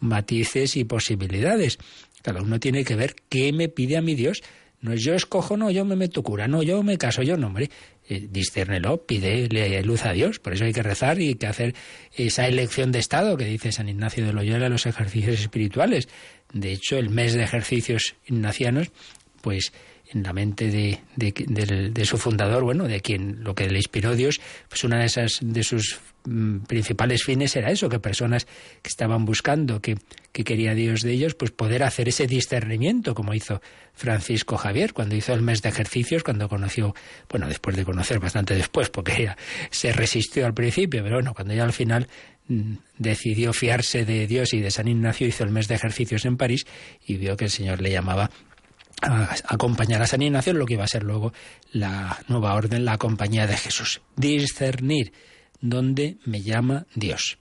matices 0.00 0.76
y 0.76 0.84
posibilidades. 0.84 1.78
Cada 2.20 2.42
uno 2.42 2.60
tiene 2.60 2.84
que 2.84 2.96
ver 2.96 3.14
qué 3.30 3.50
me 3.52 3.68
pide 3.68 3.96
a 3.96 4.02
mi 4.02 4.14
Dios. 4.14 4.42
No 4.80 4.92
es 4.92 5.02
yo 5.02 5.14
escojo, 5.14 5.56
no, 5.56 5.70
yo 5.70 5.84
me 5.84 5.96
meto 5.96 6.22
cura, 6.22 6.46
no, 6.48 6.62
yo 6.62 6.82
me 6.82 6.98
caso, 6.98 7.22
yo 7.22 7.36
no, 7.36 7.48
hombre. 7.48 7.70
Eh, 8.08 8.28
disciérnelo, 8.30 9.04
pídele 9.04 9.82
luz 9.82 10.04
a 10.04 10.12
Dios. 10.12 10.38
Por 10.38 10.52
eso 10.52 10.64
hay 10.64 10.72
que 10.72 10.82
rezar 10.82 11.20
y 11.20 11.28
hay 11.28 11.34
que 11.34 11.46
hacer 11.46 11.74
esa 12.14 12.46
elección 12.46 12.92
de 12.92 13.00
estado 13.00 13.36
que 13.36 13.44
dice 13.46 13.72
San 13.72 13.88
Ignacio 13.88 14.24
de 14.24 14.32
Loyola, 14.32 14.68
los 14.68 14.86
ejercicios 14.86 15.40
espirituales. 15.40 16.08
De 16.52 16.72
hecho, 16.72 16.98
el 16.98 17.10
mes 17.10 17.34
de 17.34 17.42
ejercicios 17.42 18.14
ignacianos, 18.26 18.92
pues 19.46 19.72
en 20.10 20.24
la 20.24 20.32
mente 20.32 20.72
de, 20.72 20.98
de, 21.14 22.04
su 22.04 22.18
fundador, 22.18 22.64
bueno, 22.64 22.88
de 22.88 23.00
quien 23.00 23.44
lo 23.44 23.54
que 23.54 23.70
le 23.70 23.76
inspiró 23.76 24.16
Dios, 24.16 24.40
pues 24.68 24.82
una 24.82 24.98
de 24.98 25.04
esas 25.04 25.38
de 25.40 25.62
sus 25.62 26.00
mm, 26.24 26.64
principales 26.64 27.22
fines 27.22 27.54
era 27.54 27.70
eso, 27.70 27.88
que 27.88 28.00
personas 28.00 28.46
que 28.82 28.88
estaban 28.88 29.24
buscando, 29.24 29.80
que, 29.80 29.98
que 30.32 30.42
quería 30.42 30.74
Dios 30.74 31.02
de 31.02 31.12
ellos, 31.12 31.36
pues 31.36 31.52
poder 31.52 31.84
hacer 31.84 32.08
ese 32.08 32.26
discernimiento, 32.26 33.14
como 33.14 33.34
hizo 33.34 33.62
Francisco 33.94 34.56
Javier 34.56 34.92
cuando 34.92 35.14
hizo 35.14 35.32
el 35.32 35.42
mes 35.42 35.62
de 35.62 35.68
ejercicios, 35.68 36.24
cuando 36.24 36.48
conoció, 36.48 36.92
bueno, 37.28 37.46
después 37.46 37.76
de 37.76 37.84
conocer 37.84 38.18
bastante 38.18 38.56
después, 38.56 38.90
porque 38.90 39.26
ya 39.26 39.36
se 39.70 39.92
resistió 39.92 40.44
al 40.44 40.54
principio, 40.54 41.04
pero 41.04 41.18
bueno, 41.18 41.34
cuando 41.34 41.54
ya 41.54 41.62
al 41.62 41.72
final 41.72 42.08
mm, 42.48 42.74
decidió 42.98 43.52
fiarse 43.52 44.04
de 44.04 44.26
Dios 44.26 44.54
y 44.54 44.60
de 44.60 44.72
San 44.72 44.88
Ignacio, 44.88 45.28
hizo 45.28 45.44
el 45.44 45.50
mes 45.50 45.68
de 45.68 45.76
ejercicios 45.76 46.24
en 46.24 46.36
París 46.36 46.66
y 47.06 47.16
vio 47.16 47.36
que 47.36 47.44
el 47.44 47.50
Señor 47.52 47.80
le 47.80 47.92
llamaba 47.92 48.28
acompañar 49.02 50.02
a 50.02 50.06
San 50.06 50.22
Ignacio 50.22 50.52
lo 50.52 50.66
que 50.66 50.74
iba 50.74 50.84
a 50.84 50.88
ser 50.88 51.02
luego 51.02 51.32
la 51.72 52.18
nueva 52.28 52.54
orden, 52.54 52.84
la 52.84 52.98
compañía 52.98 53.46
de 53.46 53.56
Jesús. 53.56 54.00
Discernir 54.16 55.12
dónde 55.60 56.16
me 56.24 56.42
llama 56.42 56.86
Dios. 56.94 57.38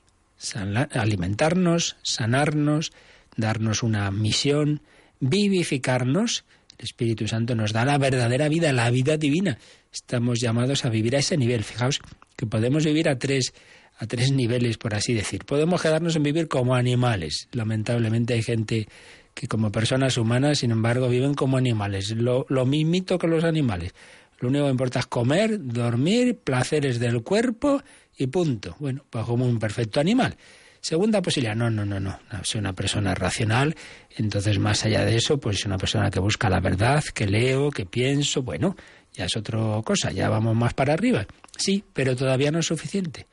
alimentarnos, 0.91 1.95
sanarnos, 2.03 2.91
darnos 3.37 3.83
una 3.83 4.11
misión, 4.11 4.81
vivificarnos. 5.19 6.45
El 6.77 6.85
Espíritu 6.85 7.27
Santo 7.27 7.55
nos 7.55 7.71
da 7.71 7.85
la 7.85 7.97
verdadera 7.97 8.49
vida, 8.49 8.73
la 8.73 8.89
vida 8.89 9.17
divina. 9.17 9.57
Estamos 9.93 10.41
llamados 10.41 10.83
a 10.83 10.89
vivir 10.89 11.15
a 11.15 11.19
ese 11.19 11.37
nivel. 11.37 11.63
Fijaos 11.63 12.01
que 12.35 12.45
podemos 12.45 12.83
vivir 12.83 13.07
a 13.07 13.17
tres, 13.17 13.53
a 13.97 14.05
tres 14.07 14.31
niveles, 14.31 14.77
por 14.77 14.93
así 14.93 15.13
decir. 15.13 15.45
Podemos 15.45 15.81
quedarnos 15.81 16.17
en 16.17 16.23
vivir 16.23 16.49
como 16.49 16.75
animales. 16.75 17.47
Lamentablemente 17.53 18.33
hay 18.33 18.43
gente 18.43 18.89
que 19.35 19.47
como 19.47 19.71
personas 19.71 20.17
humanas, 20.17 20.59
sin 20.59 20.71
embargo, 20.71 21.09
viven 21.09 21.35
como 21.35 21.57
animales, 21.57 22.09
lo, 22.11 22.47
lo 22.49 22.65
mismito 22.65 23.19
que 23.19 23.27
los 23.27 23.43
animales. 23.43 23.93
Lo 24.39 24.49
único 24.49 24.65
que 24.65 24.71
importa 24.71 24.99
es 24.99 25.05
comer, 25.05 25.59
dormir, 25.61 26.39
placeres 26.39 26.99
del 26.99 27.21
cuerpo 27.21 27.83
y 28.17 28.27
punto. 28.27 28.75
Bueno, 28.79 29.05
pues 29.09 29.25
como 29.25 29.45
un 29.45 29.59
perfecto 29.59 29.99
animal. 29.99 30.35
Segunda 30.79 31.21
posibilidad, 31.21 31.55
no, 31.55 31.69
no, 31.69 31.83
no, 31.83 31.99
no, 31.99 32.19
soy 32.43 32.59
una 32.59 32.73
persona 32.73 33.15
racional, 33.15 33.75
entonces 34.17 34.59
más 34.59 34.85
allá 34.85 35.03
de 35.03 35.15
eso, 35.15 35.39
pues 35.39 35.59
soy 35.59 35.69
una 35.69 35.79
persona 35.79 36.11
que 36.11 36.19
busca 36.19 36.47
la 36.47 36.59
verdad, 36.59 37.03
que 37.03 37.25
leo, 37.25 37.71
que 37.71 37.87
pienso, 37.87 38.43
bueno, 38.43 38.75
ya 39.11 39.25
es 39.25 39.35
otra 39.35 39.59
cosa, 39.83 40.11
ya 40.11 40.29
vamos 40.29 40.55
más 40.55 40.75
para 40.75 40.93
arriba. 40.93 41.25
Sí, 41.57 41.83
pero 41.91 42.15
todavía 42.15 42.51
no 42.51 42.59
es 42.59 42.67
suficiente. 42.67 43.25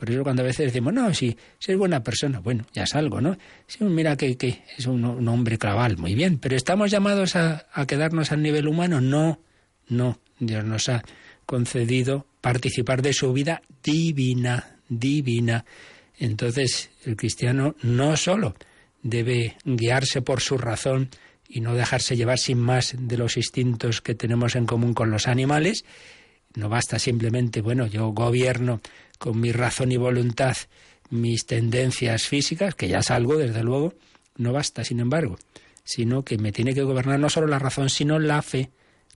Por 0.00 0.10
eso 0.10 0.22
cuando 0.22 0.40
a 0.40 0.46
veces 0.46 0.64
decimos, 0.64 0.94
no, 0.94 1.12
si, 1.12 1.36
si 1.58 1.72
es 1.72 1.76
buena 1.76 2.02
persona, 2.02 2.40
bueno, 2.40 2.64
ya 2.72 2.84
es 2.84 2.94
algo, 2.94 3.20
¿no? 3.20 3.36
Si 3.66 3.84
mira 3.84 4.16
que, 4.16 4.34
que 4.38 4.62
es 4.78 4.86
un, 4.86 5.04
hombre 5.04 5.58
claval, 5.58 5.98
muy 5.98 6.14
bien, 6.14 6.38
pero 6.38 6.56
¿estamos 6.56 6.90
llamados 6.90 7.36
a, 7.36 7.66
a 7.70 7.86
quedarnos 7.86 8.32
al 8.32 8.40
nivel 8.40 8.66
humano? 8.66 9.02
No, 9.02 9.40
no. 9.88 10.18
Dios 10.38 10.64
nos 10.64 10.88
ha 10.88 11.02
concedido 11.44 12.24
participar 12.40 13.02
de 13.02 13.12
su 13.12 13.30
vida 13.34 13.60
divina, 13.82 14.78
divina. 14.88 15.66
Entonces, 16.16 16.88
el 17.04 17.14
cristiano 17.16 17.76
no 17.82 18.16
solo 18.16 18.54
debe 19.02 19.58
guiarse 19.66 20.22
por 20.22 20.40
su 20.40 20.56
razón 20.56 21.10
y 21.46 21.60
no 21.60 21.74
dejarse 21.74 22.16
llevar 22.16 22.38
sin 22.38 22.58
más 22.58 22.94
de 22.98 23.18
los 23.18 23.36
instintos 23.36 24.00
que 24.00 24.14
tenemos 24.14 24.56
en 24.56 24.64
común 24.64 24.94
con 24.94 25.10
los 25.10 25.28
animales, 25.28 25.84
no 26.54 26.68
basta 26.68 26.98
simplemente, 26.98 27.60
bueno, 27.60 27.86
yo 27.86 28.08
gobierno 28.08 28.80
con 29.18 29.40
mi 29.40 29.52
razón 29.52 29.92
y 29.92 29.96
voluntad 29.96 30.56
mis 31.10 31.46
tendencias 31.46 32.24
físicas, 32.24 32.74
que 32.74 32.88
ya 32.88 33.02
salgo, 33.02 33.36
desde 33.36 33.62
luego, 33.62 33.94
no 34.36 34.52
basta, 34.52 34.84
sin 34.84 35.00
embargo, 35.00 35.38
sino 35.84 36.24
que 36.24 36.38
me 36.38 36.52
tiene 36.52 36.74
que 36.74 36.82
gobernar 36.82 37.18
no 37.18 37.28
solo 37.28 37.46
la 37.46 37.58
razón, 37.58 37.90
sino 37.90 38.18
la 38.18 38.42
fe, 38.42 38.70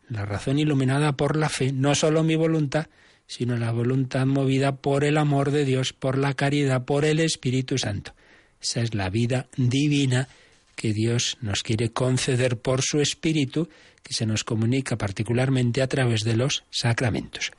la 0.09 0.25
razón 0.25 0.59
iluminada 0.59 1.13
por 1.13 1.37
la 1.37 1.49
fe, 1.49 1.73
no 1.73 1.95
solo 1.95 2.23
mi 2.23 2.37
voluntad, 2.37 2.87
sino 3.27 3.57
la 3.57 3.73
voluntad 3.73 4.27
movida 4.27 4.77
por 4.77 5.05
el 5.05 5.17
amor 5.17 5.51
de 5.51 5.65
Dios, 5.65 5.93
por 5.93 6.19
la 6.19 6.35
caridad, 6.35 6.85
por 6.85 7.05
el 7.05 7.21
Espíritu 7.21 7.79
Santo. 7.79 8.15
Esa 8.61 8.81
es 8.81 8.95
la 8.95 9.09
vida 9.11 9.49
divina 9.57 10.29
que 10.75 10.93
Dios 10.93 11.37
nos 11.41 11.63
quiere 11.63 11.91
conceder 11.91 12.59
por 12.59 12.83
su 12.83 13.01
Espíritu, 13.01 13.69
que 14.03 14.15
se 14.15 14.27
nos 14.27 14.45
comunica 14.45 14.97
particularmente 14.97 15.83
a 15.83 15.89
través 15.89 16.23
de 16.23 16.37
los 16.37 16.65
sacramentos. 16.71 17.53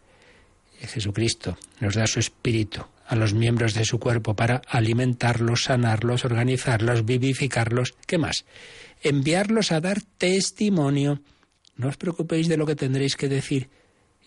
Jesucristo 0.88 1.58
nos 1.80 1.96
da 1.96 2.08
su 2.08 2.20
espíritu 2.20 2.86
a 3.08 3.16
los 3.16 3.34
miembros 3.34 3.74
de 3.74 3.86
su 3.86 4.00
cuerpo 4.00 4.36
para 4.36 4.62
alimentarlos, 4.68 5.64
sanarlos, 5.66 6.26
organizarlos, 6.26 7.06
vivificarlos. 7.06 7.94
¿Qué 8.08 8.18
más? 8.18 8.46
Enviarlos 9.04 9.72
a 9.72 9.82
dar 9.82 10.02
testimonio. 10.18 11.22
No 11.78 11.88
os 11.88 11.98
preocupéis 11.98 12.48
de 12.48 12.58
lo 12.58 12.66
que 12.66 12.76
tendréis 12.76 13.16
que 13.16 13.30
decir. 13.30 13.70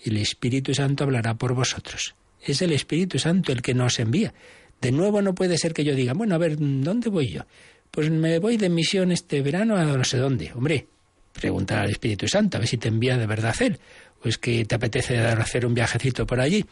El 0.04 0.16
Espíritu 0.16 0.74
Santo 0.74 1.04
hablará 1.04 1.34
por 1.34 1.54
vosotros. 1.54 2.14
Es 2.40 2.62
el 2.62 2.72
Espíritu 2.72 3.18
Santo 3.18 3.52
el 3.52 3.62
que 3.62 3.74
nos 3.74 3.98
envía. 3.98 4.32
De 4.80 4.92
nuevo 4.92 5.22
no 5.22 5.34
puede 5.34 5.58
ser 5.58 5.74
que 5.74 5.82
yo 5.82 5.94
diga, 5.94 6.14
bueno, 6.14 6.36
a 6.36 6.38
ver, 6.38 6.56
¿dónde 6.58 7.10
voy 7.10 7.30
yo? 7.30 7.42
Pues 7.90 8.10
me 8.10 8.38
voy 8.38 8.56
de 8.56 8.68
misión 8.68 9.12
este 9.12 9.42
verano 9.42 9.76
a 9.76 9.84
no 9.84 10.04
sé 10.04 10.18
dónde. 10.18 10.52
Hombre, 10.52 10.86
preguntar 11.32 11.80
al 11.80 11.90
Espíritu 11.90 12.28
Santo 12.28 12.56
a 12.56 12.60
ver 12.60 12.68
si 12.68 12.76
te 12.76 12.88
envía 12.88 13.16
de 13.16 13.26
verdad 13.26 13.54
él. 13.60 13.78
O 14.24 14.28
es 14.28 14.38
que 14.38 14.64
te 14.64 14.74
apetece 14.74 15.18
hacer 15.18 15.64
un 15.64 15.74
viajecito 15.74 16.26
por 16.26 16.40
allí. 16.40 16.64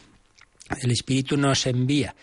El 0.81 0.91
Espíritu 0.91 1.37
nos 1.37 1.65
envía 1.65 2.13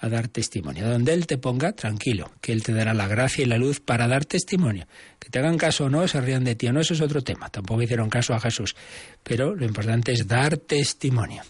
a 0.00 0.08
dar 0.08 0.28
testimonio. 0.28 0.88
Donde 0.88 1.14
Él 1.14 1.26
te 1.26 1.38
ponga, 1.38 1.72
tranquilo, 1.72 2.30
que 2.40 2.52
Él 2.52 2.62
te 2.62 2.72
dará 2.72 2.92
la 2.94 3.08
gracia 3.08 3.42
y 3.42 3.46
la 3.46 3.56
luz 3.56 3.80
para 3.80 4.06
dar 4.06 4.24
testimonio. 4.24 4.86
Que 5.18 5.30
te 5.30 5.38
hagan 5.38 5.56
caso 5.56 5.84
o 5.84 5.88
no, 5.88 6.06
se 6.06 6.20
rían 6.20 6.44
de 6.44 6.54
ti 6.54 6.66
o 6.66 6.72
no, 6.72 6.80
eso 6.80 6.94
es 6.94 7.00
otro 7.00 7.22
tema. 7.22 7.48
Tampoco 7.48 7.82
hicieron 7.82 8.10
caso 8.10 8.34
a 8.34 8.40
Jesús. 8.40 8.76
Pero 9.22 9.54
lo 9.54 9.64
importante 9.64 10.12
es 10.12 10.26
dar 10.26 10.58
testimonio. 10.58 11.42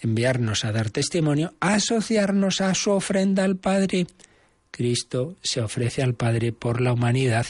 Enviarnos 0.00 0.64
a 0.64 0.72
dar 0.72 0.90
testimonio, 0.90 1.54
asociarnos 1.60 2.60
a 2.60 2.74
su 2.74 2.90
ofrenda 2.90 3.44
al 3.44 3.56
Padre. 3.56 4.06
Cristo 4.76 5.36
se 5.42 5.60
ofrece 5.60 6.02
al 6.02 6.14
Padre 6.14 6.52
por 6.52 6.80
la 6.80 6.92
humanidad. 6.92 7.46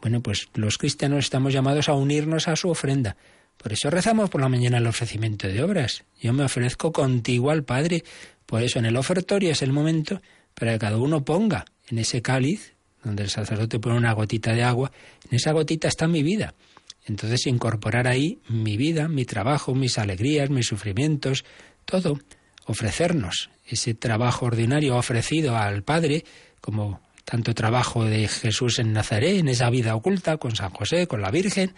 Bueno, 0.00 0.20
pues 0.20 0.48
los 0.54 0.78
cristianos 0.78 1.20
estamos 1.20 1.52
llamados 1.52 1.88
a 1.88 1.94
unirnos 1.94 2.48
a 2.48 2.56
su 2.56 2.68
ofrenda 2.68 3.16
por 3.56 3.72
eso 3.72 3.90
rezamos 3.90 4.30
por 4.30 4.40
la 4.40 4.48
mañana 4.48 4.78
el 4.78 4.86
ofrecimiento 4.86 5.48
de 5.48 5.62
obras. 5.62 6.04
Yo 6.20 6.32
me 6.32 6.44
ofrezco 6.44 6.92
contigo 6.92 7.50
al 7.50 7.64
Padre. 7.64 8.04
Por 8.44 8.62
eso 8.62 8.78
en 8.78 8.86
el 8.86 8.96
ofertorio 8.96 9.50
es 9.50 9.62
el 9.62 9.72
momento 9.72 10.20
para 10.54 10.72
que 10.72 10.78
cada 10.78 10.98
uno 10.98 11.24
ponga 11.24 11.64
en 11.88 11.98
ese 11.98 12.22
cáliz, 12.22 12.74
donde 13.02 13.24
el 13.24 13.30
sacerdote 13.30 13.78
pone 13.78 13.96
una 13.96 14.12
gotita 14.12 14.52
de 14.52 14.62
agua, 14.62 14.92
en 15.28 15.36
esa 15.36 15.52
gotita 15.52 15.88
está 15.88 16.06
mi 16.06 16.22
vida. 16.22 16.54
Entonces 17.06 17.46
incorporar 17.46 18.08
ahí 18.08 18.40
mi 18.48 18.76
vida, 18.76 19.08
mi 19.08 19.24
trabajo, 19.24 19.74
mis 19.74 19.98
alegrías, 19.98 20.50
mis 20.50 20.66
sufrimientos, 20.66 21.44
todo, 21.84 22.18
ofrecernos 22.66 23.50
ese 23.66 23.94
trabajo 23.94 24.46
ordinario 24.46 24.96
ofrecido 24.96 25.56
al 25.56 25.82
Padre, 25.82 26.24
como 26.66 27.00
tanto 27.24 27.54
trabajo 27.54 28.04
de 28.04 28.28
Jesús 28.28 28.78
en 28.78 28.92
Nazaret, 28.92 29.38
en 29.38 29.48
esa 29.48 29.70
vida 29.70 29.94
oculta, 29.96 30.36
con 30.36 30.54
San 30.54 30.70
José, 30.70 31.06
con 31.06 31.22
la 31.22 31.30
Virgen, 31.30 31.72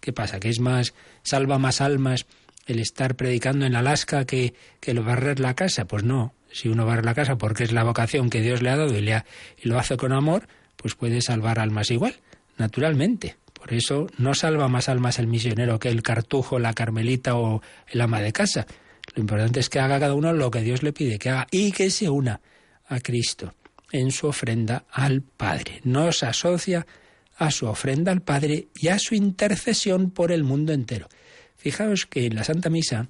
¿Qué 0.00 0.12
pasa? 0.12 0.40
¿Que 0.40 0.48
es 0.48 0.60
más, 0.60 0.94
salva 1.22 1.58
más 1.58 1.80
almas 1.80 2.26
el 2.66 2.78
estar 2.78 3.16
predicando 3.16 3.66
en 3.66 3.74
Alaska 3.74 4.24
que, 4.24 4.54
que 4.80 4.92
el 4.92 5.00
barrer 5.00 5.40
la 5.40 5.54
casa? 5.54 5.86
Pues 5.86 6.04
no. 6.04 6.34
Si 6.50 6.68
uno 6.68 6.86
barre 6.86 7.02
la 7.02 7.14
casa 7.14 7.36
porque 7.36 7.64
es 7.64 7.72
la 7.72 7.84
vocación 7.84 8.30
que 8.30 8.40
Dios 8.40 8.62
le 8.62 8.70
ha 8.70 8.76
dado 8.76 8.96
y, 8.96 9.00
le 9.00 9.22
y 9.62 9.68
lo 9.68 9.78
hace 9.78 9.96
con 9.96 10.12
amor, 10.12 10.48
pues 10.76 10.94
puede 10.94 11.20
salvar 11.20 11.58
almas 11.58 11.90
igual, 11.90 12.14
naturalmente. 12.56 13.36
Por 13.52 13.74
eso 13.74 14.06
no 14.16 14.34
salva 14.34 14.68
más 14.68 14.88
almas 14.88 15.18
el 15.18 15.26
misionero 15.26 15.78
que 15.78 15.88
el 15.88 16.02
cartujo, 16.02 16.58
la 16.58 16.72
carmelita 16.72 17.34
o 17.36 17.60
el 17.88 18.00
ama 18.00 18.20
de 18.20 18.32
casa. 18.32 18.66
Lo 19.14 19.20
importante 19.20 19.60
es 19.60 19.68
que 19.68 19.80
haga 19.80 19.98
cada 19.98 20.14
uno 20.14 20.32
lo 20.32 20.50
que 20.50 20.62
Dios 20.62 20.82
le 20.82 20.92
pide 20.92 21.18
que 21.18 21.30
haga 21.30 21.46
y 21.50 21.72
que 21.72 21.90
se 21.90 22.08
una 22.08 22.40
a 22.86 23.00
Cristo 23.00 23.52
en 23.92 24.10
su 24.10 24.26
ofrenda 24.26 24.84
al 24.90 25.22
Padre. 25.22 25.80
Nos 25.84 26.22
asocia 26.22 26.86
a 27.36 27.50
su 27.50 27.66
ofrenda 27.66 28.12
al 28.12 28.22
Padre 28.22 28.68
y 28.74 28.88
a 28.88 28.98
su 28.98 29.14
intercesión 29.14 30.10
por 30.10 30.32
el 30.32 30.44
mundo 30.44 30.72
entero. 30.72 31.08
Fijaos 31.56 32.06
que 32.06 32.26
en 32.26 32.34
la 32.34 32.44
Santa 32.44 32.70
Misa, 32.70 33.08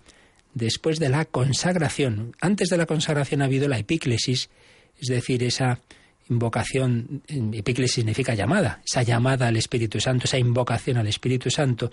después 0.55 0.99
de 0.99 1.09
la 1.09 1.25
consagración, 1.25 2.37
antes 2.41 2.69
de 2.69 2.77
la 2.77 2.87
consagración 2.87 3.43
ha 3.43 3.47
habido 3.47 3.69
la 3.69 3.79
epíclesis, 3.79 4.51
es 4.99 5.09
decir, 5.09 5.43
esa 5.43 5.81
invocación, 6.29 7.23
epíclesis 7.27 7.95
significa 7.95 8.35
llamada, 8.35 8.83
esa 8.87 9.03
llamada 9.03 9.49
al 9.49 9.57
Espíritu 9.57 10.01
Santo, 10.01 10.25
esa 10.25 10.39
invocación 10.39 10.99
al 10.99 11.07
Espíritu 11.07 11.51
Santo, 11.51 11.91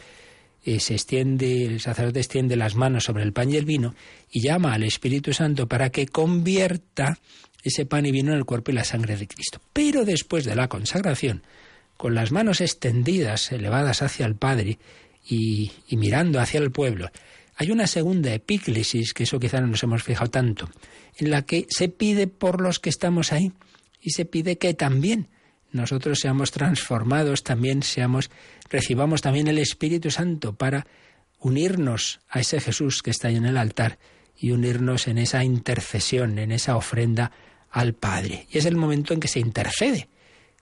eh, 0.63 0.79
se 0.79 0.95
extiende, 0.95 1.65
el 1.65 1.79
sacerdote 1.79 2.19
extiende 2.19 2.55
las 2.55 2.75
manos 2.75 3.03
sobre 3.03 3.23
el 3.23 3.33
pan 3.33 3.51
y 3.51 3.55
el 3.55 3.65
vino 3.65 3.93
y 4.31 4.41
llama 4.41 4.73
al 4.73 4.83
Espíritu 4.83 5.31
Santo 5.31 5.67
para 5.67 5.91
que 5.91 6.07
convierta 6.07 7.19
ese 7.65 7.85
pan 7.85 8.05
y 8.05 8.11
vino 8.11 8.31
en 8.31 8.37
el 8.37 8.45
cuerpo 8.45 8.71
y 8.71 8.75
la 8.75 8.83
sangre 8.83 9.17
de 9.17 9.27
Cristo. 9.27 9.59
Pero 9.73 10.05
después 10.05 10.45
de 10.45 10.55
la 10.55 10.69
consagración, 10.69 11.43
con 11.97 12.13
las 12.13 12.31
manos 12.31 12.61
extendidas, 12.61 13.51
elevadas 13.51 14.01
hacia 14.01 14.25
el 14.25 14.35
Padre 14.35 14.77
y, 15.27 15.71
mirando 15.91 16.39
hacia 16.39 16.59
el 16.59 16.71
pueblo. 16.71 17.09
Hay 17.55 17.71
una 17.71 17.87
segunda 17.87 18.33
epíclesis, 18.33 19.13
que 19.13 19.23
eso 19.23 19.39
quizá 19.39 19.61
no 19.61 19.67
nos 19.67 19.83
hemos 19.83 20.03
fijado 20.03 20.29
tanto, 20.29 20.69
en 21.17 21.31
la 21.31 21.43
que 21.43 21.65
se 21.69 21.89
pide 21.89 22.27
por 22.27 22.61
los 22.61 22.79
que 22.79 22.89
estamos 22.89 23.31
ahí 23.31 23.51
y 24.01 24.11
se 24.11 24.25
pide 24.25 24.57
que 24.57 24.73
también 24.73 25.29
nosotros 25.71 26.19
seamos 26.19 26.51
transformados, 26.51 27.43
también 27.43 27.81
seamos, 27.81 28.29
recibamos 28.69 29.21
también 29.21 29.47
el 29.47 29.57
Espíritu 29.57 30.11
Santo 30.11 30.53
para 30.53 30.85
unirnos 31.39 32.19
a 32.29 32.41
ese 32.41 32.59
Jesús 32.59 33.01
que 33.01 33.11
está 33.11 33.29
ahí 33.29 33.37
en 33.37 33.45
el 33.45 33.57
altar 33.57 33.97
y 34.37 34.51
unirnos 34.51 35.07
en 35.07 35.17
esa 35.17 35.43
intercesión, 35.43 36.37
en 36.39 36.51
esa 36.51 36.75
ofrenda 36.75 37.31
al 37.75 37.93
Padre. 37.93 38.47
Y 38.49 38.57
es 38.57 38.65
el 38.65 38.77
momento 38.77 39.13
en 39.13 39.19
que 39.19 39.27
se 39.27 39.39
intercede 39.39 40.07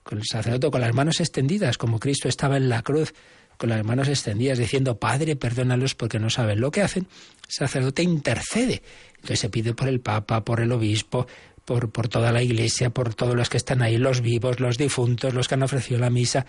con 0.02 0.18
el 0.18 0.24
sacerdote 0.24 0.70
con 0.70 0.80
las 0.80 0.92
manos 0.92 1.20
extendidas, 1.20 1.78
como 1.78 2.00
Cristo 2.00 2.28
estaba 2.28 2.56
en 2.56 2.68
la 2.68 2.82
cruz, 2.82 3.14
con 3.56 3.70
las 3.70 3.84
manos 3.84 4.08
extendidas, 4.08 4.58
diciendo, 4.58 4.98
Padre, 4.98 5.36
perdónalos 5.36 5.94
porque 5.94 6.18
no 6.18 6.28
saben 6.28 6.60
lo 6.60 6.72
que 6.72 6.82
hacen, 6.82 7.06
el 7.46 7.52
sacerdote 7.52 8.02
intercede. 8.02 8.82
Entonces 9.14 9.40
se 9.40 9.48
pide 9.48 9.74
por 9.74 9.88
el 9.88 10.00
Papa, 10.00 10.44
por 10.44 10.60
el 10.60 10.72
obispo, 10.72 11.26
por, 11.64 11.90
por 11.92 12.08
toda 12.08 12.32
la 12.32 12.42
iglesia, 12.42 12.90
por 12.90 13.14
todos 13.14 13.36
los 13.36 13.48
que 13.48 13.58
están 13.58 13.80
ahí, 13.80 13.96
los 13.96 14.20
vivos, 14.20 14.58
los 14.58 14.76
difuntos, 14.76 15.32
los 15.34 15.46
que 15.46 15.54
han 15.54 15.62
ofrecido 15.62 16.00
la 16.00 16.10
misa, 16.10 16.44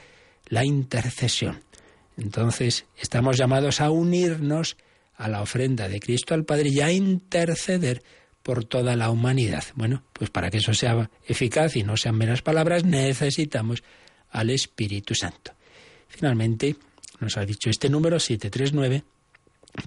la 0.47 0.66
intercesión. 0.66 1.61
Entonces 2.18 2.88
estamos 2.97 3.38
llamados 3.38 3.82
a 3.82 3.91
unirnos 3.91 4.78
a 5.16 5.30
la 5.30 5.43
ofrenda 5.43 5.88
de 5.88 5.99
Cristo 5.99 6.34
al 6.34 6.43
Padre 6.43 6.70
y 6.70 6.82
a 6.82 6.91
interceder 6.91 8.01
por 8.45 8.63
toda 8.63 8.95
la 8.95 9.09
humanidad. 9.09 9.63
Bueno, 9.73 10.03
pues 10.13 10.29
para 10.29 10.51
que 10.51 10.59
eso 10.59 10.71
sea 10.75 11.09
eficaz 11.27 11.75
y 11.77 11.81
no 11.81 11.97
sean 11.97 12.15
meras 12.15 12.43
palabras, 12.43 12.83
necesitamos 12.83 13.81
al 14.29 14.51
Espíritu 14.51 15.15
Santo. 15.15 15.53
Finalmente, 16.07 16.75
nos 17.19 17.37
ha 17.37 17.45
dicho 17.45 17.71
este 17.71 17.89
número 17.89 18.19
739, 18.19 19.03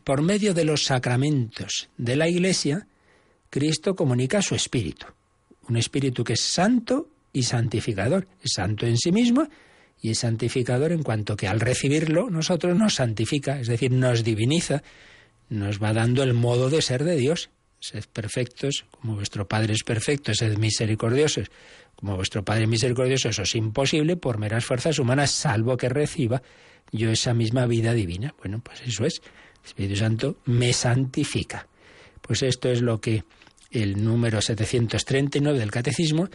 por 0.02 0.22
medio 0.22 0.54
de 0.54 0.64
los 0.64 0.82
sacramentos 0.82 1.88
de 1.96 2.16
la 2.16 2.28
Iglesia, 2.28 2.88
Cristo 3.48 3.94
comunica 3.94 4.42
su 4.42 4.56
Espíritu. 4.56 5.06
Un 5.68 5.76
Espíritu 5.76 6.24
que 6.24 6.32
es 6.32 6.42
santo 6.42 7.10
y 7.32 7.44
santificador. 7.44 8.26
Es 8.42 8.54
santo 8.56 8.86
en 8.86 8.96
sí 8.96 9.12
mismo 9.12 9.46
y 10.02 10.10
es 10.10 10.18
santificador 10.18 10.90
en 10.90 11.04
cuanto 11.04 11.36
que 11.36 11.46
al 11.46 11.60
recibirlo 11.60 12.28
nosotros 12.28 12.76
nos 12.76 12.96
santifica, 12.96 13.60
es 13.60 13.68
decir, 13.68 13.92
nos 13.92 14.24
diviniza, 14.24 14.82
nos 15.48 15.80
va 15.80 15.92
dando 15.92 16.24
el 16.24 16.34
modo 16.34 16.70
de 16.70 16.82
ser 16.82 17.04
de 17.04 17.14
Dios 17.14 17.50
Sed 17.80 18.04
perfectos, 18.12 18.86
como 18.90 19.14
vuestro 19.14 19.46
Padre 19.46 19.74
es 19.74 19.84
perfecto, 19.84 20.34
sed 20.34 20.58
misericordiosos, 20.58 21.48
como 21.94 22.16
vuestro 22.16 22.44
Padre 22.44 22.64
es 22.64 22.68
misericordioso. 22.68 23.28
Eso 23.28 23.42
es 23.42 23.54
imposible 23.54 24.16
por 24.16 24.38
meras 24.38 24.64
fuerzas 24.64 24.98
humanas, 24.98 25.30
salvo 25.30 25.76
que 25.76 25.88
reciba 25.88 26.42
yo 26.92 27.10
esa 27.10 27.34
misma 27.34 27.66
vida 27.66 27.92
divina. 27.92 28.34
Bueno, 28.38 28.60
pues 28.62 28.82
eso 28.82 29.04
es. 29.04 29.20
El 29.62 29.66
Espíritu 29.66 29.96
Santo 29.96 30.36
me 30.46 30.72
santifica. 30.72 31.68
Pues 32.20 32.42
esto 32.42 32.68
es 32.68 32.82
lo 32.82 33.00
que 33.00 33.24
el 33.70 34.02
número 34.02 34.40
739 34.40 35.58
del 35.58 35.70
Catecismo 35.70 36.28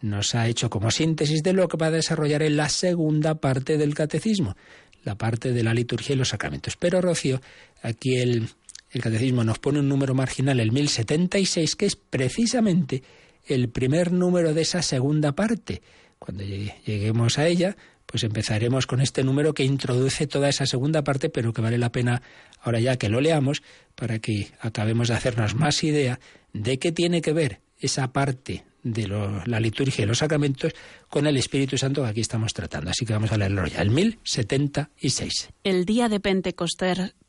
nos 0.00 0.34
ha 0.34 0.48
hecho 0.48 0.70
como 0.70 0.90
síntesis 0.90 1.42
de 1.42 1.52
lo 1.52 1.68
que 1.68 1.76
va 1.76 1.86
a 1.86 1.90
desarrollar 1.90 2.42
en 2.42 2.56
la 2.56 2.68
segunda 2.68 3.36
parte 3.36 3.76
del 3.76 3.94
Catecismo, 3.94 4.56
la 5.04 5.16
parte 5.16 5.52
de 5.52 5.62
la 5.62 5.74
liturgia 5.74 6.14
y 6.14 6.18
los 6.18 6.30
sacramentos. 6.30 6.76
Pero, 6.76 7.00
Rocío, 7.00 7.40
aquí 7.82 8.16
el 8.16 8.48
el 8.90 9.00
catecismo 9.00 9.44
nos 9.44 9.58
pone 9.58 9.80
un 9.80 9.88
número 9.88 10.14
marginal, 10.14 10.60
el 10.60 10.72
1076, 10.72 11.76
que 11.76 11.86
es 11.86 11.96
precisamente 11.96 13.02
el 13.46 13.68
primer 13.68 14.12
número 14.12 14.54
de 14.54 14.62
esa 14.62 14.82
segunda 14.82 15.32
parte. 15.32 15.82
Cuando 16.18 16.42
lleguemos 16.44 17.38
a 17.38 17.46
ella, 17.46 17.76
pues 18.06 18.24
empezaremos 18.24 18.86
con 18.86 19.00
este 19.00 19.22
número 19.22 19.54
que 19.54 19.64
introduce 19.64 20.26
toda 20.26 20.48
esa 20.48 20.66
segunda 20.66 21.04
parte, 21.04 21.30
pero 21.30 21.52
que 21.52 21.62
vale 21.62 21.78
la 21.78 21.92
pena 21.92 22.22
ahora 22.60 22.80
ya 22.80 22.96
que 22.96 23.08
lo 23.08 23.20
leamos 23.20 23.62
para 23.94 24.18
que 24.18 24.48
acabemos 24.60 25.08
de 25.08 25.14
hacernos 25.14 25.54
más 25.54 25.82
idea 25.84 26.18
de 26.52 26.78
qué 26.78 26.90
tiene 26.90 27.22
que 27.22 27.32
ver 27.32 27.60
esa 27.78 28.12
parte 28.12 28.64
de 28.82 29.08
la 29.46 29.60
liturgia 29.60 30.04
y 30.04 30.06
los 30.06 30.18
sacramentos 30.18 30.72
con 31.08 31.26
el 31.26 31.36
Espíritu 31.36 31.76
Santo 31.76 32.02
que 32.02 32.08
aquí 32.08 32.20
estamos 32.20 32.52
tratando. 32.52 32.90
Así 32.90 33.04
que 33.04 33.12
vamos 33.12 33.32
a 33.32 33.36
leerlo 33.36 33.66
ya, 33.66 33.82
el 33.82 33.90
1076. 33.90 35.50
El 35.64 35.84
día 35.84 36.08
de 36.08 36.20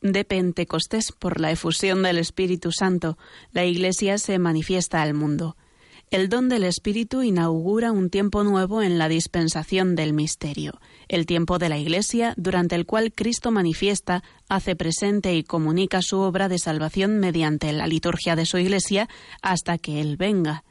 de 0.02 0.26
Pentecostés, 0.26 1.12
por 1.12 1.40
la 1.40 1.52
efusión 1.52 2.04
del 2.04 2.18
Espíritu 2.18 2.72
Santo, 2.72 3.18
la 3.52 3.66
Iglesia 3.66 4.18
se 4.18 4.40
manifiesta 4.40 5.02
al 5.02 5.14
mundo. 5.14 5.56
El 6.12 6.28
don 6.28 6.50
del 6.50 6.66
Espíritu 6.66 7.24
inaugura 7.24 7.94
un 7.94 8.10
tiempo 8.10 8.44
nuevo 8.44 8.82
en 8.82 8.98
la 8.98 9.08
dispensación 9.08 9.96
del 9.96 10.12
misterio, 10.12 10.74
el 11.08 11.26
tiempo 11.26 11.58
de 11.58 11.70
la 11.70 11.78
Iglesia 11.78 12.34
durante 12.36 12.76
el 12.76 12.86
cual 12.86 13.14
Cristo 13.14 13.50
manifiesta, 13.50 14.22
hace 14.50 14.76
presente 14.76 15.34
y 15.36 15.44
comunica 15.44 16.02
su 16.02 16.20
obra 16.20 16.50
de 16.50 16.60
salvación 16.60 17.20
mediante 17.20 17.72
la 17.72 17.88
liturgia 17.88 18.36
de 18.36 18.46
su 18.46 18.58
Iglesia 18.58 19.08
hasta 19.42 19.78
que 19.78 20.02
Él 20.02 20.18
venga. 20.18 20.66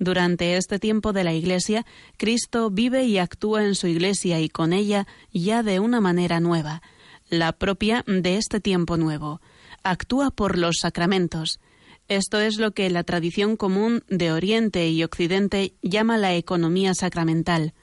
Durante 0.00 0.56
este 0.56 0.78
tiempo 0.78 1.12
de 1.12 1.24
la 1.24 1.34
Iglesia, 1.34 1.84
Cristo 2.16 2.70
vive 2.70 3.04
y 3.04 3.18
actúa 3.18 3.66
en 3.66 3.74
su 3.74 3.86
Iglesia 3.86 4.40
y 4.40 4.48
con 4.48 4.72
ella 4.72 5.06
ya 5.30 5.62
de 5.62 5.78
una 5.78 6.00
manera 6.00 6.40
nueva, 6.40 6.80
la 7.28 7.52
propia 7.52 8.02
de 8.06 8.38
este 8.38 8.60
tiempo 8.60 8.96
nuevo. 8.96 9.42
Actúa 9.82 10.30
por 10.30 10.56
los 10.56 10.78
sacramentos, 10.80 11.60
esto 12.08 12.40
es 12.40 12.56
lo 12.56 12.72
que 12.72 12.88
la 12.88 13.04
tradición 13.04 13.56
común 13.56 14.02
de 14.08 14.32
Oriente 14.32 14.88
y 14.88 15.04
Occidente 15.04 15.74
llama 15.82 16.16
la 16.16 16.34
economía 16.34 16.94
sacramental. 16.94 17.74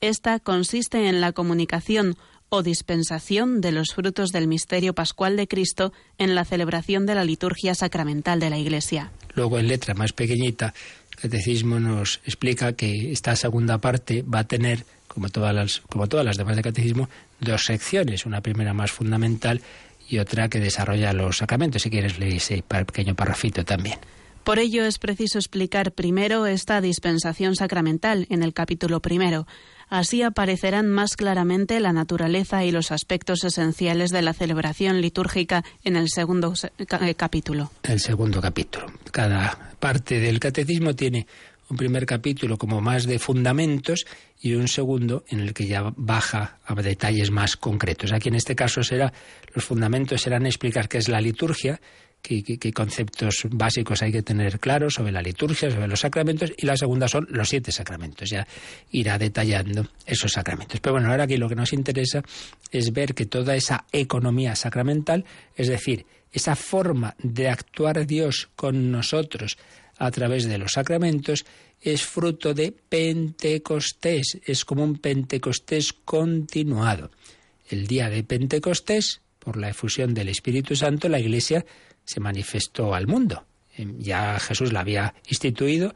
Esta 0.00 0.40
consiste 0.40 1.08
en 1.08 1.20
la 1.20 1.30
comunicación 1.30 2.16
o 2.48 2.62
dispensación 2.62 3.62
de 3.62 3.72
los 3.72 3.94
frutos 3.94 4.30
del 4.30 4.46
misterio 4.46 4.94
pascual 4.94 5.36
de 5.36 5.48
Cristo 5.48 5.94
en 6.18 6.34
la 6.34 6.44
celebración 6.44 7.06
de 7.06 7.14
la 7.14 7.24
liturgia 7.24 7.74
sacramental 7.74 8.40
de 8.40 8.50
la 8.50 8.58
Iglesia. 8.58 9.10
Luego, 9.34 9.58
en 9.58 9.68
letra 9.68 9.94
más 9.94 10.12
pequeñita, 10.12 10.74
catecismo 11.22 11.78
nos 11.80 12.20
explica 12.26 12.72
que 12.74 13.12
esta 13.12 13.36
segunda 13.36 13.78
parte 13.78 14.22
va 14.22 14.40
a 14.40 14.44
tener, 14.44 14.84
como 15.06 15.28
todas 15.28 15.54
las, 15.54 15.80
como 15.88 16.08
todas 16.08 16.26
las 16.26 16.36
demás 16.36 16.56
de 16.56 16.62
catecismo, 16.62 17.08
dos 17.40 17.62
secciones. 17.62 18.26
Una 18.26 18.40
primera 18.40 18.74
más 18.74 18.90
fundamental 18.90 19.62
y 20.08 20.18
otra 20.18 20.48
que 20.48 20.58
desarrolla 20.60 21.12
los 21.12 21.38
sacramentos. 21.38 21.82
Si 21.82 21.90
quieres, 21.90 22.18
leer 22.18 22.34
ese 22.34 22.62
pequeño 22.62 23.14
parrafito 23.14 23.64
también. 23.64 23.98
Por 24.44 24.58
ello 24.58 24.84
es 24.84 24.98
preciso 24.98 25.38
explicar 25.38 25.92
primero 25.92 26.46
esta 26.46 26.80
dispensación 26.80 27.54
sacramental 27.54 28.26
en 28.28 28.42
el 28.42 28.52
capítulo 28.52 29.00
primero. 29.00 29.46
Así 29.92 30.22
aparecerán 30.22 30.88
más 30.88 31.16
claramente 31.16 31.78
la 31.78 31.92
naturaleza 31.92 32.64
y 32.64 32.70
los 32.70 32.90
aspectos 32.92 33.44
esenciales 33.44 34.10
de 34.10 34.22
la 34.22 34.32
celebración 34.32 35.02
litúrgica 35.02 35.64
en 35.84 35.96
el 35.96 36.08
segundo 36.08 36.54
eh, 36.78 37.14
capítulo. 37.14 37.70
El 37.82 38.00
segundo 38.00 38.40
capítulo. 38.40 38.86
Cada 39.10 39.74
parte 39.78 40.18
del 40.18 40.40
catecismo 40.40 40.96
tiene 40.96 41.26
un 41.68 41.76
primer 41.76 42.06
capítulo 42.06 42.56
como 42.56 42.80
más 42.80 43.04
de 43.04 43.18
fundamentos 43.18 44.06
y 44.40 44.54
un 44.54 44.66
segundo 44.66 45.24
en 45.28 45.40
el 45.40 45.52
que 45.52 45.66
ya 45.66 45.92
baja 45.94 46.58
a 46.64 46.74
detalles 46.74 47.30
más 47.30 47.58
concretos. 47.58 48.12
Aquí 48.12 48.30
en 48.30 48.36
este 48.36 48.56
caso 48.56 48.82
será 48.82 49.12
los 49.54 49.66
fundamentos 49.66 50.22
serán 50.22 50.46
explicar 50.46 50.88
qué 50.88 50.96
es 50.96 51.10
la 51.10 51.20
liturgia, 51.20 51.82
qué, 52.22 52.72
conceptos 52.72 53.42
básicos 53.50 54.00
hay 54.02 54.12
que 54.12 54.22
tener 54.22 54.60
claros 54.60 54.94
sobre 54.94 55.12
la 55.12 55.20
liturgia, 55.20 55.70
sobre 55.70 55.88
los 55.88 56.00
sacramentos, 56.00 56.52
y 56.56 56.66
la 56.66 56.76
segunda 56.76 57.08
son 57.08 57.26
los 57.30 57.48
siete 57.48 57.72
sacramentos. 57.72 58.30
Ya 58.30 58.46
irá 58.92 59.18
detallando 59.18 59.88
esos 60.06 60.32
sacramentos. 60.32 60.80
Pero 60.80 60.94
bueno, 60.94 61.10
ahora 61.10 61.24
aquí 61.24 61.36
lo 61.36 61.48
que 61.48 61.56
nos 61.56 61.72
interesa 61.72 62.22
es 62.70 62.92
ver 62.92 63.14
que 63.14 63.26
toda 63.26 63.56
esa 63.56 63.84
economía 63.92 64.54
sacramental, 64.54 65.24
es 65.56 65.68
decir, 65.68 66.06
esa 66.32 66.56
forma 66.56 67.14
de 67.18 67.48
actuar 67.48 68.06
Dios 68.06 68.48
con 68.56 68.90
nosotros 68.90 69.58
a 69.98 70.10
través 70.10 70.46
de 70.46 70.58
los 70.58 70.72
sacramentos 70.72 71.44
es 71.80 72.02
fruto 72.02 72.54
de 72.54 72.72
Pentecostés, 72.72 74.38
es 74.44 74.64
como 74.64 74.84
un 74.84 74.98
Pentecostés 74.98 75.92
continuado. 75.92 77.10
El 77.68 77.86
día 77.86 78.08
de 78.08 78.22
Pentecostés, 78.22 79.20
por 79.42 79.56
la 79.56 79.70
efusión 79.70 80.14
del 80.14 80.28
Espíritu 80.28 80.76
Santo, 80.76 81.08
la 81.08 81.18
Iglesia 81.18 81.64
se 82.04 82.20
manifestó 82.20 82.94
al 82.94 83.06
mundo. 83.06 83.44
Em, 83.76 83.98
ya 83.98 84.38
Jesús 84.38 84.72
la 84.72 84.80
había 84.80 85.14
instituido 85.28 85.94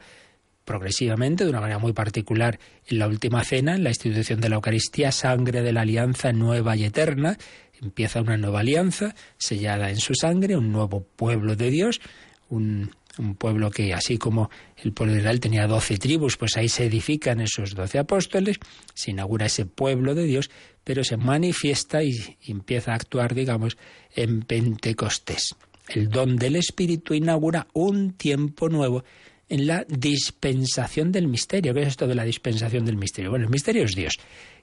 progresivamente, 0.65 1.45
de 1.45 1.49
una 1.49 1.61
manera 1.61 1.79
muy 1.79 1.93
particular, 1.93 2.59
en 2.87 2.99
la 2.99 3.07
última 3.07 3.43
cena, 3.45 3.75
en 3.75 3.85
la 3.85 3.89
institución 3.89 4.41
de 4.41 4.49
la 4.49 4.55
Eucaristía, 4.55 5.13
sangre 5.13 5.61
de 5.61 5.71
la 5.71 5.81
alianza 5.81 6.33
nueva 6.33 6.75
y 6.75 6.83
eterna. 6.83 7.37
Empieza 7.81 8.21
una 8.21 8.35
nueva 8.35 8.59
alianza 8.59 9.15
sellada 9.37 9.89
en 9.89 9.97
su 9.97 10.13
sangre, 10.13 10.57
un 10.57 10.73
nuevo 10.73 11.05
pueblo 11.15 11.55
de 11.55 11.69
Dios, 11.69 12.01
un 12.49 12.91
un 13.19 13.35
pueblo 13.35 13.71
que 13.71 13.93
así 13.93 14.17
como 14.17 14.49
el 14.77 14.93
pueblo 14.93 15.13
de 15.13 15.19
Israel 15.19 15.39
tenía 15.39 15.67
doce 15.67 15.97
tribus, 15.97 16.37
pues 16.37 16.57
ahí 16.57 16.69
se 16.69 16.85
edifican 16.85 17.41
esos 17.41 17.75
doce 17.75 17.99
apóstoles, 17.99 18.57
se 18.93 19.11
inaugura 19.11 19.45
ese 19.45 19.65
pueblo 19.65 20.15
de 20.15 20.23
Dios, 20.23 20.49
pero 20.83 21.03
se 21.03 21.17
manifiesta 21.17 22.03
y, 22.03 22.11
empieza 22.47 22.91
a 22.91 22.95
actuar, 22.95 23.33
digamos, 23.33 23.77
en 24.15 24.41
Pentecostés. 24.41 25.55
El 25.89 26.09
don 26.09 26.35
del 26.35 26.55
Espíritu 26.55 27.13
inaugura 27.13 27.67
un 27.73 28.13
tiempo 28.13 28.69
nuevo 28.69 29.03
en 29.49 29.67
la 29.67 29.85
dispensación 29.87 31.11
del 31.11 31.27
misterio. 31.27 31.73
¿Qué 31.73 31.81
es 31.81 31.87
esto 31.89 32.07
de 32.07 32.15
la 32.15 32.25
dispensación 32.25 32.85
del 32.85 32.97
misterio? 32.97 33.29
Bueno, 33.29 33.45
el 33.45 33.51
misterio 33.51 33.83
es 33.83 33.95
Dios. 33.95 34.15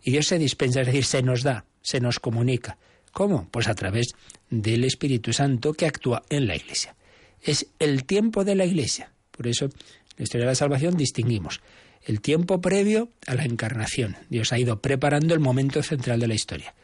Y 0.02 0.10
Dios 0.10 0.26
se 0.26 0.38
dispensa, 0.38 0.82
es 0.82 0.86
decir, 0.86 1.04
se 1.04 1.22
nos 1.22 1.42
da, 1.42 1.64
se 1.80 2.00
nos 2.00 2.20
comunica. 2.20 2.76
¿Cómo? 3.12 3.48
Pues 3.50 3.68
a 3.68 3.74
través 3.74 4.08
del 4.50 4.84
Espíritu 4.84 5.32
Santo 5.32 5.72
que 5.72 5.86
actúa 5.86 6.22
en 6.28 6.46
la 6.46 6.56
Iglesia 6.56 6.94
es 7.44 7.66
el 7.78 8.04
tiempo 8.04 8.44
de 8.44 8.56
la 8.56 8.64
Iglesia. 8.64 9.12
Por 9.30 9.46
eso, 9.46 9.66
en 9.66 9.72
la 10.18 10.24
historia 10.24 10.46
de 10.46 10.52
la 10.52 10.56
salvación 10.56 10.96
distinguimos 10.96 11.60
el 12.06 12.20
tiempo 12.20 12.60
previo 12.60 13.10
a 13.26 13.34
la 13.34 13.44
encarnación. 13.44 14.16
Dios 14.28 14.52
ha 14.52 14.58
ido 14.58 14.80
preparando 14.80 15.34
el 15.34 15.40
momento 15.40 15.82
central 15.82 16.20
de 16.20 16.28
la 16.28 16.34
historia. 16.34 16.74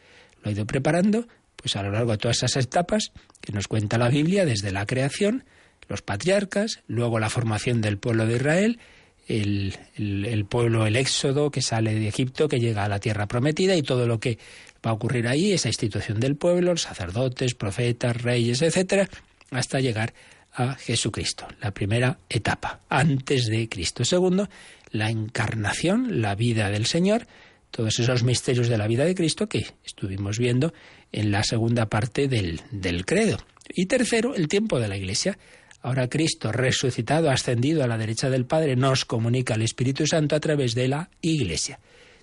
Lo 0.41 0.49
ha 0.49 0.53
ido 0.53 0.65
preparando 0.65 1.27
pues 1.55 1.75
a 1.75 1.83
lo 1.83 1.91
largo 1.91 2.11
de 2.11 2.17
todas 2.17 2.37
esas 2.37 2.55
etapas 2.63 3.11
que 3.39 3.51
nos 3.51 3.67
cuenta 3.67 3.99
la 3.99 4.09
Biblia 4.09 4.45
desde 4.45 4.71
la 4.71 4.87
creación, 4.87 5.43
los 5.87 6.01
patriarcas, 6.01 6.81
luego 6.87 7.19
la 7.19 7.29
formación 7.29 7.81
del 7.81 7.99
pueblo 7.99 8.25
de 8.25 8.37
Israel, 8.37 8.79
el, 9.27 9.77
el, 9.95 10.45
pueblo, 10.45 10.87
el 10.87 10.95
éxodo 10.95 11.51
que 11.51 11.61
sale 11.61 11.93
de 11.93 12.07
Egipto, 12.07 12.47
que 12.47 12.59
llega 12.59 12.83
a 12.83 12.89
la 12.89 12.99
tierra 12.99 13.27
prometida 13.27 13.75
y 13.75 13.83
todo 13.83 14.07
lo 14.07 14.19
que 14.19 14.39
va 14.85 14.89
a 14.89 14.93
ocurrir 14.93 15.27
ahí, 15.27 15.51
esa 15.51 15.69
institución 15.69 16.19
del 16.19 16.35
pueblo, 16.35 16.75
sacerdotes, 16.77 17.53
profetas, 17.53 18.19
reyes, 18.19 18.63
etcétera, 18.63 19.07
hasta 19.51 19.79
llegar 19.79 20.13
a 20.53 20.75
Jesucristo, 20.75 21.47
la 21.61 21.71
primera 21.71 22.17
etapa, 22.29 22.81
antes 22.89 23.47
de 23.47 23.69
Cristo. 23.69 24.03
Segundo, 24.03 24.49
la 24.91 25.09
encarnación, 25.09 26.21
la 26.21 26.35
vida 26.35 26.69
del 26.69 26.85
Señor, 26.85 27.27
todos 27.71 27.99
esos 27.99 28.23
misterios 28.23 28.67
de 28.67 28.77
la 28.77 28.87
vida 28.87 29.05
de 29.05 29.15
Cristo 29.15 29.47
que 29.47 29.65
estuvimos 29.85 30.37
viendo 30.37 30.73
en 31.11 31.31
la 31.31 31.43
segunda 31.43 31.87
parte 31.87 32.27
del, 32.27 32.61
del 32.71 33.05
credo. 33.05 33.37
Y 33.69 33.85
tercero, 33.85 34.35
el 34.35 34.47
tiempo 34.47 34.79
de 34.79 34.89
la 34.89 34.97
Iglesia. 34.97 35.37
Ahora 35.81 36.09
Cristo, 36.09 36.51
resucitado, 36.51 37.31
ascendido 37.31 37.83
a 37.83 37.87
la 37.87 37.97
derecha 37.97 38.29
del 38.29 38.45
Padre, 38.45 38.75
nos 38.75 39.05
comunica 39.05 39.55
al 39.55 39.61
Espíritu 39.61 40.05
Santo 40.05 40.35
a 40.35 40.39
través 40.39 40.75
de 40.75 40.89
la 40.89 41.09
Iglesia. 41.21 41.79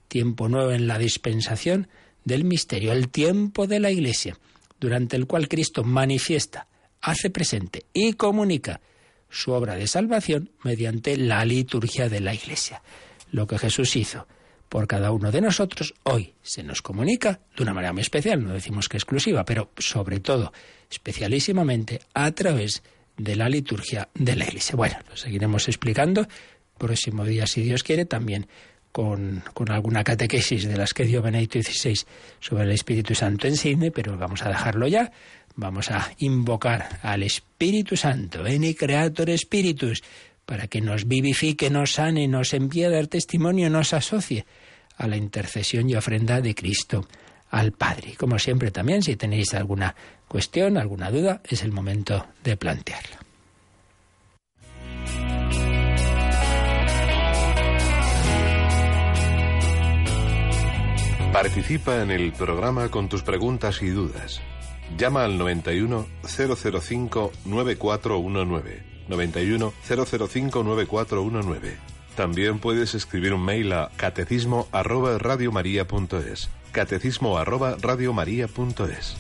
Tiempo 0.06 0.48
nuevo 0.48 0.72
en 0.72 0.86
la 0.86 0.98
dispensación 0.98 1.88
del 2.24 2.44
misterio, 2.44 2.92
el 2.92 3.08
tiempo 3.08 3.66
de 3.66 3.80
la 3.80 3.90
Iglesia, 3.90 4.36
durante 4.78 5.16
el 5.16 5.26
cual 5.26 5.48
Cristo 5.48 5.82
manifiesta 5.82 6.68
hace 7.01 7.30
presente 7.30 7.86
y 7.92 8.14
comunica 8.14 8.80
su 9.30 9.53
obra 9.53 9.76
de 9.76 9.86
salvación 9.86 10.51
mediante 10.62 11.16
la 11.16 11.44
liturgia 11.44 12.09
de 12.09 12.20
la 12.20 12.34
Iglesia. 12.34 12.82
Lo 13.30 13.46
que 13.46 13.59
Jesús 13.59 13.94
hizo 13.96 14.26
por 14.68 14.86
cada 14.86 15.12
uno 15.12 15.30
de 15.30 15.40
nosotros 15.40 15.94
hoy 16.05 16.34
se 16.42 16.62
nos 16.62 16.82
comunica 16.82 17.40
de 17.57 17.62
una 17.62 17.74
manera 17.74 17.92
muy 17.92 18.03
especial, 18.03 18.42
no 18.42 18.53
decimos 18.53 18.88
que 18.88 18.96
exclusiva, 18.96 19.44
pero 19.44 19.70
sobre 19.78 20.20
todo 20.20 20.53
especialísimamente 20.90 22.01
a 22.14 22.30
través 22.32 22.82
de 23.16 23.36
la 23.36 23.49
liturgia 23.49 24.09
de 24.14 24.36
la 24.36 24.46
Iglesia. 24.46 24.76
Bueno, 24.76 24.96
lo 25.09 25.16
seguiremos 25.16 25.68
explicando 25.68 26.26
próximo 26.78 27.24
día, 27.24 27.46
si 27.46 27.62
Dios 27.62 27.82
quiere, 27.82 28.07
también 28.07 28.46
con, 28.93 29.43
alguna 29.68 30.05
catequesis 30.05 30.66
de 30.66 30.76
las 30.76 30.93
que 30.93 31.05
dio 31.05 31.22
Benedicto 31.22 31.61
XVI 31.62 32.01
sobre 32.41 32.64
el 32.64 32.72
Espíritu 32.72 33.14
Santo 33.14 33.47
en 33.47 33.57
Sidney, 33.57 33.91
pero 33.91 34.16
vamos 34.16 34.43
a 34.43 34.49
dejarlo 34.49 34.86
ya 34.89 35.12
vamos 35.59 35.91
a 35.91 36.12
invocar 36.18 37.01
al 37.03 37.24
Espíritu 37.24 37.97
Santo, 37.97 38.47
Eni 38.47 38.74
Creator 38.74 39.36
Spiritus, 39.36 40.03
para 40.47 40.68
que 40.68 40.80
nos 40.80 41.07
vivifique, 41.07 41.68
nos 41.68 41.95
sane, 41.95 42.28
nos 42.28 42.55
envíe 42.55 42.84
a 42.84 42.91
dar 42.91 43.09
testimonio, 43.09 43.68
nos 43.68 43.93
asocie 43.93 44.47
a 44.97 45.09
la 45.09 45.16
intercesión 45.16 45.91
y 45.91 45.97
ofrenda 45.97 46.41
de 46.41 46.55
Cristo 46.55 47.07
al 47.51 47.72
Padre. 47.72 48.14
Como 48.16 48.39
siempre 48.39 48.70
también, 48.70 49.03
si 49.03 49.16
tenéis 49.16 49.53
alguna 49.53 49.95
cuestión, 50.28 50.78
alguna 50.78 51.11
duda, 51.11 51.43
es 51.45 51.62
el 51.64 51.72
momento 51.72 52.24
de 52.45 52.57
plantearla. 52.57 53.18
Participa 61.32 62.02
en 62.02 62.10
el 62.10 62.32
programa 62.32 62.90
con 62.90 63.08
tus 63.08 63.22
preguntas 63.22 63.82
y 63.82 63.90
dudas. 63.90 64.40
Llama 64.96 65.24
al 65.24 65.36
91 65.36 66.06
005 66.22 67.32
9419. 67.44 68.82
91 69.08 69.72
005 69.86 70.64
9419. 70.64 71.76
También 72.16 72.58
puedes 72.58 72.94
escribir 72.94 73.34
un 73.34 73.44
mail 73.44 73.72
a 73.72 73.90
catecismo 73.96 74.68
arroba 74.72 75.18
radiomaria.es. 75.18 76.50
Catecismo 76.72 77.38
arroba 77.38 77.76
radiomaria.es. 77.80 79.16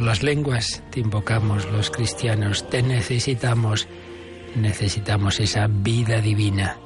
todas 0.00 0.18
las 0.18 0.22
lenguas 0.22 0.82
te 0.90 1.00
invocamos 1.00 1.70
los 1.70 1.90
cristianos, 1.90 2.68
te 2.70 2.82
necesitamos, 2.82 3.86
necesitamos 4.56 5.40
esa 5.40 5.66
vida 5.66 6.22
divina. 6.22 6.78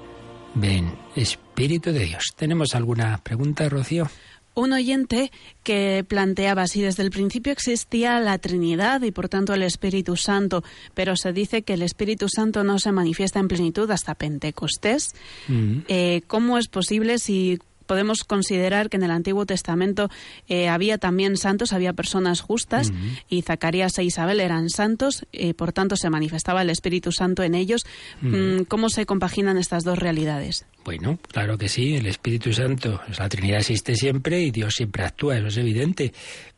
Ven, 0.55 0.93
Espíritu 1.15 1.93
de 1.93 2.07
Dios. 2.07 2.25
¿Tenemos 2.37 2.75
alguna 2.75 3.19
pregunta, 3.19 3.69
Rocío? 3.69 4.09
Un 4.55 4.73
oyente 4.73 5.31
que 5.63 6.05
planteaba 6.07 6.67
si 6.67 6.83
desde 6.83 7.05
el 7.05 7.11
principio 7.11 7.53
existía 7.53 8.19
la 8.19 8.39
Trinidad 8.39 9.03
y 9.03 9.13
por 9.13 9.29
tanto 9.29 9.55
el 9.55 9.63
Espíritu 9.63 10.17
Santo, 10.17 10.65
pero 10.95 11.17
se 11.17 11.33
dice 11.33 11.63
que 11.63 11.75
el 11.75 11.83
Espíritu 11.83 12.29
Santo 12.29 12.65
no 12.65 12.81
se 12.81 12.91
manifiesta 12.91 13.39
en 13.39 13.47
plenitud 13.47 13.89
hasta 13.93 14.17
Pentecostés. 14.17 15.15
Mm. 15.47 15.79
Eh, 15.87 16.23
¿Cómo 16.27 16.59
es 16.59 16.67
posible 16.67 17.19
si 17.19 17.61
podemos 17.87 18.25
considerar 18.25 18.91
que 18.91 18.97
en 18.97 19.03
el 19.05 19.11
Antiguo 19.11 19.47
Testamento 19.47 20.09
eh, 20.49 20.69
había 20.69 20.99
también 20.99 21.37
santos, 21.37 21.73
había 21.73 21.93
personas 21.93 22.41
justas, 22.41 22.93
y 23.29 23.43
Zacarías 23.43 23.99
e 23.99 24.05
Isabel 24.05 24.41
eran 24.41 24.71
santos, 24.71 25.27
eh, 25.33 25.55
por 25.55 25.73
tanto 25.73 25.97
se 25.97 26.11
manifestaba 26.11 26.63
el 26.63 26.71
Espíritu 26.71 27.13
Santo 27.13 27.43
en 27.43 27.55
ellos. 27.55 27.85
Mm, 28.21 28.63
¿Cómo 28.63 28.89
se 28.89 29.07
compaginan 29.07 29.59
estas 29.59 29.85
dos 29.85 29.99
realidades? 29.99 30.67
Bueno, 30.85 31.19
claro 31.33 31.57
que 31.57 31.69
sí, 31.69 31.95
el 31.95 32.07
Espíritu 32.07 32.53
Santo, 32.53 33.01
la 33.19 33.29
Trinidad 33.29 33.61
existe 33.61 33.95
siempre 33.95 34.41
y 34.41 34.51
Dios 34.51 34.75
siempre 34.75 35.05
actúa, 35.05 35.39
eso 35.39 35.49
es 35.49 35.57
evidente. 35.57 36.13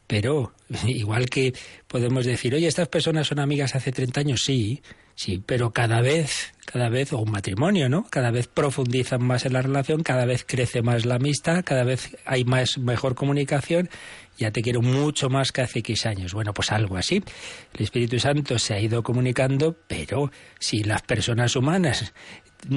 Pero, 0.06 0.52
igual 0.86 1.28
que 1.28 1.54
podemos 1.86 2.24
decir, 2.26 2.54
oye, 2.54 2.66
estas 2.66 2.88
personas 2.88 3.26
son 3.26 3.38
amigas 3.38 3.74
hace 3.74 3.92
30 3.92 4.20
años, 4.20 4.42
sí, 4.44 4.82
Sí, 5.16 5.42
pero 5.44 5.70
cada 5.70 6.02
vez, 6.02 6.52
cada 6.66 6.90
vez, 6.90 7.14
o 7.14 7.18
un 7.18 7.30
matrimonio, 7.30 7.88
¿no? 7.88 8.04
Cada 8.10 8.30
vez 8.30 8.48
profundizan 8.48 9.24
más 9.24 9.46
en 9.46 9.54
la 9.54 9.62
relación, 9.62 10.02
cada 10.02 10.26
vez 10.26 10.44
crece 10.46 10.82
más 10.82 11.06
la 11.06 11.14
amistad, 11.14 11.64
cada 11.64 11.84
vez 11.84 12.14
hay 12.26 12.44
más, 12.44 12.76
mejor 12.76 13.14
comunicación. 13.14 13.88
Ya 14.36 14.50
te 14.50 14.60
quiero 14.60 14.82
mucho 14.82 15.30
más 15.30 15.52
que 15.52 15.62
hace 15.62 15.78
X 15.78 16.04
años. 16.04 16.34
Bueno, 16.34 16.52
pues 16.52 16.70
algo 16.70 16.98
así. 16.98 17.24
El 17.72 17.82
Espíritu 17.82 18.18
Santo 18.18 18.58
se 18.58 18.74
ha 18.74 18.78
ido 18.78 19.02
comunicando, 19.02 19.74
pero 19.88 20.30
si 20.58 20.82
las 20.82 21.00
personas 21.00 21.56
humanas 21.56 22.12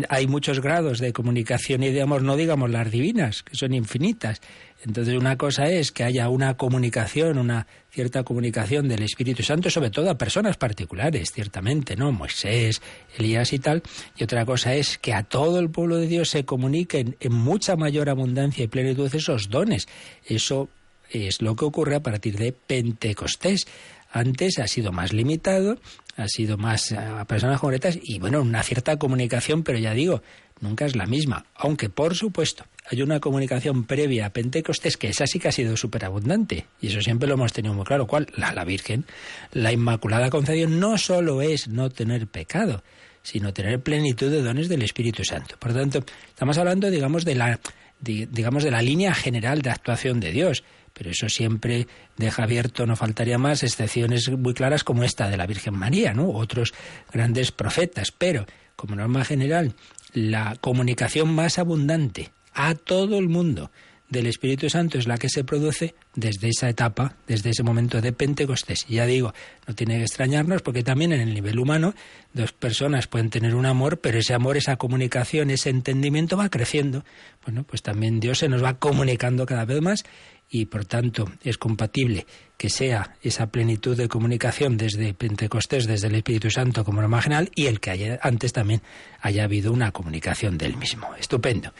hay 0.07 0.27
muchos 0.27 0.61
grados 0.61 0.99
de 0.99 1.11
comunicación 1.11 1.83
y 1.83 1.91
de 1.91 2.01
amor, 2.01 2.21
no 2.21 2.37
digamos 2.37 2.69
las 2.69 2.89
divinas, 2.89 3.43
que 3.43 3.55
son 3.55 3.73
infinitas. 3.73 4.39
Entonces 4.85 5.15
una 5.15 5.37
cosa 5.37 5.67
es 5.67 5.91
que 5.91 6.03
haya 6.03 6.29
una 6.29 6.55
comunicación, 6.55 7.37
una 7.37 7.67
cierta 7.91 8.23
comunicación 8.23 8.87
del 8.87 9.03
Espíritu 9.03 9.43
Santo, 9.43 9.69
sobre 9.69 9.89
todo 9.89 10.09
a 10.09 10.17
personas 10.17 10.57
particulares, 10.57 11.31
ciertamente, 11.33 11.95
¿no? 11.95 12.11
Moisés, 12.11 12.81
Elías 13.17 13.51
y 13.51 13.59
tal. 13.59 13.83
Y 14.15 14.23
otra 14.23 14.45
cosa 14.45 14.75
es 14.75 14.97
que 14.97 15.13
a 15.13 15.23
todo 15.23 15.59
el 15.59 15.69
pueblo 15.69 15.97
de 15.97 16.07
Dios 16.07 16.29
se 16.29 16.45
comuniquen 16.45 17.17
en 17.19 17.33
mucha 17.33 17.75
mayor 17.75 18.09
abundancia 18.09 18.63
y 18.63 18.67
plenitud 18.67 19.13
esos 19.13 19.49
dones. 19.49 19.87
Eso 20.25 20.69
es 21.09 21.41
lo 21.41 21.55
que 21.55 21.65
ocurre 21.65 21.95
a 21.95 22.03
partir 22.03 22.37
de 22.37 22.53
Pentecostés. 22.53 23.67
Antes 24.11 24.59
ha 24.59 24.67
sido 24.67 24.91
más 24.91 25.13
limitado, 25.13 25.77
ha 26.15 26.27
sido 26.27 26.57
más 26.57 26.91
a 26.91 27.25
personas 27.25 27.59
concretas 27.59 27.99
y 28.01 28.19
bueno, 28.19 28.41
una 28.41 28.63
cierta 28.63 28.97
comunicación, 28.97 29.63
pero 29.63 29.77
ya 29.77 29.93
digo, 29.93 30.23
nunca 30.61 30.85
es 30.85 30.95
la 30.95 31.05
misma. 31.05 31.45
Aunque, 31.55 31.89
por 31.89 32.15
supuesto, 32.15 32.65
hay 32.91 33.01
una 33.01 33.19
comunicación 33.19 33.85
previa 33.85 34.25
a 34.25 34.29
Pentecostés 34.31 34.97
que 34.97 35.09
esa 35.09 35.27
sí 35.27 35.39
que 35.39 35.49
ha 35.49 35.51
sido 35.51 35.77
súper 35.77 36.05
abundante. 36.05 36.65
Y 36.81 36.87
eso 36.87 37.01
siempre 37.01 37.27
lo 37.27 37.35
hemos 37.35 37.53
tenido 37.53 37.73
muy 37.73 37.85
claro. 37.85 38.07
¿Cuál? 38.07 38.27
La, 38.35 38.53
la 38.53 38.65
Virgen. 38.65 39.05
La 39.51 39.71
Inmaculada 39.71 40.29
Concepción 40.29 40.79
no 40.79 40.97
solo 40.97 41.41
es 41.41 41.67
no 41.67 41.89
tener 41.89 42.27
pecado, 42.27 42.83
sino 43.21 43.53
tener 43.53 43.81
plenitud 43.81 44.31
de 44.31 44.41
dones 44.41 44.69
del 44.69 44.81
Espíritu 44.81 45.23
Santo. 45.23 45.55
Por 45.59 45.73
tanto, 45.73 46.03
estamos 46.27 46.57
hablando, 46.57 46.89
digamos, 46.89 47.25
de 47.25 47.35
la, 47.35 47.59
digamos, 47.99 48.63
de 48.63 48.71
la 48.71 48.81
línea 48.81 49.13
general 49.13 49.61
de 49.61 49.69
actuación 49.69 50.19
de 50.19 50.31
Dios. 50.31 50.63
Pero 50.93 51.11
eso 51.11 51.29
siempre 51.29 51.87
deja 52.17 52.43
abierto, 52.43 52.85
no 52.85 52.95
faltaría 52.95 53.37
más, 53.37 53.63
excepciones 53.63 54.29
muy 54.29 54.53
claras 54.53 54.83
como 54.83 55.03
esta 55.03 55.29
de 55.29 55.37
la 55.37 55.45
Virgen 55.45 55.77
María, 55.77 56.13
¿no? 56.13 56.29
Otros 56.29 56.73
grandes 57.11 57.51
profetas. 57.51 58.11
Pero, 58.11 58.45
como 58.75 58.95
norma 58.95 59.23
general, 59.23 59.75
la 60.13 60.55
comunicación 60.61 61.33
más 61.33 61.59
abundante 61.59 62.31
a 62.53 62.75
todo 62.75 63.17
el 63.17 63.29
mundo 63.29 63.71
del 64.09 64.25
Espíritu 64.25 64.69
Santo 64.69 64.97
es 64.97 65.07
la 65.07 65.17
que 65.17 65.29
se 65.29 65.43
produce 65.43 65.93
desde 66.15 66.49
esa 66.49 66.67
etapa, 66.67 67.15
desde 67.27 67.51
ese 67.51 67.63
momento 67.63 68.01
de 68.01 68.11
Pentecostés. 68.11 68.85
Ya 68.87 69.05
digo, 69.05 69.33
no 69.67 69.75
tiene 69.75 69.97
que 69.97 70.03
extrañarnos 70.03 70.63
porque 70.63 70.83
también 70.83 71.13
en 71.13 71.21
el 71.21 71.33
nivel 71.33 71.59
humano 71.59 71.93
dos 72.33 72.51
personas 72.51 73.07
pueden 73.07 73.29
tener 73.29 73.55
un 73.55 73.67
amor, 73.67 73.99
pero 73.99 74.17
ese 74.17 74.33
amor, 74.33 74.57
esa 74.57 74.77
comunicación, 74.77 75.51
ese 75.51 75.69
entendimiento 75.69 76.37
va 76.37 76.49
creciendo. 76.49 77.05
Bueno, 77.45 77.63
pues 77.63 77.83
también 77.83 78.19
Dios 78.19 78.39
se 78.39 78.49
nos 78.49 78.63
va 78.63 78.79
comunicando 78.79 79.45
cada 79.45 79.65
vez 79.65 79.81
más 79.81 80.03
y 80.49 80.65
por 80.65 80.85
tanto 80.85 81.31
es 81.43 81.57
compatible 81.57 82.25
que 82.57 82.69
sea 82.69 83.15
esa 83.21 83.47
plenitud 83.47 83.95
de 83.95 84.09
comunicación 84.09 84.75
desde 84.75 85.13
Pentecostés, 85.13 85.87
desde 85.87 86.07
el 86.07 86.15
Espíritu 86.15 86.49
Santo 86.49 86.83
como 86.83 87.01
norma 87.01 87.21
general 87.21 87.49
y 87.55 87.67
el 87.67 87.79
que 87.79 87.91
haya, 87.91 88.19
antes 88.21 88.51
también 88.51 88.81
haya 89.21 89.45
habido 89.45 89.71
una 89.71 89.91
comunicación 89.91 90.57
del 90.57 90.75
mismo. 90.75 91.15
Estupendo. 91.17 91.71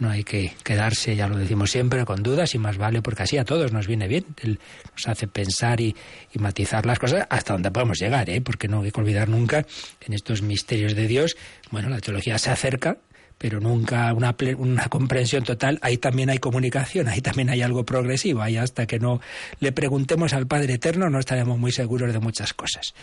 No 0.00 0.10
hay 0.10 0.24
que 0.24 0.52
quedarse, 0.64 1.14
ya 1.14 1.28
lo 1.28 1.36
decimos 1.36 1.70
siempre, 1.70 2.04
con 2.04 2.24
dudas 2.24 2.52
y 2.56 2.58
más 2.58 2.78
vale 2.78 3.00
porque 3.00 3.22
así 3.22 3.38
a 3.38 3.44
todos 3.44 3.72
nos 3.72 3.86
viene 3.86 4.08
bien. 4.08 4.24
nos 4.42 5.06
hace 5.06 5.28
pensar 5.28 5.80
y, 5.80 5.94
matizar 6.34 6.84
las 6.84 6.98
cosas 6.98 7.28
hasta 7.30 7.52
donde 7.52 7.70
podemos 7.70 8.00
llegar, 8.00 8.28
¿eh? 8.28 8.40
porque 8.40 8.66
no 8.66 8.82
hay 8.82 8.90
que 8.90 9.00
olvidar 9.00 9.28
nunca 9.28 9.64
en 10.00 10.12
estos 10.12 10.42
misterios 10.42 10.96
de 10.96 11.06
Dios. 11.06 11.36
Bueno, 11.70 11.88
la 11.90 12.00
teología 12.00 12.38
se 12.38 12.50
acerca, 12.50 12.98
pero 13.44 13.60
nunca 13.60 14.10
una, 14.14 14.34
una 14.56 14.84
comprensión 14.88 15.44
total. 15.44 15.78
Ahí 15.82 15.98
también 15.98 16.30
hay 16.30 16.38
comunicación, 16.38 17.08
ahí 17.08 17.20
también 17.20 17.50
hay 17.50 17.60
algo 17.60 17.84
progresivo. 17.84 18.40
Ahí 18.40 18.56
hasta 18.56 18.86
que 18.86 18.98
no 18.98 19.20
le 19.60 19.70
preguntemos 19.70 20.32
al 20.32 20.46
Padre 20.46 20.72
Eterno 20.72 21.10
no 21.10 21.18
estaremos 21.18 21.58
muy 21.58 21.70
seguros 21.70 22.10
de 22.14 22.20
muchas 22.20 22.54
cosas. 22.54 22.94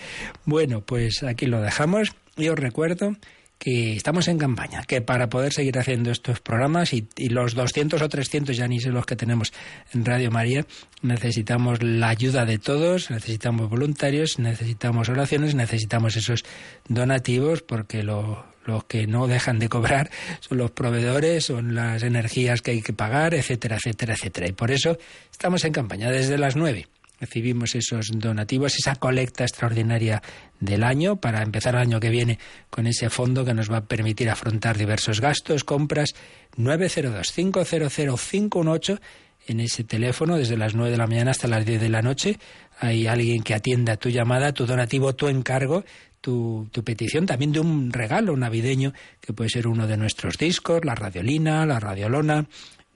Bueno, 0.43 0.81
pues 0.81 1.21
aquí 1.21 1.45
lo 1.45 1.61
dejamos 1.61 2.15
y 2.37 2.47
os 2.47 2.57
recuerdo 2.57 3.17
que 3.59 3.95
estamos 3.95 4.27
en 4.29 4.39
campaña, 4.39 4.81
que 4.87 5.01
para 5.01 5.29
poder 5.29 5.53
seguir 5.53 5.77
haciendo 5.77 6.09
estos 6.09 6.39
programas 6.39 6.91
y, 6.91 7.05
los 7.29 7.53
200 7.53 8.01
o 8.01 8.09
300, 8.09 8.57
ya 8.57 8.67
ni 8.67 8.79
sé 8.79 8.89
los 8.89 9.05
que 9.05 9.15
tenemos 9.15 9.53
en 9.93 10.03
Radio 10.03 10.31
María, 10.31 10.65
necesitamos 11.03 11.83
la 11.83 12.09
ayuda 12.09 12.45
de 12.47 12.57
todos, 12.57 13.11
necesitamos 13.11 13.69
voluntarios, 13.69 14.39
necesitamos 14.39 15.07
oraciones, 15.09 15.53
necesitamos 15.53 16.15
esos 16.15 16.43
donativos, 16.87 17.61
porque 17.61 18.01
lo, 18.01 18.50
los 18.65 18.85
que 18.85 19.05
no 19.07 19.27
dejan 19.27 19.59
de 19.59 19.67
cobrar 19.69 20.09
son 20.39 20.57
los 20.57 20.71
proveedores, 20.71 21.45
son 21.45 21.75
las 21.75 22.01
energías 22.03 22.61
que 22.61 22.71
hay 22.71 22.81
que 22.81 22.93
pagar, 22.93 23.33
etcétera, 23.33 23.75
etcétera, 23.77 24.13
etcétera. 24.13 24.47
Y 24.47 24.53
por 24.53 24.71
eso 24.71 24.97
estamos 25.31 25.65
en 25.65 25.73
campaña 25.73 26.09
desde 26.11 26.37
las 26.37 26.55
nueve. 26.55 26.87
Recibimos 27.19 27.75
esos 27.75 28.11
donativos, 28.15 28.77
esa 28.79 28.95
colecta 28.95 29.43
extraordinaria 29.43 30.23
del 30.59 30.83
año 30.83 31.17
para 31.17 31.43
empezar 31.43 31.75
el 31.75 31.81
año 31.81 31.99
que 31.99 32.09
viene 32.09 32.39
con 32.71 32.87
ese 32.87 33.11
fondo 33.11 33.45
que 33.45 33.53
nos 33.53 33.71
va 33.71 33.77
a 33.77 33.85
permitir 33.85 34.31
afrontar 34.31 34.75
diversos 34.75 35.21
gastos, 35.21 35.63
compras. 35.63 36.15
902-500-518 36.57 38.99
en 39.47 39.59
ese 39.59 39.83
teléfono 39.83 40.37
desde 40.37 40.57
las 40.57 40.73
9 40.73 40.89
de 40.91 40.97
la 40.97 41.05
mañana 41.05 41.29
hasta 41.31 41.47
las 41.47 41.63
10 41.63 41.81
de 41.81 41.89
la 41.89 42.01
noche. 42.01 42.39
Hay 42.79 43.05
alguien 43.05 43.43
que 43.43 43.53
atienda 43.53 43.97
tu 43.97 44.09
llamada, 44.09 44.51
tu 44.51 44.65
donativo, 44.65 45.13
tu 45.13 45.27
encargo 45.27 45.85
tu, 46.21 46.69
petición 46.85 47.25
también 47.25 47.51
de 47.51 47.59
un 47.59 47.91
regalo 47.91 48.37
navideño 48.37 48.93
que 49.19 49.33
puede 49.33 49.49
ser 49.49 49.67
uno 49.67 49.87
de 49.87 49.97
nuestros 49.97 50.37
discos, 50.37 50.85
la 50.85 50.95
radiolina, 50.95 51.65
la 51.65 51.79
radiolona 51.79 52.47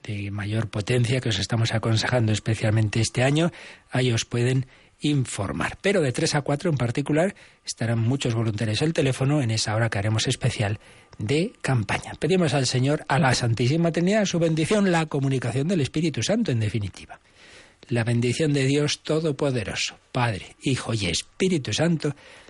de 0.02 0.30
mayor 0.30 0.68
potencia 0.68 1.20
que 1.20 1.30
os 1.30 1.38
estamos 1.38 1.74
aconsejando 1.74 2.32
especialmente 2.32 3.00
este 3.00 3.24
año. 3.24 3.50
Ahí 3.90 4.12
os 4.12 4.24
pueden 4.24 4.66
informar. 5.00 5.76
Pero 5.82 6.00
de 6.00 6.12
3 6.12 6.36
a 6.36 6.42
4 6.42 6.70
en 6.70 6.76
particular 6.76 7.34
estarán 7.64 7.98
muchos 7.98 8.34
voluntarios 8.34 8.82
al 8.82 8.92
teléfono 8.92 9.42
en 9.42 9.50
esa 9.50 9.74
hora 9.74 9.90
que 9.90 9.98
haremos 9.98 10.26
especial 10.26 10.78
de 11.18 11.52
campaña. 11.60 12.12
Pedimos 12.18 12.54
al 12.54 12.66
Señor, 12.66 13.04
a 13.08 13.18
la 13.18 13.34
Santísima 13.34 13.92
Trinidad, 13.92 14.24
su 14.24 14.38
bendición, 14.38 14.90
la 14.90 15.06
comunicación 15.06 15.68
del 15.68 15.80
Espíritu 15.80 16.22
Santo 16.22 16.52
en 16.52 16.60
definitiva. 16.60 17.20
La 17.88 18.04
bendición 18.04 18.52
de 18.52 18.64
Dios 18.64 19.02
Todopoderoso, 19.02 19.98
Padre, 20.12 20.56
Hijo 20.62 20.94
y 20.94 21.06
Espíritu 21.06 21.72
Santo, 21.72 22.14